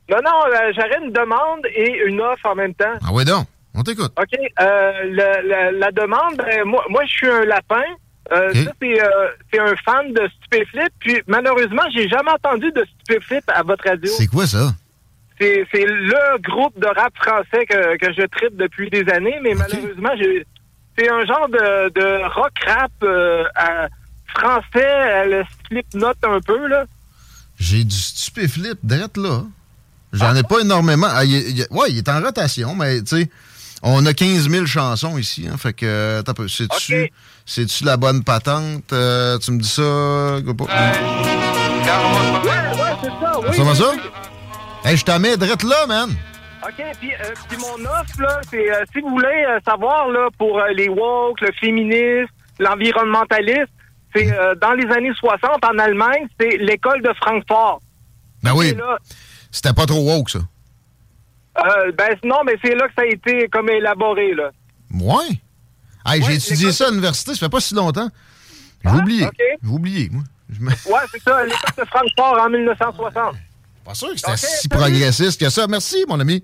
[0.10, 2.94] Non, non, euh, j'aurais une demande et une offre en même temps.
[3.06, 3.46] Ah, ouais, donc.
[3.76, 4.14] On t'écoute.
[4.18, 4.40] OK.
[4.62, 7.84] euh, la, la demande, ben, moi, moi, je suis un lapin.
[8.32, 9.08] Euh, Ça, c'est euh,
[9.54, 10.92] c'est un fan de Stupéflip.
[11.00, 14.12] Puis, malheureusement, j'ai jamais entendu de Stupéflip à votre radio.
[14.18, 14.74] C'est quoi ça?
[15.40, 19.54] C'est c'est le groupe de rap français que, que je tripe depuis des années, mais
[19.54, 20.46] malheureusement, j'ai-
[20.98, 23.88] c'est un genre de, de rock rap euh, à-
[24.36, 26.86] français, à le slip-note un peu, là.
[27.60, 29.44] J'ai du stupéflip direct là.
[30.14, 31.08] J'en ai pas énormément.
[31.10, 33.30] Ah, il il ouais, il est en rotation, mais tu sais,
[33.84, 35.48] on a 15 000 chansons ici.
[35.52, 36.48] Hein, fait que, peu.
[36.48, 37.12] C'est-tu
[37.48, 38.92] c'est-tu la bonne patente?
[38.94, 39.82] Euh, tu me dis ça?
[40.58, 40.64] Pas.
[40.66, 42.52] Ouais,
[42.82, 43.56] ouais, c'est ça, oui.
[43.58, 43.64] Ça?
[43.64, 43.92] va ça?
[44.86, 46.10] Hey, je t'en mets direct là, man.
[46.64, 50.28] OK, puis, euh, puis mon offre, là, c'est euh, si vous voulez euh, savoir, là,
[50.38, 52.30] pour euh, les woke, le féministe,
[52.60, 53.70] l'environnementaliste,
[54.16, 57.82] c'est euh, dans les années 60 en Allemagne, c'est l'école de Francfort.
[58.44, 58.76] Ben oui.
[59.52, 60.40] C'était pas trop woke, ça.
[61.60, 64.50] euh, ben non, mais c'est là que ça a été comme élaboré, là.
[64.94, 65.40] Ouais.
[66.06, 68.10] Hey, j'ai étudié ça à l'université, ça fait pas si longtemps.
[68.84, 69.26] J'ai oublié.
[69.26, 69.34] OK.
[69.64, 70.24] J'ai oublié, moi.
[70.60, 73.36] Me- Ouais, c'est ça, l'école de Francfort en 1960.
[73.84, 75.68] Pas sûr que c'était si progressiste que ça.
[75.68, 76.44] Merci, mon ami.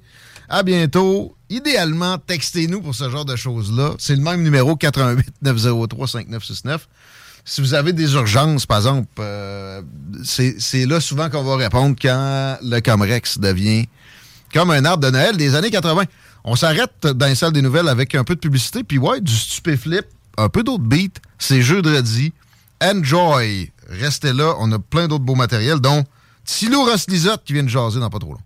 [0.49, 1.35] À bientôt.
[1.49, 3.91] Idéalement, textez-nous pour ce genre de choses-là.
[3.99, 6.87] C'est le même numéro 88 903 5969.
[7.45, 9.81] Si vous avez des urgences, par exemple, euh,
[10.23, 13.87] c'est c'est là souvent qu'on va répondre quand le Comrex devient
[14.53, 16.03] comme un arbre de Noël des années 80.
[16.45, 19.33] On s'arrête dans les salles des nouvelles avec un peu de publicité, puis ouais, du
[19.33, 20.05] stupéflip,
[20.37, 21.19] un peu d'autres beats.
[21.39, 22.33] C'est jeudi.
[22.81, 23.71] Enjoy.
[23.89, 26.03] Restez là, on a plein d'autres beaux matériels, dont
[26.45, 28.39] Tilo Ross-Lisotte qui vient de jaser dans pas trop long.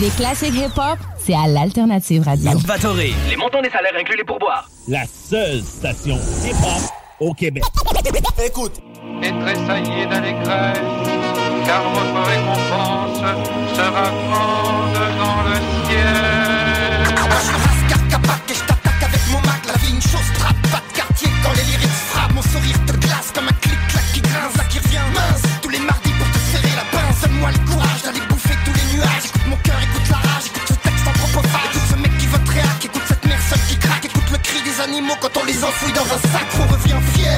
[0.00, 2.50] Les classiques hip-hop, c'est à l'Alternative Radio.
[2.52, 4.68] Les montants des salaires inclus les pourboires.
[4.88, 6.90] La seule station hip-hop
[7.20, 7.62] au Québec.
[8.44, 8.80] Écoute.
[9.22, 10.78] Et tressaillez d'allégresse,
[11.64, 13.18] car votre récompense
[13.74, 15.56] sera grande dans le
[15.88, 16.45] ciel.
[21.46, 24.78] Quand les lyrics frappent, mon sourire te glace comme un clic-clac qui grince, là qui
[24.78, 28.56] revient mince, tous les mardis pour te serrer la pince, donne-moi le courage d'aller bouffer
[28.64, 31.96] tous les nuages, écoute mon cœur, écoute la rage, écoute ce texte anthropophage, écoute ce
[32.02, 35.16] mec qui veut réac, écoute cette mère seule qui craque, écoute le cri des animaux
[35.20, 37.35] quand on les enfouit dans un sac, on revient fier,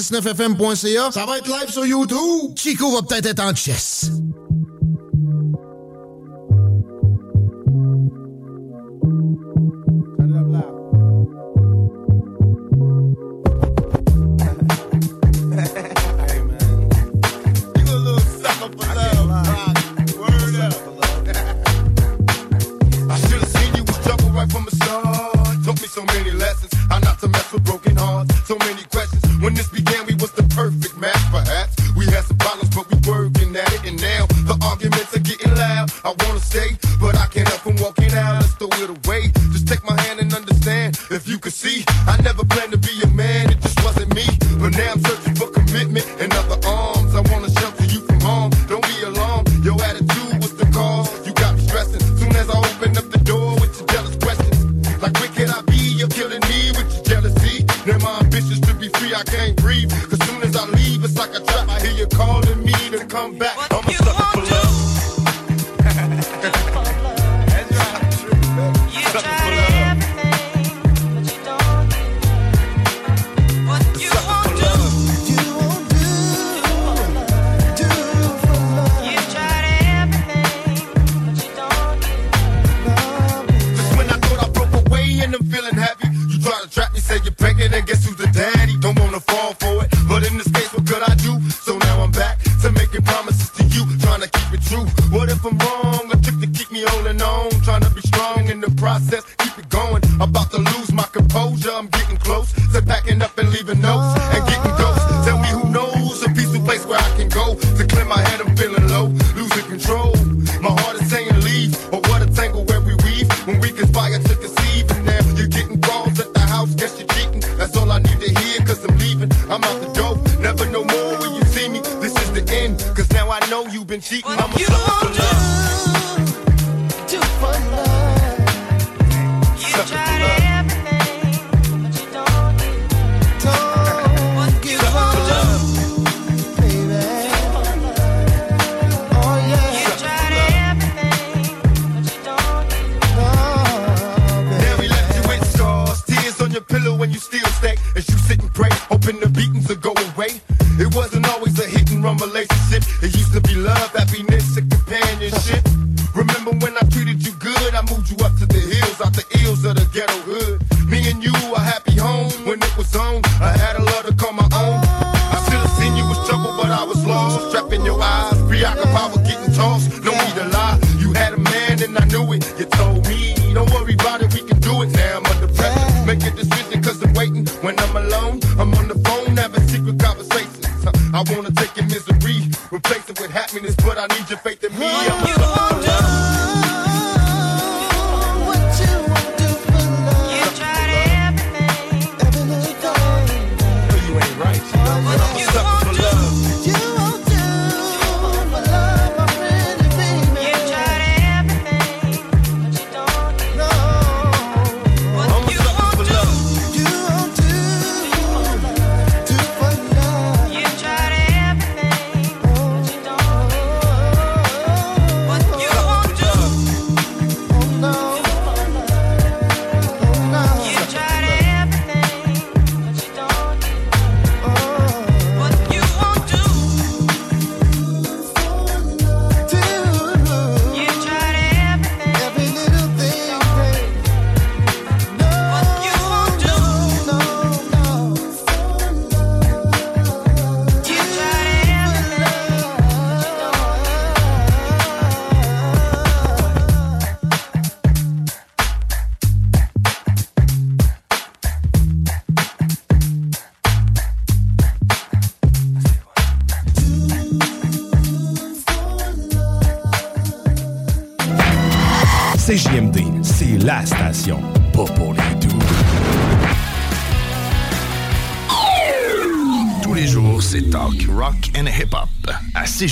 [0.00, 1.10] 969fm.ca.
[1.12, 2.56] Ça va être live sur YouTube.
[2.56, 4.10] Chico va peut-être être en chess.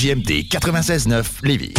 [0.01, 1.75] CJMD 96.9 Lévis.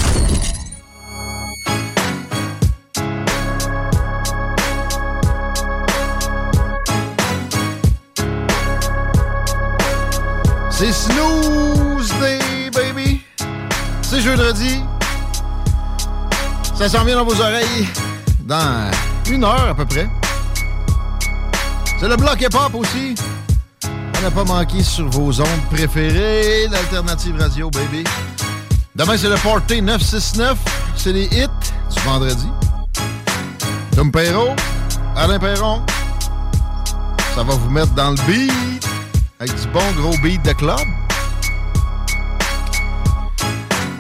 [10.70, 13.22] C'est Snooze Day, baby!
[14.04, 14.84] C'est jeudi.
[16.76, 17.88] Ça s'en vient dans vos oreilles
[18.42, 18.92] dans
[19.32, 20.08] une heure à peu près.
[22.00, 23.16] C'est le bloc hip-hop aussi.
[24.30, 28.04] Pas manqué sur vos ondes préférées, l'alternative radio, baby.
[28.96, 30.58] Demain, c'est le Party 969.
[30.96, 31.48] C'est les hits
[31.94, 32.48] du vendredi.
[33.94, 34.56] Tom Perrault,
[35.18, 35.82] Alain Perron.
[37.36, 38.88] Ça va vous mettre dans le beat
[39.40, 40.80] avec du bon gros beat de club.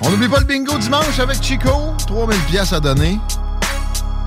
[0.01, 1.93] On n'oublie pas le bingo dimanche avec Chico.
[2.07, 3.19] 3000 pièces à donner.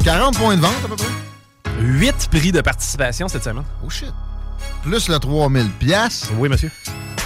[0.05, 1.81] 40 points de vente à peu près.
[1.81, 3.65] 8 prix de participation cette semaine.
[3.85, 4.14] Oh shit.
[4.85, 6.29] Plus le 3000 pièces.
[6.37, 6.71] Oui, monsieur.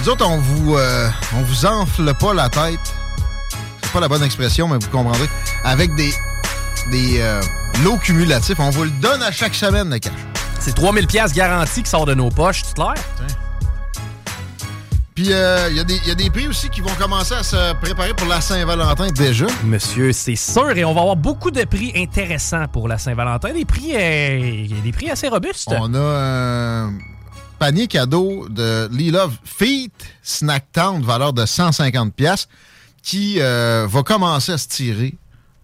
[0.01, 2.79] Nous autres, on vous, euh, on vous enfle pas la tête.
[3.83, 5.29] C'est pas la bonne expression, mais vous comprendrez.
[5.65, 6.13] Avec des,
[6.93, 7.41] des euh,
[7.83, 8.61] lots cumulatifs.
[8.61, 10.13] On vous le donne à chaque semaine, le cash.
[10.61, 12.95] C'est 3000 pièces garanties qui sortent de nos poches, c'est clair?
[15.17, 18.15] Puis il euh, y, y, a des prix aussi qui vont commencer à se préparer
[18.15, 19.47] pour la Saint-Valentin déjà.
[19.65, 20.71] Monsieur, c'est sûr.
[20.77, 23.53] Et on va avoir beaucoup de prix intéressants pour la Saint-Valentin.
[23.53, 25.75] Des prix, euh, des prix assez robustes.
[25.77, 26.89] On a
[27.59, 32.49] panier cadeau de Lee Love Feet Snack Town, valeur de 150 pièces
[33.03, 35.15] qui euh, va commencer à se tirer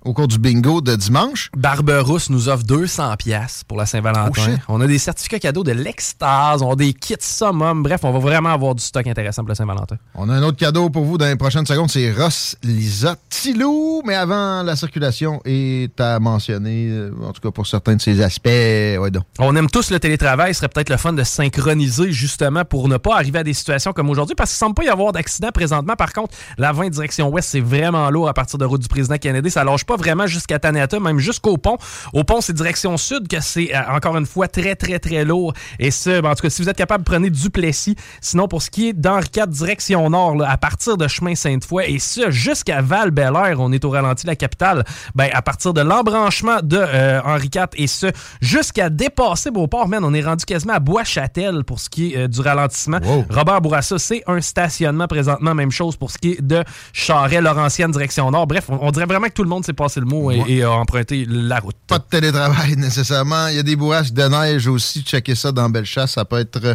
[0.05, 1.51] au cours du bingo de dimanche.
[1.57, 4.57] Barberousse nous offre 200 pièces pour la Saint-Valentin.
[4.69, 7.83] on a des certificats cadeaux de l'Extase, on a des kits summum.
[7.83, 9.97] Bref, on va vraiment avoir du stock intéressant pour la Saint-Valentin.
[10.15, 14.03] On a un autre cadeau pour vous dans les prochaines secondes, c'est Ross Lisa Tilou.
[14.05, 18.21] Mais avant, la circulation est à mentionner, euh, en tout cas pour certains de ses
[18.21, 18.47] aspects.
[18.47, 19.25] Ouais, donc.
[19.39, 20.53] On aime tous le télétravail.
[20.55, 23.93] Ce serait peut-être le fun de synchroniser justement pour ne pas arriver à des situations
[23.93, 25.97] comme aujourd'hui parce qu'il ne semble pas y avoir d'accident présentement.
[25.97, 29.17] Par contre, la 20 direction ouest, c'est vraiment lourd à partir de route du président
[29.17, 29.51] Kennedy.
[29.51, 31.79] Ça lâche pas vraiment jusqu'à Taneta, même jusqu'au pont.
[32.13, 35.53] Au pont, c'est direction sud que c'est euh, encore une fois très, très, très lourd.
[35.79, 37.97] Et ça, ben, en tout cas, si vous êtes capable, prenez Duplessis.
[38.21, 41.85] Sinon, pour ce qui est d'Henri IV, direction nord, là, à partir de chemin Sainte-Foy,
[41.87, 44.85] et ça, jusqu'à val air on est au ralenti de la capitale,
[45.15, 48.07] ben, à partir de l'embranchement de euh, Henri IV, et ce,
[48.41, 52.29] jusqu'à dépasser Beauport, man, on est rendu quasiment à Bois-Châtel pour ce qui est euh,
[52.29, 52.99] du ralentissement.
[53.31, 57.91] Robert Bourassa, c'est un stationnement présentement, même chose pour ce qui est de Charret, Laurentienne,
[57.91, 58.47] direction nord.
[58.47, 60.63] Bref, on, on dirait vraiment que tout le monde s'est passé le mot et, et
[60.63, 61.77] a emprunté la route.
[61.87, 63.49] Pas de télétravail nécessairement.
[63.49, 65.03] Il y a des bourrasques de neige aussi.
[65.03, 66.13] Checker ça dans Bellechasse.
[66.13, 66.75] Ça peut être euh,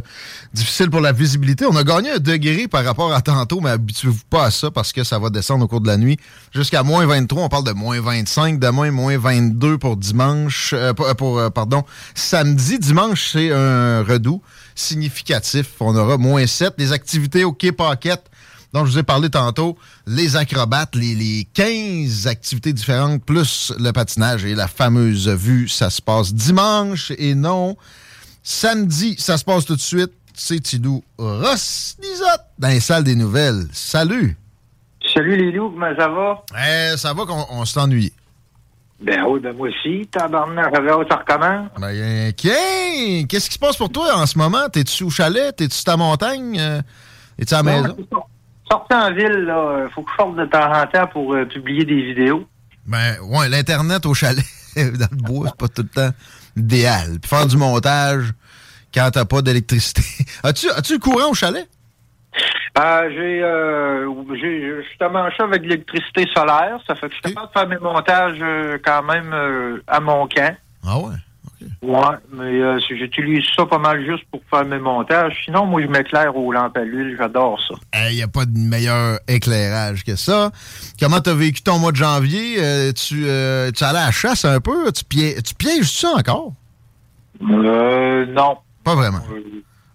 [0.53, 1.65] difficile pour la visibilité.
[1.65, 4.91] On a gagné un degré par rapport à tantôt, mais habituez-vous pas à ça parce
[4.94, 6.18] que ça va descendre au cours de la nuit.
[6.53, 8.60] Jusqu'à moins 23, on parle de moins 25.
[8.60, 10.73] Demain, moins 22 pour dimanche.
[10.73, 11.84] euh, pour, pour, euh, pardon,
[12.15, 12.80] samedi.
[12.80, 14.41] Dimanche, c'est un redout
[14.76, 15.68] significatif.
[15.80, 16.73] On aura moins 7.
[16.77, 18.26] Les activités au Quai Paquette
[18.73, 23.91] dont je vous ai parlé tantôt, les acrobates, les, les 15 activités différentes, plus le
[23.91, 27.75] patinage et la fameuse vue, ça se passe dimanche et non
[28.43, 29.15] samedi.
[29.17, 30.11] Ça se passe tout de suite.
[30.33, 31.97] C'est Tidou Ross
[32.57, 33.65] dans les salles des nouvelles.
[33.73, 34.37] Salut!
[35.13, 36.43] Salut les loups, comment ça va?
[36.93, 38.13] Eh, ça va qu'on ennuyé.
[39.01, 40.07] Ben oui, ben moi aussi.
[40.07, 41.69] Tabarnak, ça va, ça recommence?
[41.79, 44.67] Ben, tiens, qu'est-ce qui se passe pour toi en ce moment?
[44.71, 45.55] T'es-tu au chalet?
[45.55, 46.57] T'es-tu sur ta montagne?
[46.59, 46.81] Euh,
[47.37, 47.95] Es-tu à la Non, maison?
[48.71, 49.87] Sortez en ville, là.
[49.93, 52.47] Faut que je sorte de temps en temps pour euh, publier des vidéos.
[52.85, 56.15] Ben, ouais, l'Internet au chalet, dans le bois, c'est pas tout le temps
[56.55, 57.19] idéal.
[57.21, 58.31] Puis faire du montage
[58.93, 60.01] quand t'as pas d'électricité.
[60.43, 61.67] As-tu as le courant au chalet?
[62.77, 66.79] Euh, j'ai, euh, j'ai justement ça avec de l'électricité solaire.
[66.87, 69.99] Ça fait que je suis capable de faire mes montages euh, quand même euh, à
[69.99, 70.55] mon camp.
[70.85, 71.15] Ah ouais?
[71.81, 71.99] Ouais,
[72.34, 75.34] mais euh, j'utilise ça pas mal juste pour faire mes montages.
[75.45, 77.15] Sinon, moi, je m'éclaire aux lampes à l'huile.
[77.18, 77.76] J'adore ça.
[78.10, 80.52] Il n'y a pas de meilleur éclairage que ça.
[80.99, 82.56] Comment t'as vécu ton mois de janvier?
[82.60, 84.91] Euh, tu, euh, tu allais à la chasse un peu?
[84.91, 86.53] Tu, pièges, tu pièges ça encore?
[87.41, 88.57] Euh, non.
[88.84, 89.22] Pas vraiment.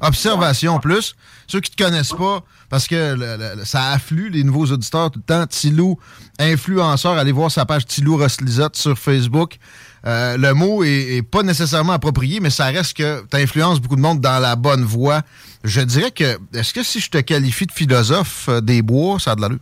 [0.01, 1.15] Observation plus.
[1.47, 5.19] Ceux qui te connaissent pas, parce que le- le- ça afflue les nouveaux auditeurs tout
[5.20, 5.47] le temps.
[5.47, 5.99] Tilou,
[6.39, 9.59] influenceur, allez voir sa page Tilou Roslizotte sur Facebook.
[10.06, 14.02] Euh, le mot est, pas nécessairement approprié, mais ça reste que tu influences beaucoup de
[14.02, 15.22] monde dans la bonne voie.
[15.64, 19.32] Je dirais que, est-ce que si je te qualifie de philosophe euh, des bois, ça
[19.32, 19.59] a de l'allure?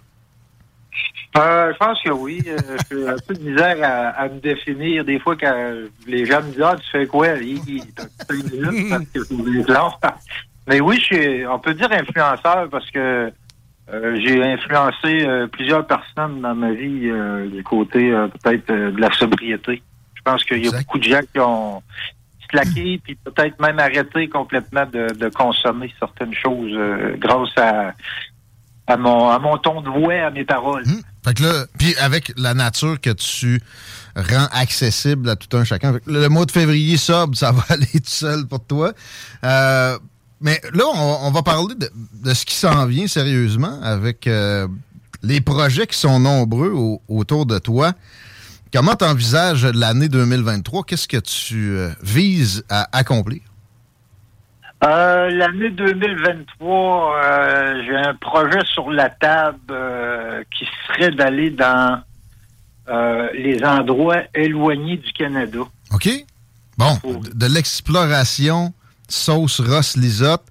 [1.39, 2.43] Euh, je pense que oui.
[2.47, 2.59] Euh,
[2.90, 3.77] J'ai un peu de misère
[4.16, 5.05] à, me définir.
[5.05, 5.55] Des fois, quand
[6.06, 7.28] les gens me disent Ah, tu fais quoi?
[7.28, 9.70] T'as minutes.
[10.69, 13.32] Mais oui, je suis, on peut dire influenceur parce que
[13.90, 17.10] j'ai influencé plusieurs personnes dans ma vie
[17.51, 18.10] du côté
[18.43, 19.82] peut-être de la sobriété.
[20.24, 21.82] Je pense qu'il y a beaucoup de gens qui ont
[22.51, 27.93] slacké puis peut-être même arrêté complètement de, de consommer certaines choses euh, grâce à,
[28.86, 30.85] à, mon, à mon ton de voix, à mes paroles.
[31.24, 33.61] Fait que là, puis avec la nature que tu
[34.15, 35.99] rends accessible à tout un chacun.
[36.07, 38.93] Le mois de février sobre, ça va aller tout seul pour toi.
[39.44, 39.99] Euh,
[40.40, 41.90] mais là, on, on va parler de,
[42.24, 44.66] de ce qui s'en vient sérieusement avec euh,
[45.23, 47.93] les projets qui sont nombreux au- autour de toi.
[48.73, 50.85] Comment tu envisages l'année 2023?
[50.85, 53.43] Qu'est-ce que tu euh, vises à accomplir?
[54.82, 59.74] Euh, L'année 2023, euh, j'ai un projet sur la table
[60.57, 62.03] qui serait d'aller dans
[63.35, 65.61] les endroits éloignés du Canada.
[65.93, 66.09] OK?
[66.78, 68.73] Bon, de, de l'exploration
[69.09, 70.47] sauce Ross Lisotte.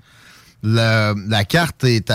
[0.63, 2.09] La, carte est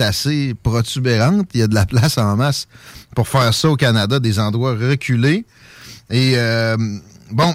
[0.00, 1.48] assez, protubérante.
[1.54, 2.68] Il y a de la place en masse
[3.14, 5.44] pour faire ça au Canada, des endroits reculés.
[6.10, 6.76] Et euh,
[7.30, 7.54] bon,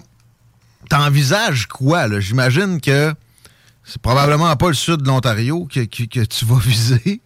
[0.89, 2.19] t'envisages quoi?
[2.19, 3.13] J'imagine que
[3.83, 7.21] c'est probablement pas le sud de l'Ontario que, tu vas viser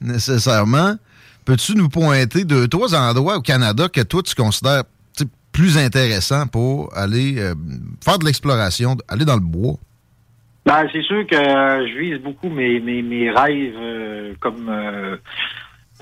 [0.00, 0.96] nécessairement.
[1.44, 4.84] Peux-tu nous pointer deux, trois endroits au Canada que toi tu considères
[5.52, 7.54] plus intéressants pour aller euh,
[8.02, 9.76] faire de l'exploration, aller dans le bois?
[10.64, 15.16] Ben, c'est sûr que euh, je vise beaucoup mes, mes, mes rêves euh, comme euh,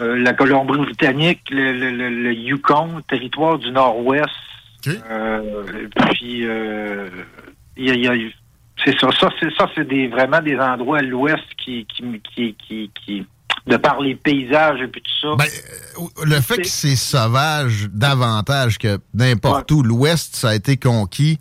[0.00, 4.26] euh, la Colombie-Britannique, le, le, le, le Yukon, territoire du Nord-Ouest.
[5.10, 5.62] Euh,
[6.12, 7.08] puis, euh,
[7.76, 8.30] il y a- y a-
[8.84, 9.08] c'est ça.
[9.18, 12.02] Ça, c'est ça, c'est des, vraiment des endroits à l'Ouest qui, qui,
[12.34, 13.26] qui, qui, qui,
[13.66, 15.36] de par les paysages et puis tout ça.
[16.24, 21.38] Le fait que c'est sauvage davantage que n'importe où, l'Ouest, ça a été conquis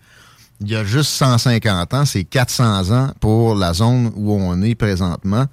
[0.61, 4.75] il y a juste 150 ans, c'est 400 ans pour la zone où on est
[4.75, 5.45] présentement.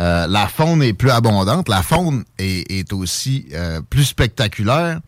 [0.00, 5.00] Euh, la faune est plus abondante, la faune est, aussi euh, plus spectaculaire.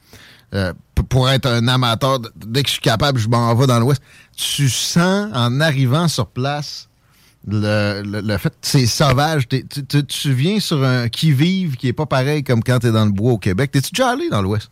[0.55, 0.73] Euh,
[1.09, 4.01] pour être un amateur, dès que je suis capable, je m'en vais dans l'Ouest.
[4.37, 6.89] Tu sens, en arrivant sur place,
[7.47, 9.49] le, le- fait que c'est sauvage.
[9.49, 9.67] Tu-
[10.07, 13.11] tu viens sur un qui-vive qui est pas pareil comme quand tu es dans le
[13.11, 13.71] bois au Québec.
[13.73, 14.71] T'es-tu déjà allé dans l'Ouest?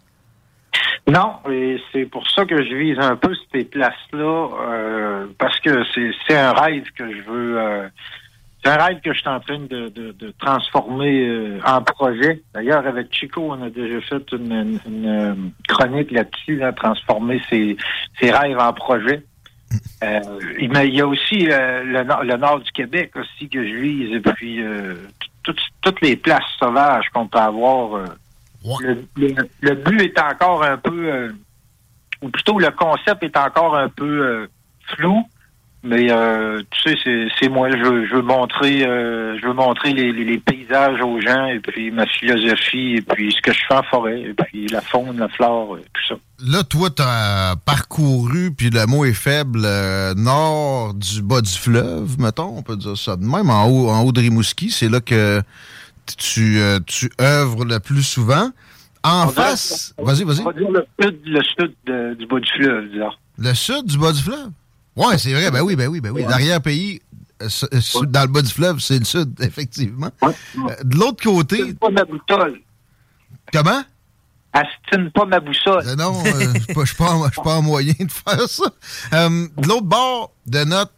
[1.08, 5.82] Non, et c'est pour ça que je vise un peu ces places-là, euh, parce que
[6.26, 7.58] c'est un rêve que je veux.
[7.60, 7.88] euh,
[8.64, 12.42] c'est un rêve que je suis en train de, de, de transformer euh, en projet.
[12.54, 15.34] D'ailleurs, avec Chico, on a déjà fait une, une- euh,
[15.66, 17.76] chronique là-dessus, là, transformer ses,
[18.20, 19.24] ses rêves en projet.
[20.04, 20.20] Euh,
[20.70, 24.20] mais il y a aussi euh, le, nord, du Québec aussi que je vise, et
[24.20, 24.94] puis euh,
[25.42, 28.04] toutes, toutes les places sauvages qu'on peut avoir.
[28.80, 31.32] Le, le- le but est encore un peu, euh,
[32.22, 34.46] ou plutôt le concept est encore un peu euh,
[34.96, 35.22] flou,
[35.84, 37.68] mais euh, tu sais, c'est- moi.
[37.70, 41.46] Je veux, je veux montrer, euh, je veux montrer les, les- les paysages aux gens,
[41.46, 44.80] et puis ma philosophie, et puis ce que je fais en forêt, et puis la
[44.80, 46.20] faune, la flore, euh, tout ça.
[46.44, 51.50] Là, toi, tu as parcouru, puis le mot est faible, euh, nord du bas du
[51.52, 54.70] fleuve, mettons, on peut dire ça de même, en haut, en haut de Rimouski.
[54.70, 55.42] C'est là que
[56.18, 58.50] tu, euh, tu œuvres le plus souvent.
[59.04, 60.40] En On face, vas-y, vas-y.
[60.40, 63.10] On va dire le sud, le sud de- du bas du fleuve, disons.
[63.38, 64.50] Le sud du bas du fleuve?
[64.94, 66.22] Ouais, c'est vrai, ben oui, ben oui, ben oui.
[66.28, 67.00] L'arrière-pays,
[67.42, 70.10] euh, euh, dans le bas du fleuve, c'est le sud, effectivement.
[70.22, 70.30] Euh,
[70.84, 71.72] de l'autre côté.
[71.74, 72.60] pas ma boussole.
[73.52, 73.82] Comment?
[74.52, 75.82] Astine pas ma boussole.
[75.86, 76.30] Euh, non, je
[76.60, 76.86] suis pas- je
[77.32, 78.64] suis pas, en- moyen de faire ça.
[79.10, 80.92] De l'autre bord de notre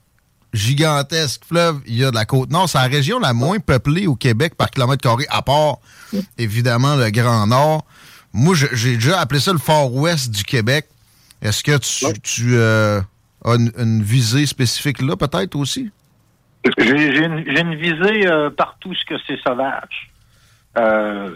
[0.54, 2.68] gigantesque fleuve, il y a de la côte nord.
[2.68, 5.78] C'est la région la moins peuplée au Québec par kilomètre carré, à part,
[6.38, 7.84] évidemment, le Grand Nord.
[8.32, 10.86] Moi, j'ai déjà appelé ça le Fort-Ouest du Québec.
[11.42, 13.00] Est-ce que tu, tu, euh,
[13.44, 15.90] as une, une visée spécifique là, peut-être aussi?
[16.78, 20.10] J'ai une, visée euh, partout ce que c'est sauvage.
[20.78, 21.30] Euh,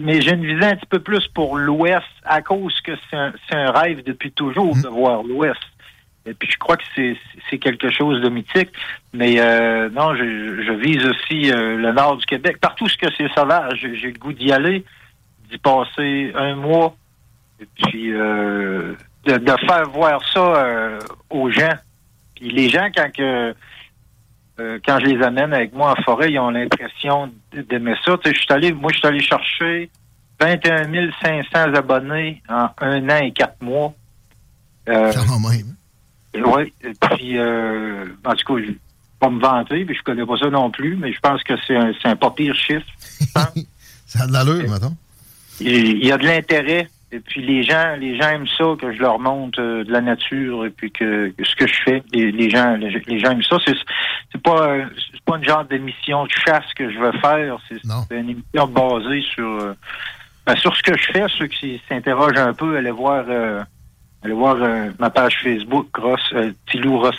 [0.00, 3.32] mais j'ai une visée un petit peu plus pour l'Ouest à cause que c'est un,
[3.48, 5.60] c'est un rêve depuis toujours de voir l'Ouest.
[6.26, 8.70] Et puis je crois que c'est quelque chose de mythique.
[9.12, 12.58] Mais euh, non, je, je vise aussi euh, le nord du Québec.
[12.60, 14.84] Partout ce que c'est sauvage, j'ai j'ai le goût d'y aller,
[15.50, 16.96] d'y passer un mois,
[17.60, 18.94] et puis euh,
[19.26, 20.98] de, faire voir ça euh,
[21.28, 21.74] aux gens.
[22.34, 23.10] Puis les gens, quand
[24.86, 28.16] quand je les amène avec moi en forêt, ils ont l'impression d'aimer ça.
[28.22, 29.90] Tu je suis allé, moi, je suis allé chercher
[30.40, 33.92] 21 500 abonnés en un an et quatre mois.
[34.86, 35.74] Quand même.
[36.42, 36.72] Oui,
[37.10, 38.78] puis, euh, en tout cas, je vais
[39.20, 41.76] pas me vanter, puis je connais pas ça non plus, mais je pense que c'est
[41.76, 42.86] un, c'est un pas pire chiffre.
[44.06, 44.94] Ça a de l'allure, mettons.
[45.60, 46.88] Il y a de l'intérêt.
[47.10, 50.00] Et puis les gens, les gens aiment ça que je leur montre euh, de la
[50.00, 53.30] nature et puis que, que ce que je fais, les, les gens, les, les gens
[53.30, 53.56] aiment ça.
[53.64, 53.74] C'est
[54.32, 57.56] c'est pas euh, c'est pas une genre d'émission de chasse que je veux faire.
[57.68, 57.78] C'est
[58.08, 59.74] c'est une émission basée sur euh,
[60.44, 61.24] ben, sur ce que je fais.
[61.38, 63.62] Ceux qui s'interrogent un peu, allez voir euh,
[64.24, 67.16] allez voir euh, ma page Facebook Ross euh, Tilou Ross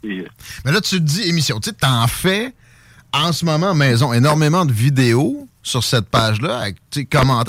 [0.00, 0.28] puis, euh,
[0.64, 1.60] Mais là, tu te dis émission.
[1.60, 2.54] Tu sais, t'en fais
[3.12, 6.76] en ce moment maison énormément de vidéos sur cette page-là, avec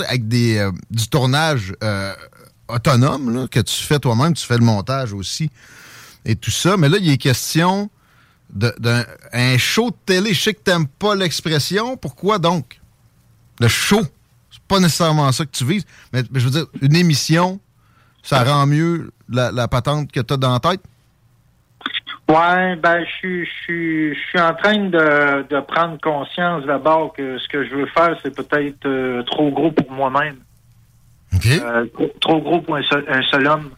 [0.06, 1.72] avec des, du tournage
[2.68, 4.34] autonome là, que tu fais toi-même.
[4.34, 5.50] Tu fais le montage aussi
[6.24, 6.76] et tout ça.
[6.76, 7.90] Mais là, il est question
[8.50, 10.34] d'un un show de télé.
[10.34, 11.96] Je sais que t'aimes pas l'expression.
[11.96, 12.82] Pourquoi donc?
[13.62, 14.02] le show,
[14.50, 17.60] c'est pas nécessairement ça que tu vises, mais, mais je veux dire, une émission,
[18.22, 20.80] ça rend mieux la, la patente que tu as dans la tête?
[22.28, 27.48] Ouais, ben je suis je suis en train de, de prendre conscience d'abord que ce
[27.48, 30.36] que je veux faire, c'est peut-être euh, trop gros pour moi-même.
[31.46, 31.86] Euh,
[32.20, 33.70] trop, gros pour un seul, un seul homme.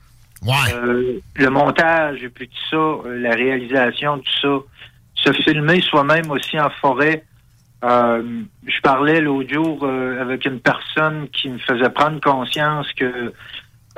[0.46, 4.58] Euh, le montage et puis tout ça, la réalisation, tout ça.
[5.14, 7.24] Se filmer soi-même aussi en forêt.
[7.82, 9.88] Je parlais l'autre jour
[10.20, 13.32] avec une personne qui me faisait prendre conscience que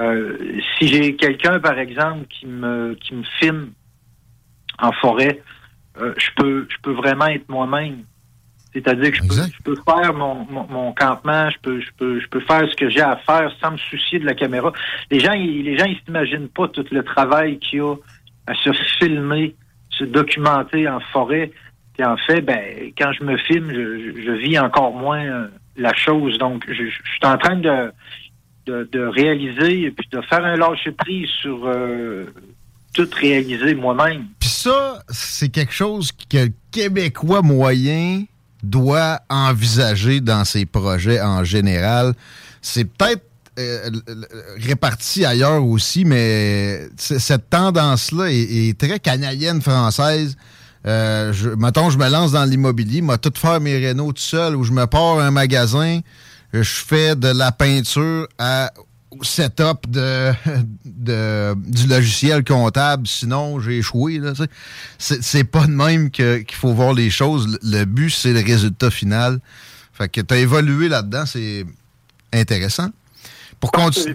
[0.01, 0.37] euh,
[0.77, 3.73] si j'ai quelqu'un, par exemple, qui me qui me filme
[4.79, 5.43] en forêt,
[5.99, 8.05] euh, je peux je peux vraiment être moi-même.
[8.73, 12.21] C'est-à-dire que je peux, je peux faire mon, mon, mon campement, je peux, je peux,
[12.21, 14.71] je peux faire ce que j'ai à faire sans me soucier de la caméra.
[15.11, 17.95] Les gens, ils, les gens, ils s'imaginent pas tout le travail qu'il y a
[18.47, 19.55] à se filmer,
[19.89, 21.51] se documenter en forêt.
[21.99, 25.49] Et en fait, ben, quand je me filme, je, vis encore moins euh,
[25.79, 26.37] la chose.
[26.37, 27.91] Donc, je, je suis en train de,
[28.67, 32.27] de, réaliser et puis de faire un lâcher prise sur euh,
[32.95, 34.27] tout réaliser moi-même.
[34.41, 38.25] Puis ça, c'est quelque chose que le Québécois moyen
[38.63, 42.15] doit envisager dans ses projets en général.
[42.61, 43.23] C'est peut-être
[43.59, 43.91] euh,
[44.59, 50.37] réparti ailleurs aussi, mais cette tendance-là est, est très canadienne française.
[50.87, 54.55] Euh, je, mettons, je me lance dans l'immobilier, moi, tout faire mes rénaux tout seul,
[54.55, 56.01] ou je me pars un magasin,
[56.53, 58.73] je fais de la peinture à
[59.11, 60.33] au setup de,
[60.85, 64.19] de- du logiciel comptable, sinon j'ai échoué.
[64.19, 64.33] là.
[64.99, 67.47] C'est c'est pas de même que- qu'il faut voir les choses.
[67.63, 69.41] Le- Le but, c'est le résultat final.
[69.95, 71.65] Fait que tu as évolué là-dedans, c'est
[72.33, 72.89] intéressant.
[73.61, 74.15] Pour continuer.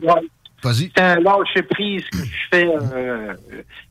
[0.63, 0.91] Vas-y.
[0.95, 2.67] C'est un lâcher prise que je fais.
[2.93, 3.33] Euh,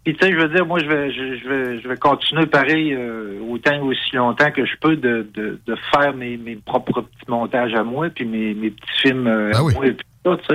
[0.04, 2.94] puis tu sais, je veux dire, moi, je vais, je, vais, je vais continuer pareil
[2.94, 7.00] euh, autant et aussi longtemps que je peux de, de, de faire mes, mes propres
[7.02, 10.38] petits montages à moi, puis mes, mes petits films euh, à moi, et puis tout
[10.48, 10.54] ça.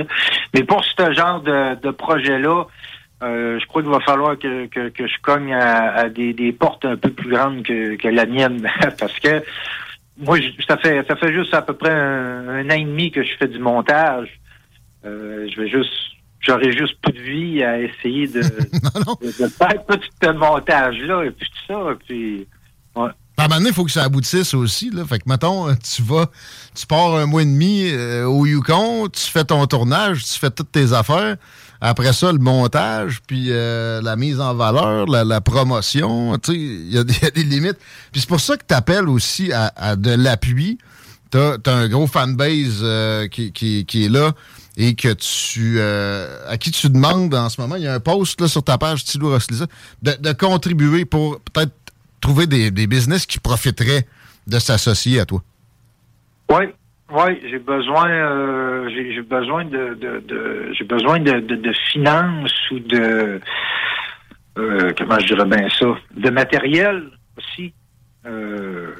[0.54, 2.64] Mais pour ce genre de, de projet-là,
[3.22, 6.52] euh, je crois qu'il va falloir que, que, que je cogne à, à des, des
[6.52, 8.66] portes un peu plus grandes que, que la mienne,
[8.98, 9.42] parce que
[10.18, 13.10] moi, je- ça fait ça fait juste à peu près un, un an et demi
[13.10, 14.28] que je fais du montage.
[15.06, 15.90] Euh, je vais juste,
[16.40, 21.30] j'aurais juste plus de vie à essayer de, de, de faire tout ce montage-là et
[21.30, 21.94] puis tout ça.
[22.06, 22.46] Puis,
[22.96, 23.08] ouais.
[23.38, 24.90] À un moment donné, il faut que ça aboutisse aussi.
[24.90, 25.04] Là.
[25.04, 26.30] Fait que, mettons, euh, tu vas,
[26.74, 30.50] tu pars un mois et demi euh, au Yukon, tu fais ton tournage, tu fais
[30.50, 31.36] toutes tes affaires.
[31.78, 36.58] Après ça, le montage, puis euh, la mise en valeur, la, la promotion, tu sais,
[36.58, 37.76] il y, a des- il y a des limites.
[38.10, 40.78] Puis c'est pour ça que tu appelles aussi à, à de l'appui.
[41.30, 44.32] Tu as, un gros fanbase euh, qui, qui- qui est là
[44.76, 48.00] et que tu euh, à qui tu demandes en ce moment, il y a un
[48.00, 49.66] post là, sur ta page Roslisa,
[50.02, 51.72] de, de contribuer pour peut-être
[52.20, 54.06] trouver des, des business qui profiteraient
[54.46, 55.42] de s'associer à toi.
[56.50, 56.66] Oui,
[57.10, 62.70] oui, j'ai besoin, euh, j'ai besoin de, de, de- j'ai besoin de, de, de finances
[62.70, 63.40] ou de,
[64.58, 65.86] euh, comment je dirais bien ça,
[66.16, 67.72] de matériel aussi.
[68.26, 68.92] Euh,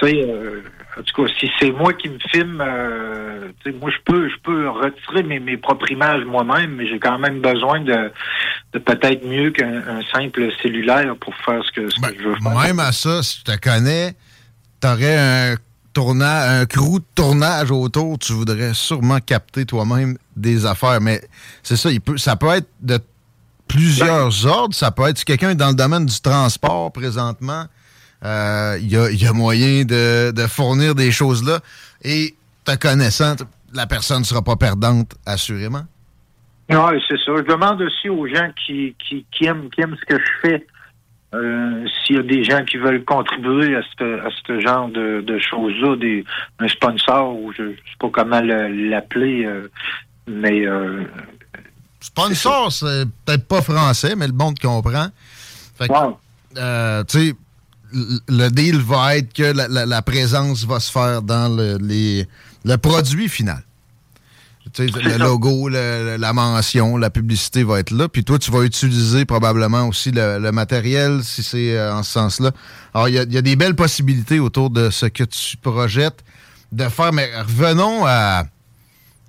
[0.00, 0.62] Tu sais, euh,
[0.98, 4.28] en tout cas, si c'est moi qui me filme, euh, tu sais, moi je peux,
[4.28, 8.10] je peux retirer mes, mes propres images moi-même, mais j'ai quand même besoin de,
[8.72, 12.36] de peut-être mieux qu'un un simple cellulaire pour faire ce que, ce que je veux
[12.42, 12.58] faire.
[12.58, 14.14] Même à ça, si tu te connais,
[14.80, 15.54] t'aurais un
[15.92, 21.00] tournage, un crew de tournage autour, tu voudrais sûrement capter toi-même des affaires.
[21.00, 21.20] Mais
[21.62, 22.98] c'est ça, il peut, ça peut être de
[23.68, 24.74] plusieurs ordres.
[24.74, 27.64] Ça peut être si quelqu'un est dans le domaine du transport présentement.
[28.24, 31.60] Euh, Il y, a, il y a moyen de, de fournir des choses là.
[32.02, 32.34] Et
[32.64, 33.34] te connaissant,
[33.72, 35.84] la personne ne sera pas perdante, assurément?
[36.68, 37.32] Oui, c'est ça.
[37.36, 40.66] Je demande aussi aux gens qui, qui, qui aiment, qui aiment ce que je fais,
[41.34, 45.20] euh, s'il y a des gens qui veulent contribuer à ce, à ce genre de,
[45.20, 46.24] de choses-là, des
[46.58, 49.68] un sponsor ou je ne sais pas comment le- l'appeler, euh,
[50.26, 51.04] mais euh,
[52.00, 55.08] Sponsor, c'est peut-être pas français, mais le monde comprend.
[55.78, 55.94] Fait que,
[56.58, 57.34] euh, tu sais,
[58.28, 62.26] le deal va être que la, la- la présence va se faire dans le, les-
[62.64, 63.62] le produit final.
[64.72, 68.08] Tu sais, le logo, le- la mention, la publicité va être là.
[68.08, 72.10] Puis toi, tu vas utiliser probablement aussi le, le matériel si c'est euh, en ce
[72.12, 72.50] sens-là.
[72.92, 75.56] Alors, il y, a- il y a des belles possibilités autour de ce que tu
[75.56, 76.24] projettes
[76.72, 77.12] de faire.
[77.12, 78.44] Mais revenons à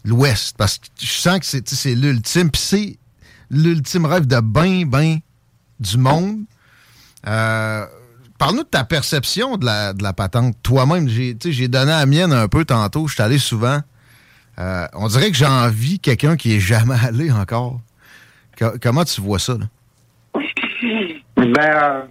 [0.03, 2.49] l'Ouest, parce que je sens que c'est tu sais, c'est l'ultime.
[2.49, 2.97] Puis c'est
[3.51, 5.19] l'ultime rêve de ben, ben
[5.79, 6.39] du monde.
[7.27, 7.85] Euh,
[8.37, 10.55] Parle-nous de ta perception de la, patente.
[10.61, 11.33] Toi-même, j'ai
[11.67, 13.07] donné la mienne un peu tantôt.
[13.07, 13.79] Je suis allé souvent.
[14.59, 17.79] Euh, on dirait que j'ai envie quelqu'un qui est jamais allé encore.
[18.57, 19.55] Co- comment tu vois ça?
[21.35, 22.01] Ben, euh,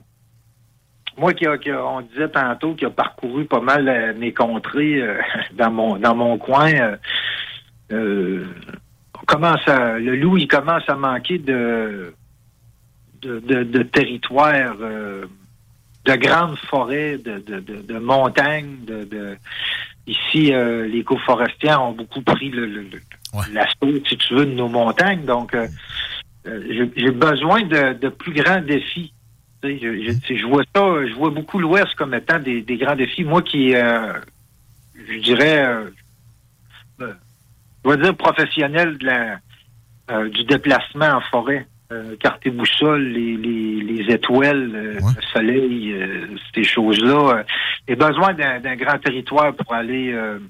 [1.19, 5.03] moi qui, qui on disait tantôt qui a parcouru pas mal euh, mes contrées
[5.53, 6.73] dans mon coin,
[7.91, 8.45] à, le
[10.17, 12.15] loup il commence à manquer de
[13.93, 14.77] territoire,
[16.07, 19.37] de grandes forêts, de, de, de, de montagnes, de, de
[20.07, 23.03] ici euh, les coforestiers ont beaucoup pris le, le, le-
[23.53, 25.25] l'assaut, si tu veux, de nos montagnes.
[25.25, 25.67] Donc euh,
[26.47, 29.13] euh, j'ai j'ai besoin de, de plus grands défis.
[29.63, 32.77] Tu sais, Je, je- je vois ça, je vois beaucoup l'Ouest comme étant des, des
[32.77, 33.25] grands défis.
[33.25, 34.13] Moi qui, euh,
[35.09, 35.91] je dirais, euh,
[37.01, 37.13] euh,
[37.85, 39.39] je vais dire professionnel de la,
[40.13, 41.67] euh, du déplacement en forêt.
[41.93, 47.37] Euh, carte et boussole, les, les, les étoiles, euh, le soleil, euh, ces choses-là.
[47.39, 47.43] Euh,
[47.89, 50.41] J'ai besoin d'un grand territoire pour aller euh,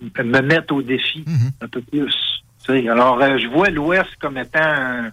[0.00, 1.22] me mettre au défi
[1.60, 2.42] un peu plus.
[2.68, 5.10] Alors, euh, je vois l'Ouest comme étant un,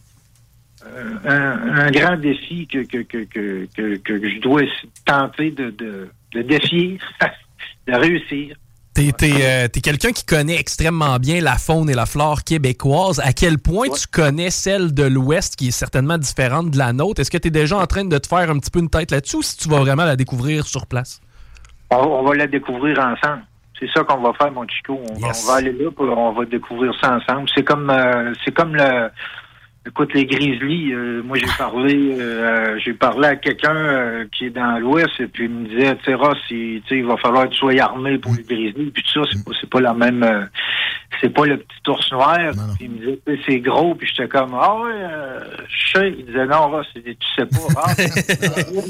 [0.85, 4.61] euh, un, un grand défi que, que, que, que, que, que je dois
[5.05, 6.97] tenter de, de, de défier,
[7.87, 8.55] de réussir.
[8.93, 13.19] T'es t'es, euh, quelqu'un qui connaît extrêmement bien la faune et la flore québécoise.
[13.23, 17.21] À quel point tu connais celle de l'Ouest qui est certainement différente de la nôtre?
[17.21, 19.11] Est-ce que tu es déjà en train de te faire un petit peu une tête
[19.11, 21.21] là-dessus ou si tu vas vraiment la découvrir sur place?
[21.91, 23.43] On, on va la découvrir ensemble.
[23.79, 24.99] C'est ça qu'on va faire, mon Chico.
[25.09, 25.43] On, va- Yes.
[25.45, 27.47] on va aller là, puis on va découvrir ça ensemble.
[27.55, 29.09] C'est comme euh, c'est comme le
[29.85, 30.93] écoute les Grizzlies.
[30.93, 35.27] euh, moi j'ai parlé euh, j'ai parlé à quelqu'un euh, qui est dans l'Ouest et
[35.27, 37.57] puis il me disait, tu sais, Ross, il, tu sais, il va falloir que tu
[37.57, 38.91] sois armé pour les Grizzlies.
[38.91, 40.45] Puis tout ça, c'est pas, pas la même euh,
[41.21, 42.37] c'est pas le petit ours noir.
[42.77, 46.15] Puis il me disait, c'est gros, puis j'étais comme Ah ouais, euh, je sais.
[46.17, 47.81] Il disait non, Ross, il dit, tu sais pas.
[47.83, 47.93] Ah,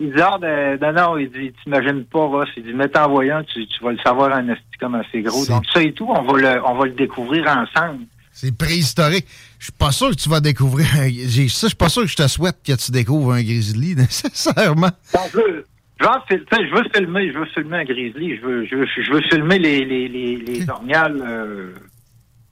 [0.00, 2.48] Il dit, ah, ben, non, non, il dit, t'imagines pas, Ross.
[2.56, 5.46] Il dit, mais en voyant, tu, tu vas le savoir en esti comme assez gros.
[5.46, 8.04] Donc, ça et tout, on va le, on va le découvrir ensemble.
[8.34, 9.26] C'est préhistorique.
[9.60, 11.08] Je suis pas sûr que tu vas découvrir un...
[11.08, 14.90] Ça, je suis pas sûr que je te souhaite que tu découvres un grizzly, nécessairement.
[15.14, 15.66] Je veux,
[16.00, 19.58] je veux, filmer, je veux filmer un grizzly, je veux, je veux, je veux filmer
[19.60, 21.74] les, les, les, les orgnales euh,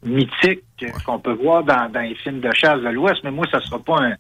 [0.05, 0.63] mythiques
[1.05, 3.81] qu'on peut voir dans, dans les films de chasse de l'Ouest, mais moi, ça sera
[3.81, 4.15] pas un,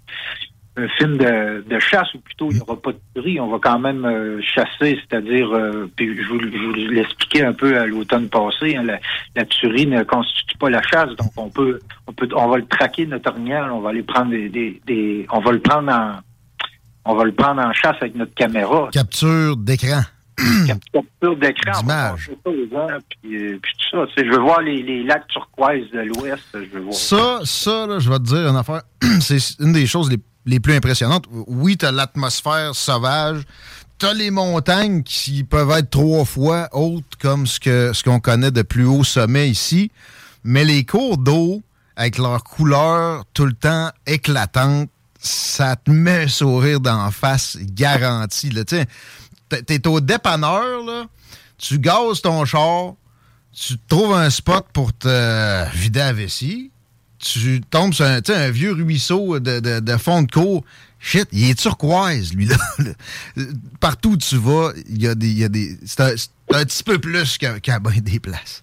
[0.76, 3.38] un film de, de chasse, ou plutôt, il n'y aura pas de tuerie.
[3.40, 7.86] On va quand même euh, chasser, c'est-à-dire, euh, puis je vous, l'expliquais un peu à
[7.86, 8.98] l'automne passé, hein, la,
[9.36, 12.66] la tuerie ne constitue pas la chasse, donc on peut, on peut, on va le
[12.66, 16.12] traquer, notre orignal, on va aller prendre des, des, des- on va le prendre en,
[17.04, 18.88] on va le prendre en chasse avec notre caméra.
[18.92, 20.00] Capture d'écran.
[20.66, 24.06] Capture d'écran, on va montrer ça aux gens, puis, euh, puis tout ça.
[24.16, 26.56] Je veux voir les, les lacs turquoises de l'Ouest.
[26.92, 28.80] Ça, ça, là, je vais te dire une affaire.
[29.20, 30.16] C'est une des choses les,
[30.46, 31.26] les plus impressionnantes.
[31.46, 33.42] Oui, t'as l'atmosphère sauvage.
[33.98, 38.50] T'as les montagnes qui peuvent être trois fois hautes comme ce que ce qu'on connaît
[38.50, 39.90] de plus haut sommet ici.
[40.44, 41.62] Mais les cours d'eau,
[41.94, 44.90] avec leur couleur tout le temps éclatante,
[45.20, 48.50] ça te met un sourire d'en face garanti.
[48.66, 48.84] Tu
[49.66, 51.04] T'es au dépanneur, là,
[51.58, 52.94] tu gazes ton char,
[53.52, 56.71] tu trouves un spot pour te vider la vessie,
[57.22, 60.64] tu tombes sur un, vieux ruisseau de, de- fond de cour.
[60.98, 62.56] Shit, il est turquoise, lui, là.
[63.80, 65.48] Partout où tu vas, il y a des.
[65.48, 68.62] des c'est un, petit peu plus qu'à qu'à ben des places.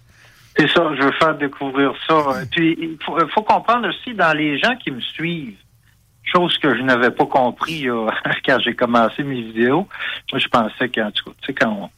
[0.56, 2.42] C'est ça, je veux faire découvrir ça.
[2.50, 5.56] Puis, il faut, comprendre aussi dans les gens qui me suivent,
[6.24, 8.08] chose que je n'avais pas compris euh,
[8.46, 9.88] quand j'ai commencé mes vidéos.
[10.32, 11.90] Moi, je pensais qu'en tout cas, tu sais, quand on-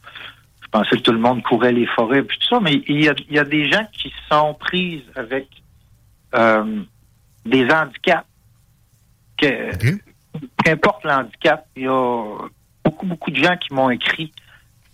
[0.61, 3.07] je pensais que tout le monde courait les forêts puis tout ça, mais il y
[3.07, 5.47] a, il y a des gens qui sont prises avec
[7.45, 8.25] des handicaps.
[9.37, 9.71] Que,
[10.63, 12.37] Qu'importe l'handicap, il y a
[12.83, 14.31] beaucoup, beaucoup de gens qui m'ont écrit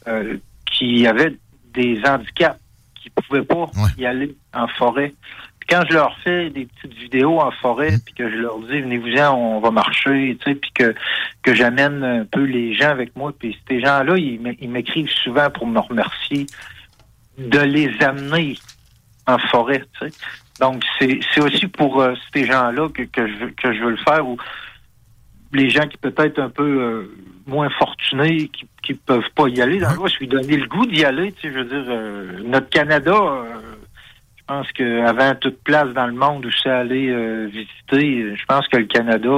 [0.07, 1.37] euh, qui avaient
[1.73, 2.59] des handicaps
[2.95, 3.67] qui pouvaient pas
[3.97, 5.13] y aller en forêt.
[5.59, 8.81] Puis quand je leur fais des petites vidéos en forêt, puis que je leur dis
[8.81, 10.93] venez-vous-en, on va marcher, tu sais, puis que
[11.41, 15.09] que j'amène un peu les gens avec moi, puis ces gens-là, ils m'é- ils m'écrivent
[15.23, 16.47] souvent pour me remercier
[17.37, 18.57] de les amener
[19.27, 20.13] en forêt, tu sais.
[20.59, 23.97] Donc c'est aussi pour euh, ces gens-là que que je veux- que je veux le
[23.97, 24.37] faire ou
[25.53, 27.15] les gens qui peut-être un peu euh,
[27.47, 29.79] moins fortunés, qui qui peuvent pas y aller.
[29.79, 31.31] Dans le je lui donner le goût d'y aller.
[31.33, 33.11] Tu sais, je veux dire, euh, notre Canada,
[34.49, 38.67] je pense qu'avant toute place dans le monde où c'est allé euh, visiter, je pense
[38.67, 39.29] que le Canada,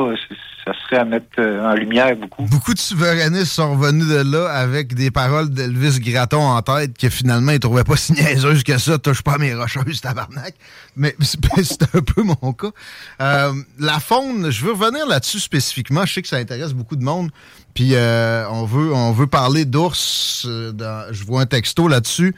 [0.65, 2.43] ça serait à mettre euh, en lumière beaucoup.
[2.43, 7.09] Beaucoup de souverainistes sont revenus de là avec des paroles d'Elvis Gratton en tête que
[7.09, 8.97] finalement ils trouvaient pas si niaiseuses que ça.
[8.99, 10.53] Touche pas mes rocheuses, tabarnak.
[10.95, 12.71] Mais c'est un peu mon cas.
[13.21, 16.05] Euh, la faune, je veux revenir là-dessus spécifiquement.
[16.05, 17.31] Je sais que ça intéresse beaucoup de monde.
[17.73, 20.45] Puis euh, on veut on veut parler d'ours.
[20.47, 22.33] Je vois un texto là-dessus.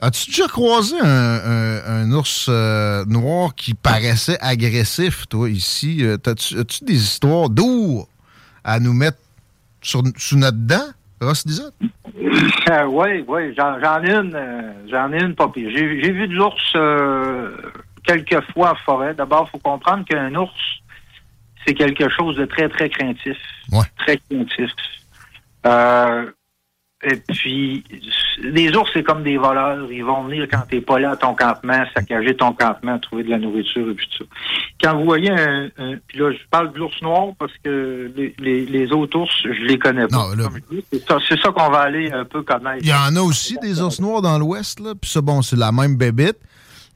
[0.00, 6.04] As-tu déjà croisé un, un- un ours euh, noir qui paraissait agressif, toi, ici?
[6.04, 8.06] Euh, As-tu des histoires d'ours
[8.64, 9.18] à nous mettre
[9.82, 10.88] sur, sous notre dent,
[11.20, 11.74] Ross Lisotte?
[12.70, 15.70] Euh, oui, oui, j'en ai une, euh, j'en ai une pire.
[15.74, 16.72] J'ai vu de l'ours
[18.04, 19.14] quelques fois en forêt.
[19.14, 20.52] D'abord, il faut comprendre qu'un ours,
[21.66, 23.36] c'est quelque chose de très, très craintif.
[23.98, 24.70] Très craintif.
[25.66, 26.30] Euh,
[27.02, 27.84] et puis,
[28.42, 29.86] les ours, c'est comme des voleurs.
[29.92, 33.30] Ils vont venir quand t'es pas là à ton campement, saccager ton campement, trouver de
[33.30, 34.30] la nourriture et puis tout ça.
[34.82, 35.68] Quand vous voyez un...
[35.78, 39.32] un- puis là, je parle de l'ours noir parce que les, les, les autres ours,
[39.44, 40.16] je les connais pas.
[40.92, 42.78] C'est ça, c'est ça qu'on va aller un peu connaître.
[42.82, 44.94] Il y en a aussi des ours noirs dans l'Ouest, là.
[45.00, 46.38] Puis ça, bon, c'est la même bébite.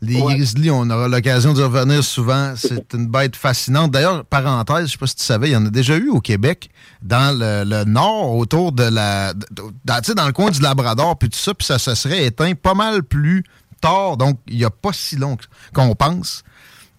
[0.02, 2.54] Les grizzlies, on aura l'occasion d'y revenir souvent.
[2.56, 3.92] C'est une bête fascinante.
[3.92, 6.20] D'ailleurs, parenthèse, je sais pas si tu savais, il y en a déjà eu au
[6.20, 6.70] Québec,
[7.02, 9.32] dans le, le nord, autour de la.
[9.32, 12.26] dans, tu sais, dans le coin du Labrador, puis tout ça, puis ça se serait
[12.26, 13.44] éteint pas mal plus
[13.80, 14.16] tard.
[14.16, 15.36] Donc, il n'y a pas si long
[15.72, 16.42] qu'on pense.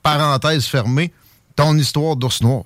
[0.01, 1.11] Parenthèse fermée.
[1.57, 2.63] Ton histoire d'ours noir.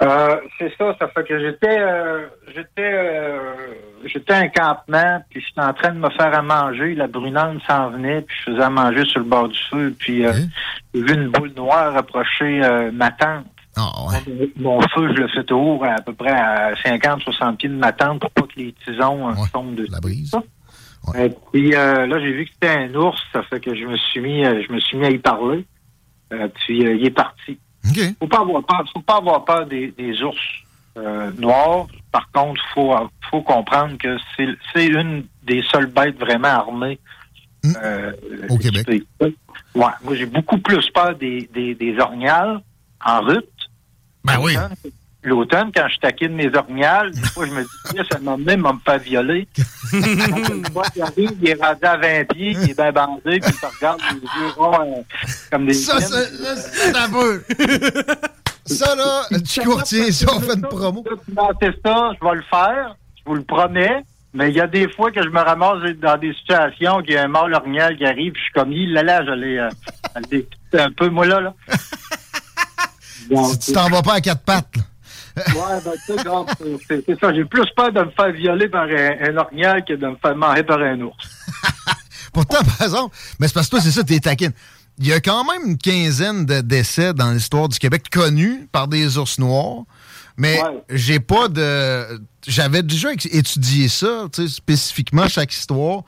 [0.00, 3.54] Euh, c'est ça, ça fait que j'étais euh, j'étais euh,
[4.04, 7.90] j'étais un campement, puis j'étais en train de me faire à manger, la brunante s'en
[7.90, 10.32] venait, puis je faisais à manger sur le bord du feu, puis euh,
[10.94, 13.46] j'ai vu une boule noire approcher euh, ma tente.
[14.56, 18.20] Mon feu, je le fais haut à peu près à 50-60 pieds de ma tente
[18.20, 19.90] pour pas que les tisons tombent dessus.
[19.90, 20.34] La brise.
[21.16, 23.96] Et puis euh, là, j'ai vu que c'était un ours, ça fait que je me
[23.96, 25.64] suis mis je me suis mis à y parler.
[26.32, 27.58] Euh, puis euh, il est parti.
[28.18, 30.36] Faut pas avoir peur, faut pas avoir peur des, des ours
[30.96, 31.86] euh, noirs.
[32.12, 32.94] Par contre, faut
[33.30, 34.16] faut comprendre que
[34.74, 36.98] c'est une des seules bêtes vraiment armées
[37.64, 38.12] euh,
[38.48, 38.86] Au Québec.
[39.20, 39.30] Ouais,
[39.74, 42.60] moi j'ai beaucoup plus peur des, des, des orgnales
[43.04, 43.70] en route.
[44.24, 44.56] Ben oui.
[45.28, 48.62] L'automne, quand je taquine mes orgnales, des fois je me dis, Tiens, ça m'a même
[48.62, 49.46] me faire violer.
[49.54, 49.64] Qu'il
[51.02, 54.00] arrive, il est rendu à 20 pieds, il est bien bandé, puis il te regarde
[54.12, 55.02] les yeux ronds euh,
[55.50, 57.42] comme des Ça, c'est un peu.
[58.64, 61.04] Ça, là, tu courtier, ça, on fait une promo.
[61.60, 64.04] C'est ça, je vais le faire, je vous le promets.
[64.34, 67.16] Mais il y a des fois que je me ramasse dans des situations qu'il y
[67.16, 69.70] a un mâle orignal qui arrive, puis je suis comme, il là, là, j'allais euh,
[70.74, 71.40] un peu, moi, là.
[71.40, 71.54] là.
[73.50, 74.82] Si tu t'en vas pas à quatre pattes, là.
[75.54, 76.12] Ouais, ben, tu
[76.88, 77.34] sais, c'est- ça.
[77.34, 80.36] J'ai plus peur de me faire violer par un, un orignal que de me faire
[80.36, 81.16] manger par un ours.
[82.32, 84.52] Pourtant, par exemple, mais c'est parce que toi, c'est ça, t'es taquine.
[84.98, 88.88] Il y a quand même une quinzaine de décès dans l'histoire du Québec connus par
[88.88, 89.84] des ours noirs.
[90.36, 90.60] Mais
[90.90, 92.20] j'ai pas de.
[92.46, 96.02] J'avais déjà étudié ça, spécifiquement chaque histoire.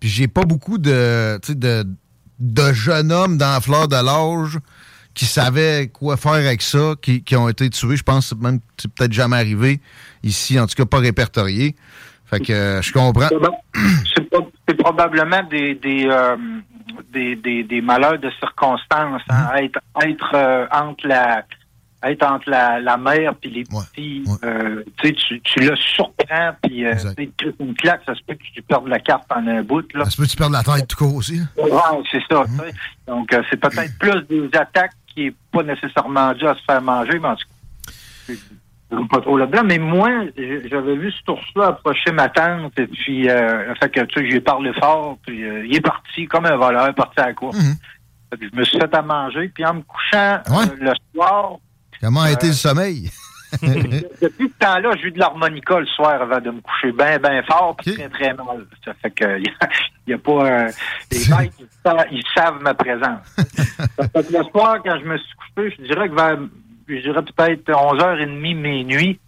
[0.00, 1.84] Puis j'ai pas beaucoup de, de,
[2.38, 4.58] de jeunes hommes dans la fleur de l'âge
[5.14, 7.96] qui savaient quoi faire avec ça, qui, qui ont été tués.
[7.96, 9.80] Je pense même que c'est peut-être jamais arrivé
[10.22, 11.74] ici, en tout cas pas répertorié.
[12.26, 13.28] Fait que euh, je comprends.
[14.68, 16.36] C'est probablement des des, euh,
[17.12, 19.22] des, des, des malheurs de circonstances.
[19.28, 19.50] hein.
[19.56, 21.44] Être, être euh, entre la
[22.04, 24.24] être entre la, la mère puis les petits,
[25.00, 26.84] tu tu, tu le surprends puis
[27.38, 29.84] tu une claque, ça se peut que tu perdes la carte en un bout.
[29.94, 30.04] Là.
[30.06, 31.40] Ça se peut que tu perdes la tête tout court aussi.
[31.56, 31.70] Ouais,
[32.10, 32.44] c'est ça.
[32.44, 32.74] sais.
[33.06, 37.18] Donc, c'est peut-être plus des attaques qui n'est pas nécessairement dû à se faire manger,
[37.18, 38.34] mais en tout cas,
[38.90, 39.62] je ne pas trop là-dedans.
[39.64, 44.20] Mais moi, j'avais vu cet ours-là approcher ma tante, et puis, euh, fait que, tu
[44.20, 47.20] sais, j'ai parlé fort, puis euh, il est parti comme un voleur, il est parti
[47.20, 47.58] à la course.
[48.30, 51.56] Que je me suis fait à manger, puis en me couchant euh, le soir,
[52.02, 53.10] Comment a été le sommeil?
[53.60, 57.42] Depuis ce temps-là, j'ai eu de l'harmonica le soir avant de me coucher bien, bien
[57.42, 58.66] fort, puis très, très mal.
[58.84, 59.52] Ça fait que il
[60.08, 60.32] n'y a, pas...
[60.46, 60.70] euh,
[61.10, 63.26] les bêtes, ils, sa- ils savent ma présence.
[63.36, 66.38] ça fait que le soir, quand je me suis couché, je dirais que vers,
[66.88, 69.18] je dirais peut-être 11h30, minuit,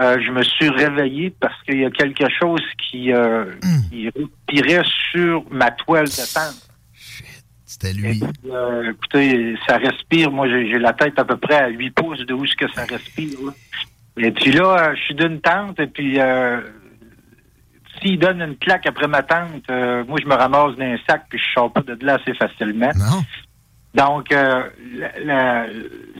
[0.00, 3.46] euh, je me suis réveillé parce qu'il y a quelque chose qui, euh,
[3.90, 6.67] qui respirait sur ma toile de tente.
[7.80, 8.20] C'était lui.
[8.50, 10.30] Euh, écoutez, ça respire.
[10.32, 12.84] Moi, j'ai la tête à peu près à 8 pouces de où ce que ça
[12.84, 13.38] respire.
[13.46, 13.52] là.
[14.16, 16.60] Et puis là, euh, je suis d'une tente, et puis euh,
[18.00, 21.24] s'il donne une claque après ma tente, euh, moi, je me ramasse dans un sac,
[21.30, 22.90] puis je sors pas de là assez facilement.
[23.94, 24.64] Donc, euh,
[24.96, 25.66] la- la-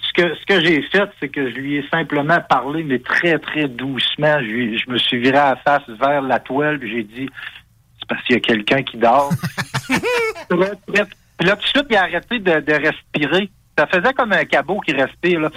[0.01, 3.39] ce que ce que j'ai fait, c'est que je lui ai simplement parlé, mais très,
[3.39, 4.39] très doucement.
[4.41, 7.29] Je me suis viré à la face vers la toile, puis j'ai dit,
[7.99, 9.31] c'est parce qu'il y a quelqu'un qui dort.
[10.49, 10.57] Très,
[10.95, 11.07] très-
[11.39, 13.51] Puis là, tout de suite, il a arrêté de, de respirer.
[13.79, 15.51] Ça faisait comme un cabot qui respire, là.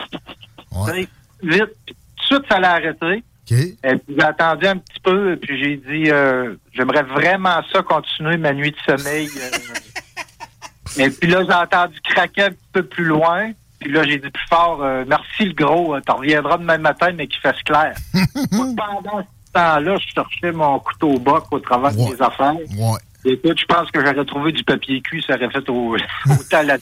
[0.86, 1.10] Vite.
[1.42, 3.24] Puis tout de suite, ça l'a arrêté.
[3.52, 8.38] Et puis, j'ai attendu un petit peu, puis j'ai dit, euh, j'aimerais vraiment ça continuer
[8.38, 9.28] ma nuit de sommeil.
[11.00, 11.04] euh.
[11.04, 13.52] et puis là, j'ai entendu craquer un petit peu plus loin.
[13.80, 17.28] Puis là, j'ai dit plus fort, euh, merci le gros, tu reviendras demain matin, mais
[17.28, 17.96] qu'il fasse clair.
[18.52, 22.56] Pendant ce temps-là, je cherchais mon couteau au boc au travers de mes affaires.
[22.78, 23.00] Ouais.
[23.24, 25.96] Écoute, je pense que j'aurais trouvé du papier cuit, ça aurait fait au,
[26.30, 26.82] au taladin.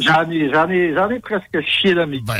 [0.00, 2.36] J'en ai, j'en ai, j'en ai presque chié dans mes Ben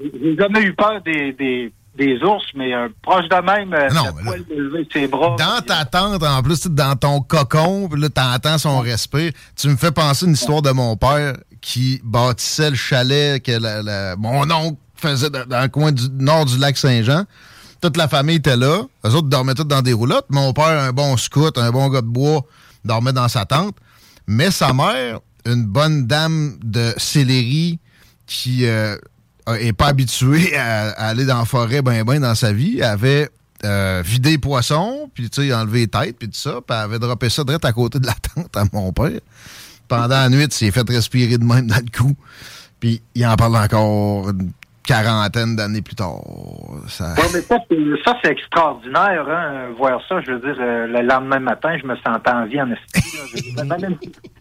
[0.00, 4.04] J'ai jamais eu peur des, des, des ours, mais un proche de même, euh, Non,
[4.16, 5.36] le poil lever ses bras.
[5.38, 9.32] Dans ta tente, en plus, dans ton cocon, là, t'entends son respire.
[9.56, 13.82] Tu me fais penser une histoire de mon père qui bâtissait le chalet que la-
[13.82, 17.24] la- mon oncle faisait dans, dans le coin du nord du lac Saint-Jean.
[17.80, 18.82] Toute la famille était là.
[19.04, 20.26] Eux autres dormaient tous dans des roulottes.
[20.30, 22.44] Mon père, un bon scout, un bon gars de bois,
[22.84, 23.76] dormait dans sa tente.
[24.26, 27.78] Mais sa mère, une bonne dame de céleri
[28.26, 28.96] qui euh,
[29.46, 33.30] est pas habituée à, aller dans la forêt ben ben dans sa vie, avait
[33.64, 36.98] euh, vidé les poissons, puis tu sais, enlevé les têtes, puis tout ça, puis avait
[36.98, 39.20] droppé ça direct à côté de la tente à mon père.
[39.88, 42.14] Pendant la nuit, il s'est fait respirer de même dans le cou.
[42.78, 44.32] Puis il en parle encore
[44.88, 46.22] quarantaine d'années plus tard.
[46.88, 47.12] Ça...
[47.18, 50.20] Ouais, mais ça, c'est- ça, c'est extraordinaire, hein, voir ça.
[50.22, 53.02] Je veux dire, euh, le lendemain matin, je me sentais en vie en esprit.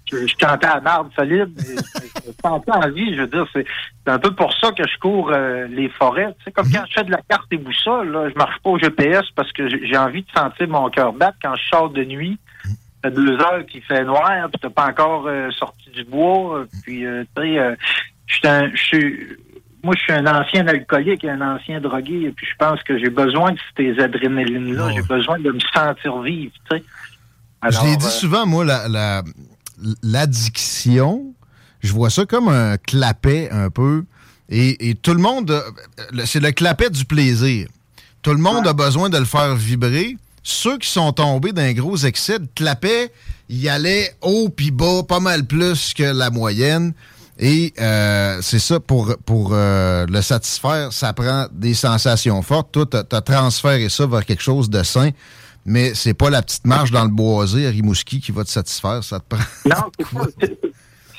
[0.09, 1.75] Je, je, cantais à marde solide, mais
[2.23, 3.13] je me sentais en vie.
[3.15, 3.65] Je veux dire, c'est
[4.05, 6.33] c'est un peu pour ça que je cours euh, les forêts.
[6.45, 8.79] Sais, comme quand je fais de la carte et boussole, là, je marche pas au
[8.79, 12.39] GPS parce que j'ai envie de sentir mon cœur battre quand je sors de nuit.
[13.03, 16.63] Fait deux heures qu'il fait noir, puis t'as pas encore euh, sorti du bois.
[16.83, 17.75] Puis, tu sais,
[18.27, 19.37] je suis un- je suis
[19.83, 23.09] moi, je suis un ancien alcoolique, un ancien drogué, et puis je pense que j'ai
[23.09, 24.91] besoin de ces adrénalines-là.
[24.95, 26.83] J'ai besoin de me sentir vivre, tu sais.
[27.71, 29.23] je l'ai dit euh, souvent, moi, la- la-
[30.03, 31.33] l'addiction,
[31.81, 34.03] je vois ça comme un clapet un peu.
[34.49, 35.61] Et, et tout le monde,
[36.11, 37.67] le- c'est le clapet du plaisir.
[38.21, 40.17] Tout le monde a besoin de le faire vibrer.
[40.43, 43.11] Ceux qui sont tombés d'un gros excès de clapet,
[43.49, 46.93] y allaient haut puis bas, pas mal plus que la moyenne.
[47.39, 52.71] Et euh, c'est ça, pour, pour euh, le satisfaire, ça prend des sensations fortes.
[52.71, 55.11] Toi, tu as transféré ça vers quelque chose de sain,
[55.65, 59.03] mais c'est pas la petite marche dans le boisé à Rimouski qui va te satisfaire.
[59.03, 59.43] Ça te prend.
[59.65, 59.91] Non,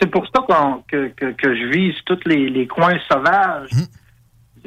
[0.01, 3.71] c'est pour ça qu'on- que, que, que je vise tous les, les coins sauvages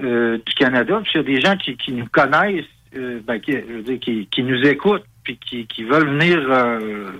[0.01, 1.01] euh, du Canada.
[1.03, 2.63] Puis il y a des gens qui, qui nous connaissent,
[2.95, 6.37] euh, ben, qui, je veux dire, qui, qui nous écoutent, puis qui, qui veulent venir
[6.49, 7.11] euh,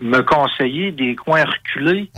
[0.00, 2.10] me conseiller des coins reculés.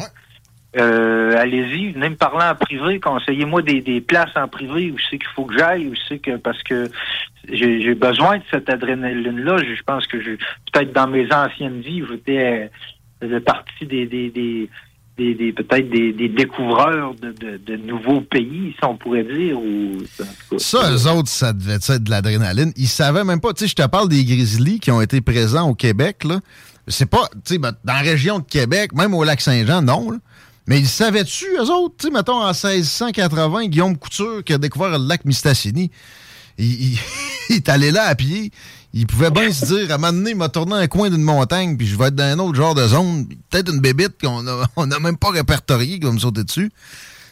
[0.76, 5.18] Euh, allez-y, venez me parler en privé, conseillez-moi des, des places en privé où c'est
[5.18, 6.88] qu'il faut que j'aille, où c'est que parce que
[7.48, 9.58] j'ai besoin de cette adrénaline-là.
[9.58, 10.32] Je, pense que je
[10.72, 12.70] peut-être dans mes anciennes vies, j'étais
[13.24, 14.68] euh, partie des, des, des,
[15.52, 19.58] peut-être des, découvreurs de, de, nouveaux pays, si on pourrait dire.
[20.58, 22.72] Ça, eux autres, ça devait être de l'adrénaline.
[22.76, 23.52] Ils savaient même pas.
[23.52, 26.38] Tu sais, je te parle des Grizzlies qui ont été présents au Québec, là.
[26.88, 30.18] C'est pas, tu sais, dans la région de Québec, même au lac Saint-Jean, non, là.
[30.70, 31.96] Mais ils savaient-tu, eux autres?
[31.98, 35.90] Tu sais, mettons, en 1680, Guillaume Couture qui a découvert le lac Mistassini,
[36.58, 36.98] il, il-
[37.50, 38.52] il est allé là à pied.
[38.94, 41.22] Il pouvait bien se dire, à un moment donné, il m'a tourné un coin d'une
[41.22, 43.26] montagne, puis je vais être dans un autre genre de zone.
[43.50, 46.70] Peut-être une bébite qu'on a, on n'a même pas répertoriée, qui va me sauter dessus.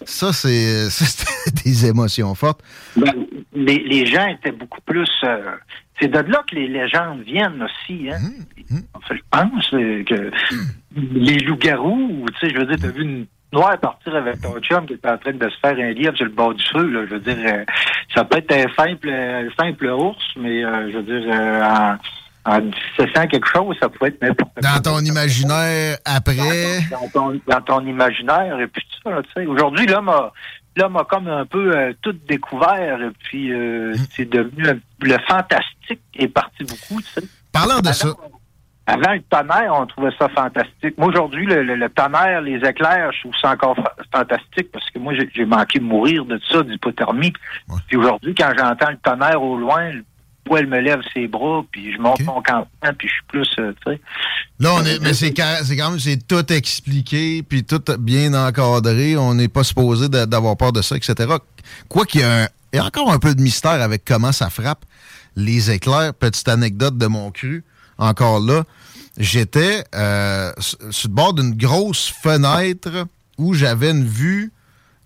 [0.04, 0.88] Ça, c'est
[1.64, 2.60] des émotions fortes.
[2.96, 3.12] Ben,
[3.54, 5.08] les, les gens étaient beaucoup plus.
[5.24, 5.52] euh,
[6.00, 8.08] c'est de là que les légendes viennent aussi.
[8.08, 8.20] Hein?
[8.94, 10.30] Enfin, je pense euh, que
[11.12, 14.86] les loups-garous, tu sais, je veux dire, t'as vu une noire partir avec ton chum
[14.86, 16.86] qui était en train de se faire un livre sur le bord du feu.
[16.86, 17.64] Là, je veux dire, euh,
[18.14, 21.96] ça peut être un simple, un simple ours, mais euh, je veux dire, euh, en,
[22.48, 24.62] en 1700 quelque chose, ça pouvait être n'importe quoi.
[24.62, 26.80] Dans ton imaginaire, après?
[26.90, 29.46] Dans ton, dans ton imaginaire, et puis tout ça, là, tu sais.
[29.46, 30.32] Aujourd'hui, l'homme a,
[30.76, 34.64] l'homme a comme un peu euh, tout découvert, et puis euh, c'est devenu
[35.00, 37.28] le fantastique est parti beaucoup, tu sais.
[37.52, 38.08] Parlant de ça.
[38.90, 40.96] Avant le tonnerre, on trouvait ça fantastique.
[40.96, 44.88] Moi, aujourd'hui, le, le- le tonnerre, les éclairs, je trouve ça encore fa- fantastique parce
[44.90, 47.32] que moi, j'ai manqué de mourir de ça, d'hypothermie.
[47.86, 50.04] Puis aujourd'hui, quand j'entends le tonnerre au loin, le
[50.44, 53.72] poil me lève ses bras, puis je monte mon campement, puis je suis plus, euh,
[53.84, 54.00] tu sais.
[54.58, 59.18] Là, on est, mais c'est quand même c'est tout expliqué, puis tout bien encadré.
[59.18, 61.14] On n'est pas supposé d'avoir peur de ça, etc.
[61.90, 64.32] Quoi qu'il y, a un- il y a encore un peu de mystère avec comment
[64.32, 64.84] ça frappe
[65.36, 66.14] les éclairs.
[66.14, 67.62] Petite anecdote de mon cru,
[67.98, 68.64] encore là.
[69.18, 70.52] J'étais euh,
[70.90, 74.52] sur le bord d'une grosse fenêtre où j'avais une vue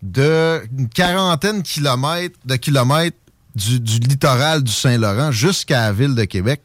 [0.03, 3.17] de une quarantaine de kilomètres,
[3.55, 6.63] du, littoral du Saint-Laurent jusqu'à la ville de Québec.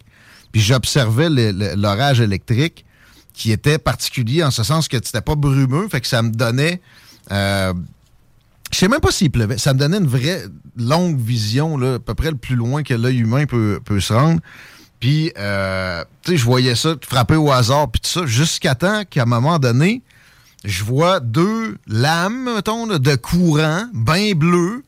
[0.51, 2.85] Puis j'observais l'orage électrique
[3.33, 6.81] qui était particulier en ce sens que c'était pas brumeux, fait que ça me donnait.
[7.31, 7.73] Euh,
[8.71, 9.57] je sais même pas s'il pleuvait.
[9.57, 10.43] Ça me donnait une vraie
[10.75, 14.11] longue vision, là, à peu près le plus loin que l'œil humain peut, peut se
[14.11, 14.41] rendre.
[14.99, 19.03] Puis, euh, tu sais, je voyais ça frapper au hasard, puis tout ça, jusqu'à temps
[19.07, 20.01] qu'à un moment donné,
[20.63, 24.83] je vois deux lames, mettons, de courant, bien bleu,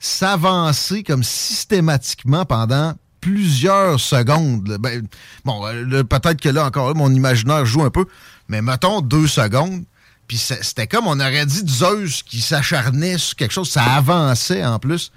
[0.00, 4.76] s'avancer comme systématiquement pendant plusieurs secondes.
[4.80, 5.06] Ben,
[5.44, 8.06] bon, euh, peut-être que là, encore mon imaginaire joue un peu,
[8.48, 9.84] mais mettons deux secondes.
[10.26, 13.70] Puis c'était comme, on aurait dit Zeus qui s'acharnait sur quelque chose.
[13.70, 15.12] Ça avançait en plus.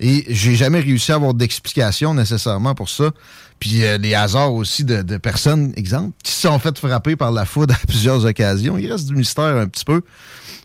[0.00, 3.10] Et j'ai jamais réussi à avoir d'explication nécessairement pour ça.
[3.60, 7.32] Puis euh, les hasards aussi de, de personnes, exemple, qui se sont fait frapper par
[7.32, 8.78] la foudre à plusieurs occasions.
[8.78, 10.00] Il reste du mystère un petit peu.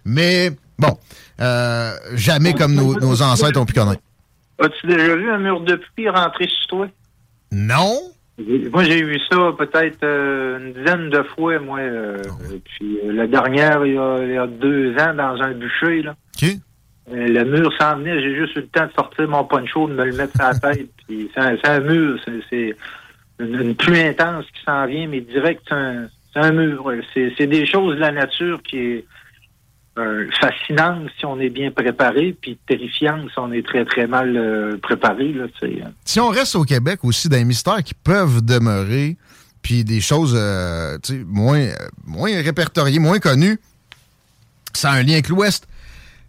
[0.06, 0.98] Mais bon,
[1.42, 4.02] euh, jamais comme nos, nos ancêtres ont pu connaître.
[4.60, 6.88] As-tu déjà vu un mur de pluie rentrer sur toi?
[7.52, 8.00] Non?
[8.72, 11.80] Moi, j'ai vu ça peut-être euh, une dizaine de fois, moi.
[11.80, 12.18] euh,
[12.66, 16.02] Puis euh, la dernière, il y, a, il y a deux ans, dans un bûcher,
[16.02, 16.16] là.
[17.12, 19.94] Euh, le mur s'en venait, j'ai juste eu le temps de sortir mon poncho, de
[19.94, 20.90] me le mettre à la tête.
[21.08, 22.20] Puis c'est un, mur,
[22.50, 22.76] c'est-
[23.40, 26.86] une, une pluie intense qui s'en vient, mais direct, c'est un, c'est un mur.
[26.86, 27.02] ouais.
[27.14, 29.06] C'est des choses de la nature qui est
[30.00, 34.36] euh, fascinante si on est bien préparé, puis terrifiante si on est très, très mal
[34.38, 35.34] euh, préparé.
[35.34, 35.46] Là.
[36.06, 39.18] Si on reste au Québec aussi, des mystères qui peuvent demeurer,
[39.62, 40.98] puis des choses euh,
[41.28, 41.68] moins,
[42.06, 43.60] moins répertoriées, moins connues,
[44.74, 45.68] ça a un lien avec l'Ouest.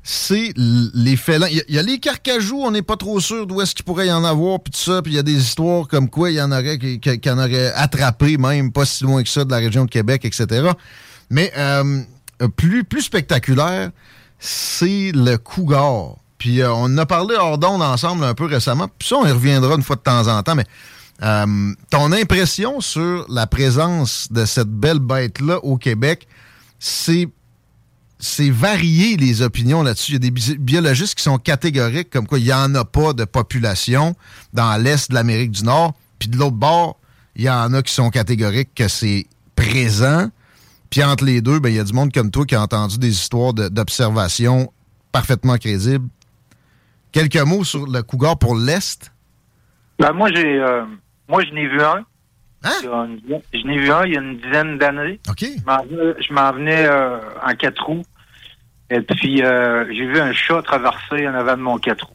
[0.07, 1.49] C'est les félins.
[1.49, 4.13] Il y a- les carcajous, on n'est pas trop sûr d'où est-ce qu'il pourrait y
[4.13, 5.01] en avoir, puis tout ça.
[5.01, 7.01] Puis il y a des histoires comme quoi il y en aurait qui,
[7.31, 10.69] en aurait attrapé, même pas si loin que ça, de la région de Québec, etc.
[11.31, 12.03] Mais euh,
[12.55, 13.91] plus, spectaculaire,
[14.39, 16.17] c'est le cougar.
[16.37, 18.89] Puis euh, on a parlé hors d'onde ensemble un peu récemment.
[18.99, 20.55] Puis ça, on y reviendra une fois de temps en temps.
[20.55, 20.67] Mais
[21.23, 26.29] euh, ton impression sur la présence de cette belle bête-là au Québec,
[26.79, 27.29] c'est
[28.19, 30.13] c'est varié les opinions là-dessus.
[30.13, 32.85] Il y a des bi- biologistes qui sont catégoriques, comme quoi il n'y en a
[32.85, 34.15] pas de population
[34.53, 35.95] dans l'Est de l'Amérique du Nord.
[36.19, 36.99] Puis de l'autre bord,
[37.37, 39.27] il y en a qui sont catégoriques que c'est
[39.57, 40.31] présent.
[40.91, 42.99] Puis entre les deux, ben, il y a du monde comme toi qui a entendu
[42.99, 44.73] des histoires d'observation
[45.13, 46.09] parfaitement crédibles.
[47.13, 49.11] Quelques mots sur le cougar pour l'Est?
[49.99, 50.85] Ben, moi, j'ai, euh,
[51.29, 52.05] moi, je n'ai vu un.
[52.65, 55.21] Dizaine- Je n'ai vu un il y a une dizaine d'années.
[55.59, 58.03] Je m'en venais, je m'en venais, euh, en quatre roues.
[58.91, 62.15] Et puis, euh, j'ai vu un chat traverser en avant de mon quatre roues.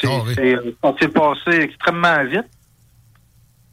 [0.00, 2.44] C'est, c'est, euh, s'est passé extrêmement vite.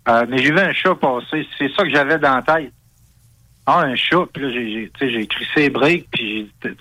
[0.08, 1.48] Euh, mais j'ai vu un chat passer.
[1.58, 2.74] C'est ça que j'avais dans la tête.
[3.66, 4.26] Ah, un chat.
[4.34, 6.08] Puis là, j'ai, j'ai, crissé les breaks.
[6.12, 6.72] Puis j'ai,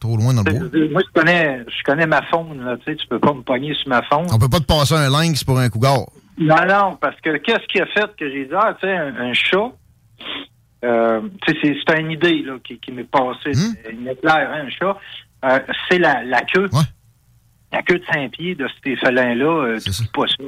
[0.00, 0.88] Trop loin dans le bois.
[0.90, 2.64] moi, je connais, je connais ma faune.
[2.64, 4.26] Là, tu peux pas me pogner sur ma faune.
[4.32, 6.06] On peut pas te passer un lynx pour un cougar.
[6.38, 9.16] Non, non, parce que qu'est-ce qui a fait que j'ai dit, ah, tu sais, un,
[9.16, 9.72] un chat,
[10.84, 13.52] euh, tu sais, c'est, une idée là, qui, qui m'est passée,
[13.84, 14.96] c'est une éclair, hein, un chat,
[15.44, 15.58] euh,
[15.88, 16.68] c'est la, la queue.
[17.72, 20.44] La queue de Saint-Pied de ces félins-là, euh, tu pas ça.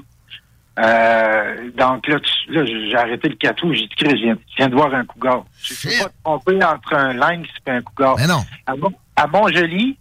[0.78, 4.56] Euh, donc là, tu- là, j'ai arrêté le catou, j'ai dit, Chris, je viens, je
[4.56, 5.44] viens de voir un cougar.
[5.60, 8.14] Je ne peux pas te tromper entre un lynx et un cougar.
[8.16, 8.40] Mais non.
[8.66, 9.98] À, Bon- à Montjoli,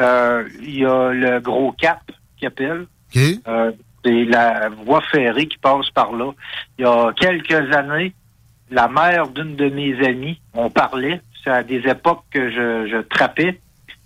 [0.00, 2.02] euh, il y a le gros cap
[2.36, 2.86] qui appelle.
[3.46, 3.72] Euh,
[4.04, 6.32] c'est la voie ferrée qui passe par là.
[6.78, 8.12] Il y a quelques années,
[8.70, 13.02] la mère d'une de mes amies, on parlait, c'est à des époques que je, je
[13.02, 13.58] trappais.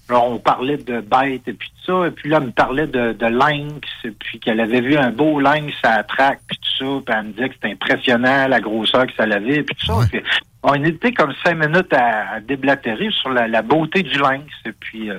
[0.08, 2.86] Alors, on parlait de bêtes et puis tout ça, et puis là, elle me parlait
[2.86, 6.58] de, de lynx, et puis qu'elle avait vu un beau lynx à la traque, puis
[6.58, 9.74] tout ça, puis elle me disait que c'était impressionnant, la grosseur que ça avait, puis
[9.74, 10.06] tout ça.
[10.08, 10.22] Puis
[10.62, 14.72] on était comme cinq minutes à, à déblatérer sur la, la beauté du lynx, et
[14.72, 15.18] puis euh,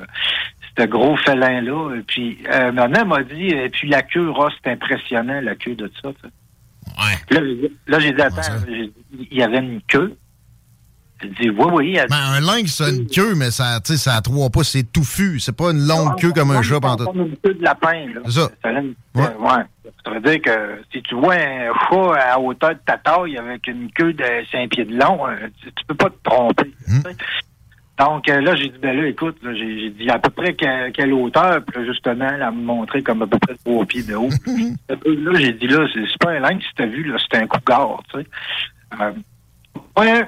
[0.77, 1.95] ce gros félin-là.
[1.97, 5.55] Et puis, euh, ma mère m'a dit, et puis la queue, Ross, c'est impressionnant, la
[5.55, 6.09] queue de ça.
[6.13, 6.33] tu sais.
[7.31, 8.91] Là, j'ai- là, j'ai dit, attends, il
[9.37, 10.15] y avait une queue.
[11.21, 11.95] J'ai dit, oui, oui.
[11.99, 14.63] elle- Ben, un lynx, a une queue, mais ça, tu sais, ça a trois pas,
[14.63, 15.39] c'est touffu.
[15.39, 17.07] C'est pas une longue queue comme un chat pantoute.
[17.07, 18.21] Comme une queue de lapin, là.
[18.25, 18.49] C'est ça.
[18.67, 18.81] Euh,
[19.15, 19.63] ouais.
[20.05, 23.65] Ça veut dire que si tu vois un chat à hauteur de ta taille avec
[23.67, 26.71] une queue de 5 pieds de long, euh, tu, tu peux pas te tromper.
[26.87, 27.01] Hmm.
[27.97, 30.53] Donc euh, là, j'ai dit, ben là, écoute, là, j'ai j'ai dit à peu près
[30.53, 34.03] que- quelle hauteur, puis là, justement, elle me montrait comme à peu près trois pieds
[34.03, 34.29] de haut.
[34.89, 38.01] là, j'ai dit, là, c'est pas un lynx, si t'as vu, là, c'est un cougar,
[38.13, 38.27] tu sais.
[39.01, 39.11] Euh,
[39.97, 40.27] ouais,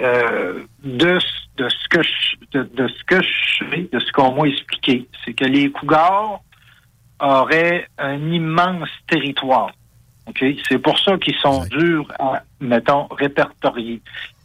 [0.00, 4.12] euh, de, ce- de ce que je, de, de ce que je sais, de ce
[4.12, 6.40] qu'on m'a expliqué, c'est que les cougars
[7.20, 9.72] auraient un immense territoire.
[10.28, 10.44] OK?
[10.68, 14.00] C'est pour ça qu'ils sont durs à, mettons, répertorier.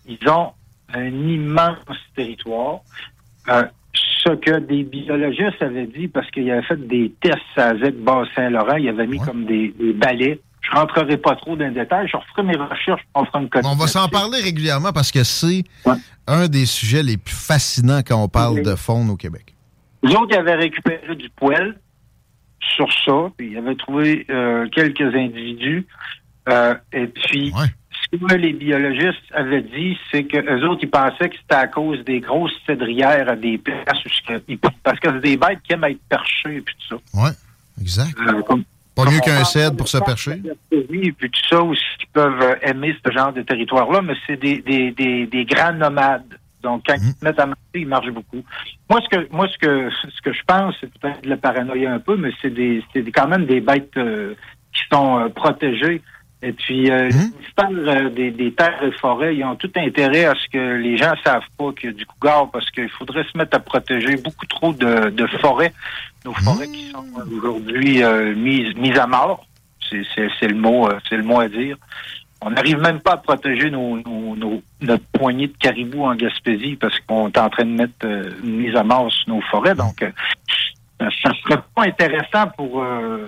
[0.08, 0.54] Ils ont
[0.94, 1.78] un immense
[2.16, 2.80] territoire.
[3.50, 3.64] Euh,
[3.94, 8.78] ce que des biologistes avaient dit, parce qu'ils avaient fait des tests à ZEC Bas-Saint-Laurent,
[8.78, 10.40] ils avaient mis comme des, des balais.
[10.62, 12.08] Je rentrerai pas trop dans les détails.
[12.08, 13.02] Je referai mes recherches.
[13.14, 13.68] On fera une copie.
[13.68, 15.64] On va s'en parler régulièrement parce que c'est
[16.26, 19.54] un des sujets les plus fascinants quand on parle de faune au Québec.
[20.04, 21.80] Les autres, avaient récupéré du poêle
[22.76, 25.86] sur ça, puis ils avaient trouvé euh, quelques individus.
[26.50, 27.54] Euh, et puis,
[28.18, 32.04] que les biologistes avaient dit, c'est que les autres, ils pensaient que c'était à cause
[32.06, 33.78] des grosses cédrières à des places
[34.84, 37.20] parce que c'est des bêtes qui aiment être perchées et puis tout ça.
[37.24, 37.32] Ouais,
[37.82, 38.16] exact.
[38.28, 38.64] Euh, comme-
[38.96, 40.42] Pas mieux qu'un cèdre pour se percher.
[40.72, 44.14] Oui, et puis tout ça aussi, qui peuvent euh, aimer ce genre de territoire-là, mais
[44.28, 47.88] c'est des, des, des, des grands nomades Donc, quand ils se mettent à marcher, ils
[47.88, 48.44] marchent beaucoup.
[48.90, 51.92] Moi, ce que moi, ce que ce que je pense, c'est peut-être de la paranoïa
[51.94, 54.36] un peu, mais c'est des c'est quand même des bêtes euh,
[54.74, 56.02] qui sont euh, protégées.
[56.46, 57.10] Et puis, euh,
[57.62, 61.14] euh, des, des terres et forêts, ils ont tout intérêt à ce que les gens
[61.24, 64.46] savent pas qu'il y a du cougar, parce qu'il faudrait se mettre à protéger beaucoup
[64.48, 65.74] trop de, de forêts,
[66.26, 67.06] nos forêts qui sont
[67.38, 69.46] aujourd'hui euh, mises mises à mort.
[69.90, 71.78] C'est c'est- c'est le mot, euh, c'est le mot à dire.
[72.46, 76.76] On n'arrive même pas à protéger nos, nos, nos- notre poignée de caribous en Gaspésie
[76.76, 79.76] parce qu'on est en train de mettre euh, une mise à mort sur nos forêts.
[79.76, 80.12] Donc, euh,
[81.00, 83.28] ça ça serait pas intéressant pour, euh,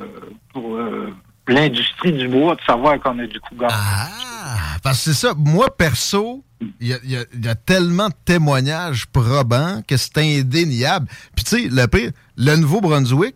[0.51, 1.13] pour euh,
[1.47, 3.69] l'industrie du bois de savoir qu'on a du cougar.
[3.73, 5.33] Ah, parce que c'est ça.
[5.37, 6.43] Moi, perso,
[6.79, 11.07] il y y a- y tellement de témoignages probants que c'est indéniable.
[11.35, 13.35] Puis, tu sais, le pire, le Nouveau-Brunswick,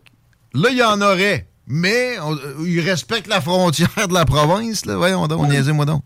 [0.54, 1.48] là, il y en aurait.
[1.72, 4.86] Mais euh, ils respectent la frontière de la province.
[4.88, 4.96] Là.
[4.98, 6.04] Voyons donc, niaisez-moi donc.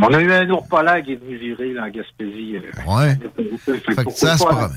[0.00, 2.56] On a eu un ours polaire qui est venu virer là, en Gaspésie.
[2.56, 3.18] euh, Ouais.
[3.94, 4.70] Fait que ça se promène.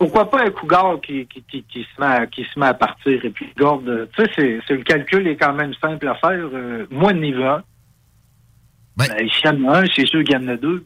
[0.00, 2.74] Pourquoi pas un cougar qui, qui, qui, qui se met à, qui se met à
[2.74, 3.86] partir et puis garde.
[3.86, 6.48] euh, Tu sais, c'est, le calcul est quand même simple à faire.
[6.54, 7.14] Euh, moi, a
[7.56, 7.62] un.
[8.96, 10.84] Ben, s'il y en a un, c'est sûr qu'il y en a deux.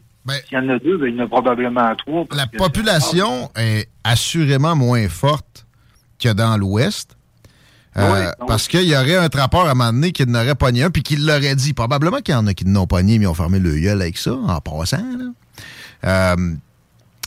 [0.49, 2.25] S'il y en a deux, ben, il y en a probablement trois.
[2.35, 5.65] La population est assurément moins forte
[6.21, 7.17] que dans l'Ouest.
[7.97, 8.11] Euh,
[8.41, 10.91] Oui, parce qu'il y aurait un trappeur à un moment donné qui n'aurait pogné un
[10.91, 11.73] puis qui l'aurait dit.
[11.73, 14.19] Probablement qu'il y en a qui n'ont pogné mais ils ont fermé le gueule avec
[14.19, 14.97] ça, en passant.
[14.97, 16.35] là.
[16.35, 16.55] Euh,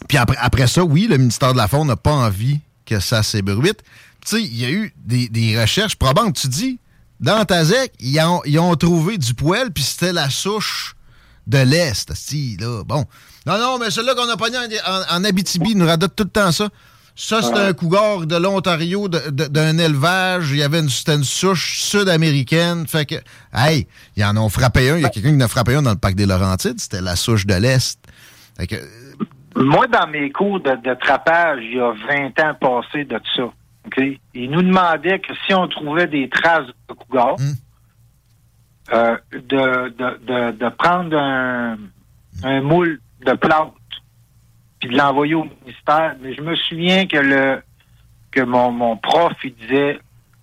[0.07, 3.24] puis après, après ça, oui, le ministère de la Faune n'a pas envie que ça
[3.24, 3.80] s'ébruite.
[4.26, 6.36] Tu sais, il y a eu des, des recherches probantes.
[6.40, 6.80] Tu dis,
[7.19, 10.95] dans Tazek, ils ont, ils ont trouvé du poêle, puis c'était la souche
[11.48, 12.14] de l'Est.
[12.14, 13.06] Si, là, bon.
[13.45, 14.61] Non, non, mais celui-là qu'on a pogné en,
[14.94, 16.69] en- en Abitibi, il nous radote tout le temps ça.
[17.19, 20.52] Ça, c'était un cougar de l'Ontario, d'un élevage.
[20.52, 22.86] Il y avait une, une souche sud-américaine.
[22.88, 23.15] Fait que,
[23.56, 24.98] hey, ils en ont frappé un.
[24.98, 26.80] Il y a quelqu'un qui en a frappé un dans le parc des Laurentides.
[26.80, 27.98] C'était la souche de l'Est.
[28.57, 28.76] Fait que,
[29.57, 33.43] Moi, dans mes cours de, de trappage, il y a 20 ans passé de ça.
[33.43, 34.03] OK?
[34.34, 37.35] Ils nous demandaient que si on trouvait des traces de cougar,
[38.93, 41.77] euh, de, de, de, de prendre un,
[42.43, 43.73] un moule de plante
[44.79, 46.15] puis de l'envoyer au ministère.
[46.21, 47.61] Mais je me souviens que le
[48.29, 49.99] que mon, mon prof, il disait,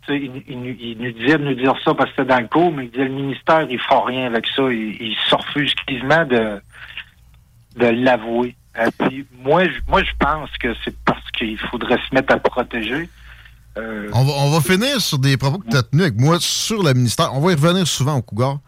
[0.09, 2.91] il nous disait de nous dire ça parce que c'était dans le cours, mais il
[2.91, 4.63] disait le ministère, il fera rien avec ça.
[4.73, 6.61] Il, il se refuse quasiment de,
[7.77, 8.57] de l'avouer.
[8.77, 12.39] Et puis, moi, je, moi, je pense que c'est parce qu'il faudrait se mettre à
[12.39, 13.09] protéger.
[13.77, 16.39] Euh, On va, on va finir sur des propos que tu as tenus avec moi
[16.41, 17.33] sur le ministère.
[17.35, 18.59] On va y revenir souvent au Cougar.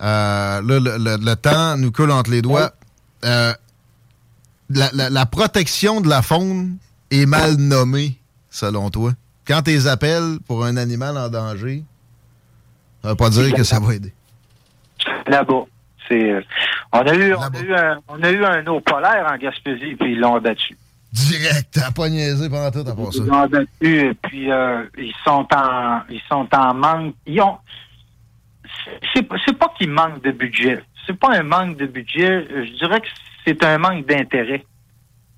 [0.00, 2.72] Euh, là, le, le- le temps nous coule entre les doigts.
[3.24, 3.52] Euh,
[4.70, 6.76] la, la- la protection de la faune
[7.10, 8.18] est mal nommée,
[8.50, 9.12] selon toi.
[9.46, 11.84] Quand tu les appelles pour un animal en danger,
[13.02, 14.14] ça veut pas dire que ça va aider.
[15.26, 15.64] là-bas.
[16.10, 16.40] C'est, euh,
[16.92, 19.94] on a eu, on a eu un, on a eu un eau polaire en Gaspésie,
[19.94, 20.76] puis ils l'ont abattu.
[21.12, 23.22] Direct, t'as pas niaisé pendant tout à part ça.
[23.22, 27.14] Ils l'ont abattu, et puis euh, ils sont en, ils sont en manque.
[27.26, 27.58] Ils ont,
[29.14, 30.82] c'est, c'est pas qu'ils manquent de budget.
[31.06, 32.46] C'est pas un manque de budget.
[32.50, 33.08] Je dirais que
[33.46, 34.64] c'est un manque d'intérêt.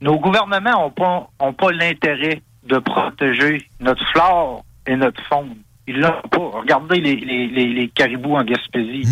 [0.01, 5.57] Nos gouvernements ont pas, ont pas l'intérêt de protéger notre flore et notre faune.
[5.89, 6.59] Ils l'ont pas.
[6.61, 9.03] Regardez les, les, les, les caribous en Gaspésie.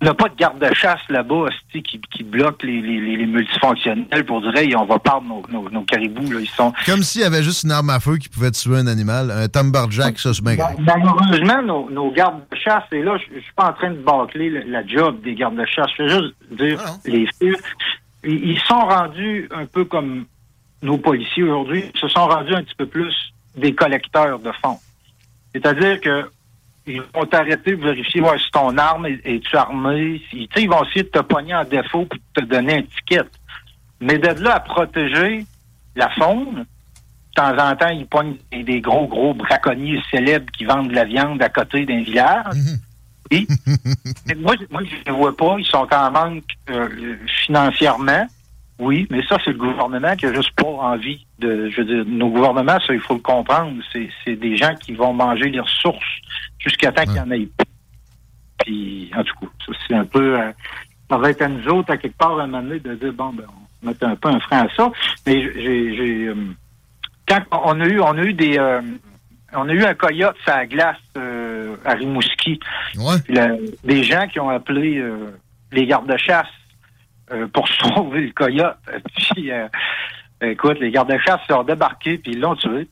[0.00, 4.76] Il n'y a pas de garde-chasse là-bas qui, qui bloque les, multifonctionnels pour dire hey,
[4.76, 6.30] on va perdre nos, nos, nos caribous.
[6.30, 6.40] Là.
[6.40, 8.86] Ils sont, Comme s'il y avait juste une arme à feu qui pouvait tuer un
[8.86, 9.30] animal.
[9.30, 10.78] Un Lumberjack, ça, c'est bien correct.
[10.84, 14.86] Malheureusement, nos, nos gardes-chasse, et là, je suis pas en train de bâcler le- la
[14.86, 15.88] job des gardes-chasse.
[15.96, 17.56] Je veux juste dire, les filles,
[18.24, 20.26] ils, ils sont rendus un peu comme
[20.82, 23.14] nos policiers aujourd'hui, ils se sont rendus un petit peu plus
[23.56, 24.78] des collecteurs de fonds.
[25.54, 26.30] C'est-à-dire que
[26.86, 30.20] ils vont t'arrêter pour vérifier si ton arme est, es-tu armée.
[30.30, 33.22] Sais, ils vont essayer de te pogner en défaut pour te donner un ticket.
[34.00, 35.46] Mais de là à protéger
[35.96, 36.64] la faune, de
[37.34, 41.40] temps en temps, ils pognent des, gros, gros braconniers célèbres qui vendent de la viande
[41.42, 42.44] à côté d'un village.
[43.30, 45.56] Mais moi, je- moi, je ne les vois pas.
[45.58, 47.16] Ils sont en manque euh,
[47.46, 48.26] financièrement.
[48.80, 51.68] Oui, mais ça, c'est le gouvernement qui a juste pas envie de.
[51.70, 53.72] Je veux dire, nos gouvernements, ça, il faut le comprendre.
[53.92, 56.04] C'est, des gens qui vont manger les ressources
[56.58, 57.66] jusqu'à temps qu'il y en ait plus.
[58.64, 60.40] Puis, en tout cas, ça, c'est un peu.
[60.40, 60.50] euh,
[61.08, 63.12] ça va être à nous autres, à quelque part, à un moment donné, de dire,
[63.12, 63.44] bon, ben,
[63.82, 64.90] on met un peu un frein à ça.
[65.26, 65.96] Mais j'ai.
[65.96, 66.34] j'ai euh,
[67.28, 68.58] quand on a eu, on a eu des.
[68.58, 68.80] euh,
[69.52, 72.58] on a eu un coyote sur la glace euh, à Rimouski.
[73.28, 75.00] La- des gens qui ont appelé
[75.70, 76.48] les gardes-chasse
[77.32, 78.76] euh, pour sauver le coyote.
[79.16, 79.68] Puis, euh,
[80.42, 82.88] écoute, les gardes-chasse sont débarqués puis ils l'ont tué.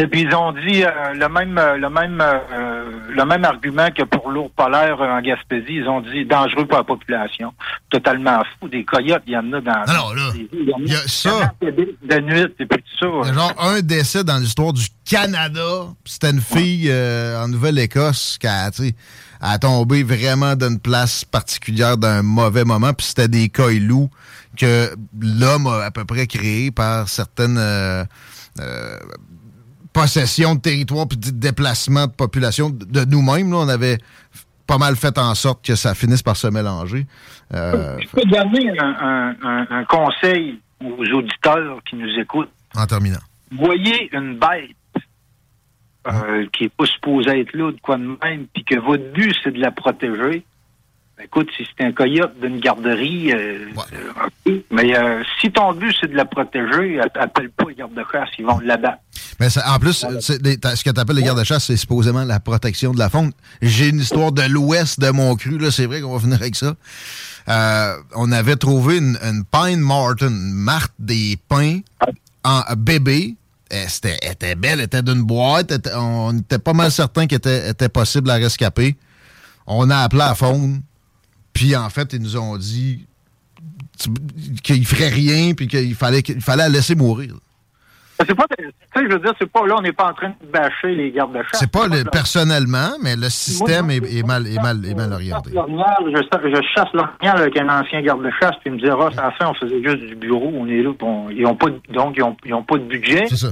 [0.00, 3.90] Et puis ils ont dit euh, le même euh, le même euh, le même argument
[3.90, 7.52] que pour l'ours polaire euh, en Gaspésie, ils ont dit dangereux pour la population.
[7.90, 8.68] totalement fou.
[8.68, 9.84] Des coyotes, il y en a dans.
[9.92, 11.52] Non, là, il y a ça.
[11.60, 13.06] De nuit, et puis tout ça.
[13.06, 15.88] Il y a genre un décès dans l'histoire du Canada.
[16.06, 18.70] C'était une fille euh, en Nouvelle-Écosse qui a,
[19.42, 22.92] a tombé vraiment d'une place particulière d'un mauvais moment.
[22.94, 24.08] Puis c'était des coilous
[24.56, 24.90] que
[25.20, 28.04] l'homme a à peu près créés par certaines euh,
[28.60, 28.98] euh,
[29.92, 33.50] possessions de territoire puis de déplacement de population de nous-mêmes.
[33.50, 33.98] là, On avait
[34.66, 37.06] pas mal fait en sorte que ça finisse par se mélanger.
[37.52, 42.50] Euh, Je peux donner un, un- un- un conseil aux auditeurs qui nous écoutent.
[42.74, 43.18] en terminant.
[43.58, 44.70] Voyez une bête
[46.08, 49.34] euh, qui n'est pas supposée être là, de quoi de même, puis que votre but,
[49.44, 50.44] c'est de la protéger.
[51.18, 53.66] Ben, écoute, si c'est un coyote d'une garderie, euh,
[54.48, 58.30] euh, mais euh, si ton but, c'est de la protéger, app- appelle pas les gardes-chasse,
[58.38, 58.98] ils vont l'abattre.
[59.38, 62.98] Mais ça- en plus, ce que tu appelles les gardes-chasse, c'est supposément la protection de
[62.98, 63.32] la faune.
[63.60, 66.56] J'ai une histoire de l'ouest de mon cru, là, c'est vrai qu'on va finir avec
[66.56, 66.74] ça.
[67.48, 71.80] Euh, on avait trouvé une, une Pine Martin, une marque des pins
[72.44, 73.34] en bébé.
[73.88, 75.72] C'était- elle était belle, elle était d'une boîte.
[75.94, 78.96] on était pas mal certain qu'elle était, possible à rescaper.
[79.66, 80.82] On a appelé la faune.
[81.52, 83.06] Puis en fait, ils nous ont dit
[84.62, 87.34] qu'il ferait rien, puis qu'il fallait, qu'il fallait la laisser mourir.
[88.26, 88.72] C'est pas, tu sais,
[89.08, 91.60] je veux dire, c'est pas là, on n'est pas en train de bâcher les gardes-chasse.
[91.60, 95.50] C'est pas le, personnellement, mais le système est, est mal, est, mal, est mal orienté.
[95.52, 99.30] Je, je chasse l'orignal avec un ancien garde-chasse, puis il me dit, Ross, à la
[99.32, 102.14] fin, on faisait juste du bureau, on est là, on- ils ont pas, de- donc
[102.16, 103.24] ils ont, ils ont pas de budget.
[103.28, 103.48] C'est ça.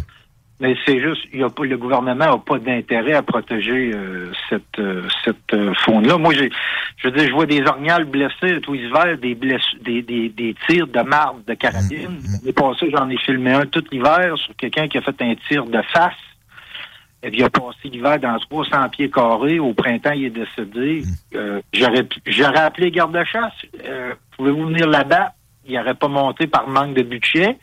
[0.61, 4.31] Mais c'est juste, il y a pas, le gouvernement n'a pas d'intérêt à protéger euh,
[4.51, 6.19] cette, euh, cette euh, faune-là.
[6.19, 6.51] Moi, j'ai,
[6.99, 10.29] je veux dire, je vois des orignales blessés tous les hivers, des, bless- des, des,
[10.29, 12.19] des tirs de marde, de carabine.
[12.43, 15.65] L'année passée, j'en ai filmé un tout l'hiver sur quelqu'un qui a fait un tir
[15.65, 16.13] de face.
[17.23, 19.59] Et puis, il a passé l'hiver dans 300 pieds carrés.
[19.59, 21.03] Au printemps, il est décédé.
[21.35, 23.53] Euh, j'aurais, j'aurais appelé garde-chasse.
[23.85, 25.33] Euh, Pouvez-vous venir là-bas?
[25.67, 27.57] Il n'aurait pas monté par manque de budget.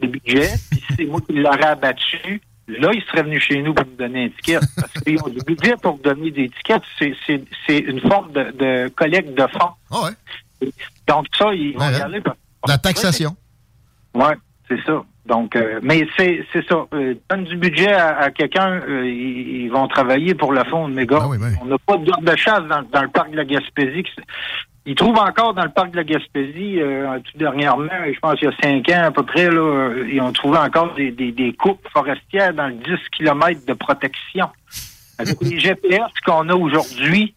[0.00, 0.48] De budget.
[0.70, 3.96] Puis si c'est moi qui l'aurais abattu, là, il serait venu chez nous pour nous
[3.96, 4.62] donner une étiquette.
[4.76, 6.82] Parce qu'ils ont du budget pour donner des étiquettes.
[6.98, 9.72] C'est, une forme de, de collecte de fonds.
[11.06, 12.20] Donc, ça, ils vont y aller.
[12.20, 13.36] parce- La taxation.
[14.14, 14.32] oui,
[14.68, 15.02] c'est ça.
[15.26, 16.86] Donc, euh, mais c'est c'est ça.
[16.94, 20.88] Euh, donne du budget à, à quelqu'un, euh, ils, ils vont travailler pour le fond
[20.88, 21.18] de méga.
[21.60, 24.04] On n'a pas de de chasse dans, dans le parc de la Gaspésie.
[24.88, 28.48] Ils trouvent encore dans le parc de la Gaspésie, euh, tout dernièrement, je pense qu'il
[28.48, 31.30] y a cinq ans à peu près, là, euh, ils ont trouvé encore des, des,
[31.30, 34.48] des coupes forestières dans le 10 km de protection.
[35.18, 37.34] Avec les GPS qu'on a aujourd'hui,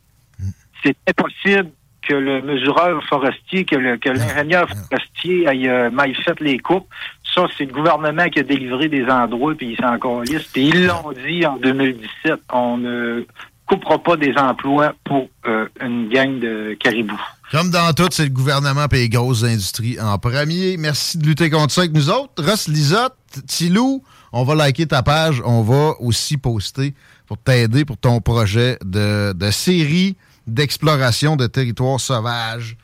[0.84, 1.72] c'est impossible
[2.08, 6.88] que le mesureur forestier, que le- que l'ingénieur forestier aille euh, mal fait les coupes.
[7.36, 10.50] Ça, c'est le gouvernement qui a délivré des endroits, puis ils sont encore listes.
[10.54, 13.26] Puis ils l'ont dit en 2017, on ne
[13.68, 17.22] coupera pas des emplois pour euh, une gang de caribous.
[17.52, 20.78] Comme dans tout, c'est le gouvernement et les grosses industries en premier.
[20.78, 22.42] Merci de lutter contre ça avec nous autres.
[22.44, 23.16] Ross Lisotte,
[23.46, 25.42] Tilou, on va liker ta page.
[25.46, 26.94] On va aussi poster
[27.28, 30.16] pour t'aider pour ton projet de, de série
[30.48, 32.78] d'exploration de territoires sauvages.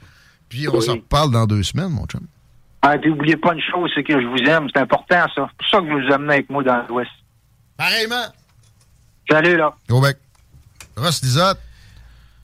[0.49, 0.85] Puis on Oui.
[0.85, 2.21] s'en reparle dans deux semaines, mon chum.
[2.81, 4.67] Ah, puis oubliez pas une chose, c'est que je vous aime.
[4.73, 5.47] C'est important, ça.
[5.49, 7.09] C'est pour ça que je vous amenez avec moi dans l'Ouest.
[7.77, 8.25] Pareillement.
[9.29, 9.73] Salut, là.
[9.89, 10.17] Gros bec.
[10.97, 11.59] Ross Lisotte.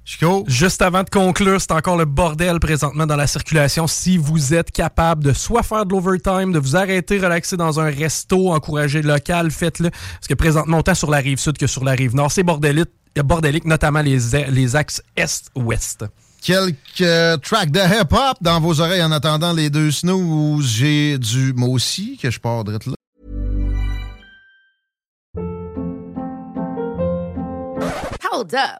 [0.06, 0.44] Chico?
[0.48, 3.88] Juste avant de conclure, c'est encore le bordel présentement dans la circulation.
[3.88, 7.90] Si vous êtes capable de soit faire de l'overtime, de vous arrêter, relaxer dans un
[7.90, 9.90] resto, encourager le local, faites-le.
[9.92, 12.90] Parce que présentement, autant sur la rive sud que sur la rive nord, c'est bordélique,
[13.24, 16.06] bordélique, notamment les, les axes est-ouest.
[16.42, 20.68] Quelques tracks de hip-hop dans vos oreilles en attendant les deux snooze.
[20.68, 22.80] J'ai du moi aussi que je pars de là.
[28.30, 28.80] Hold up.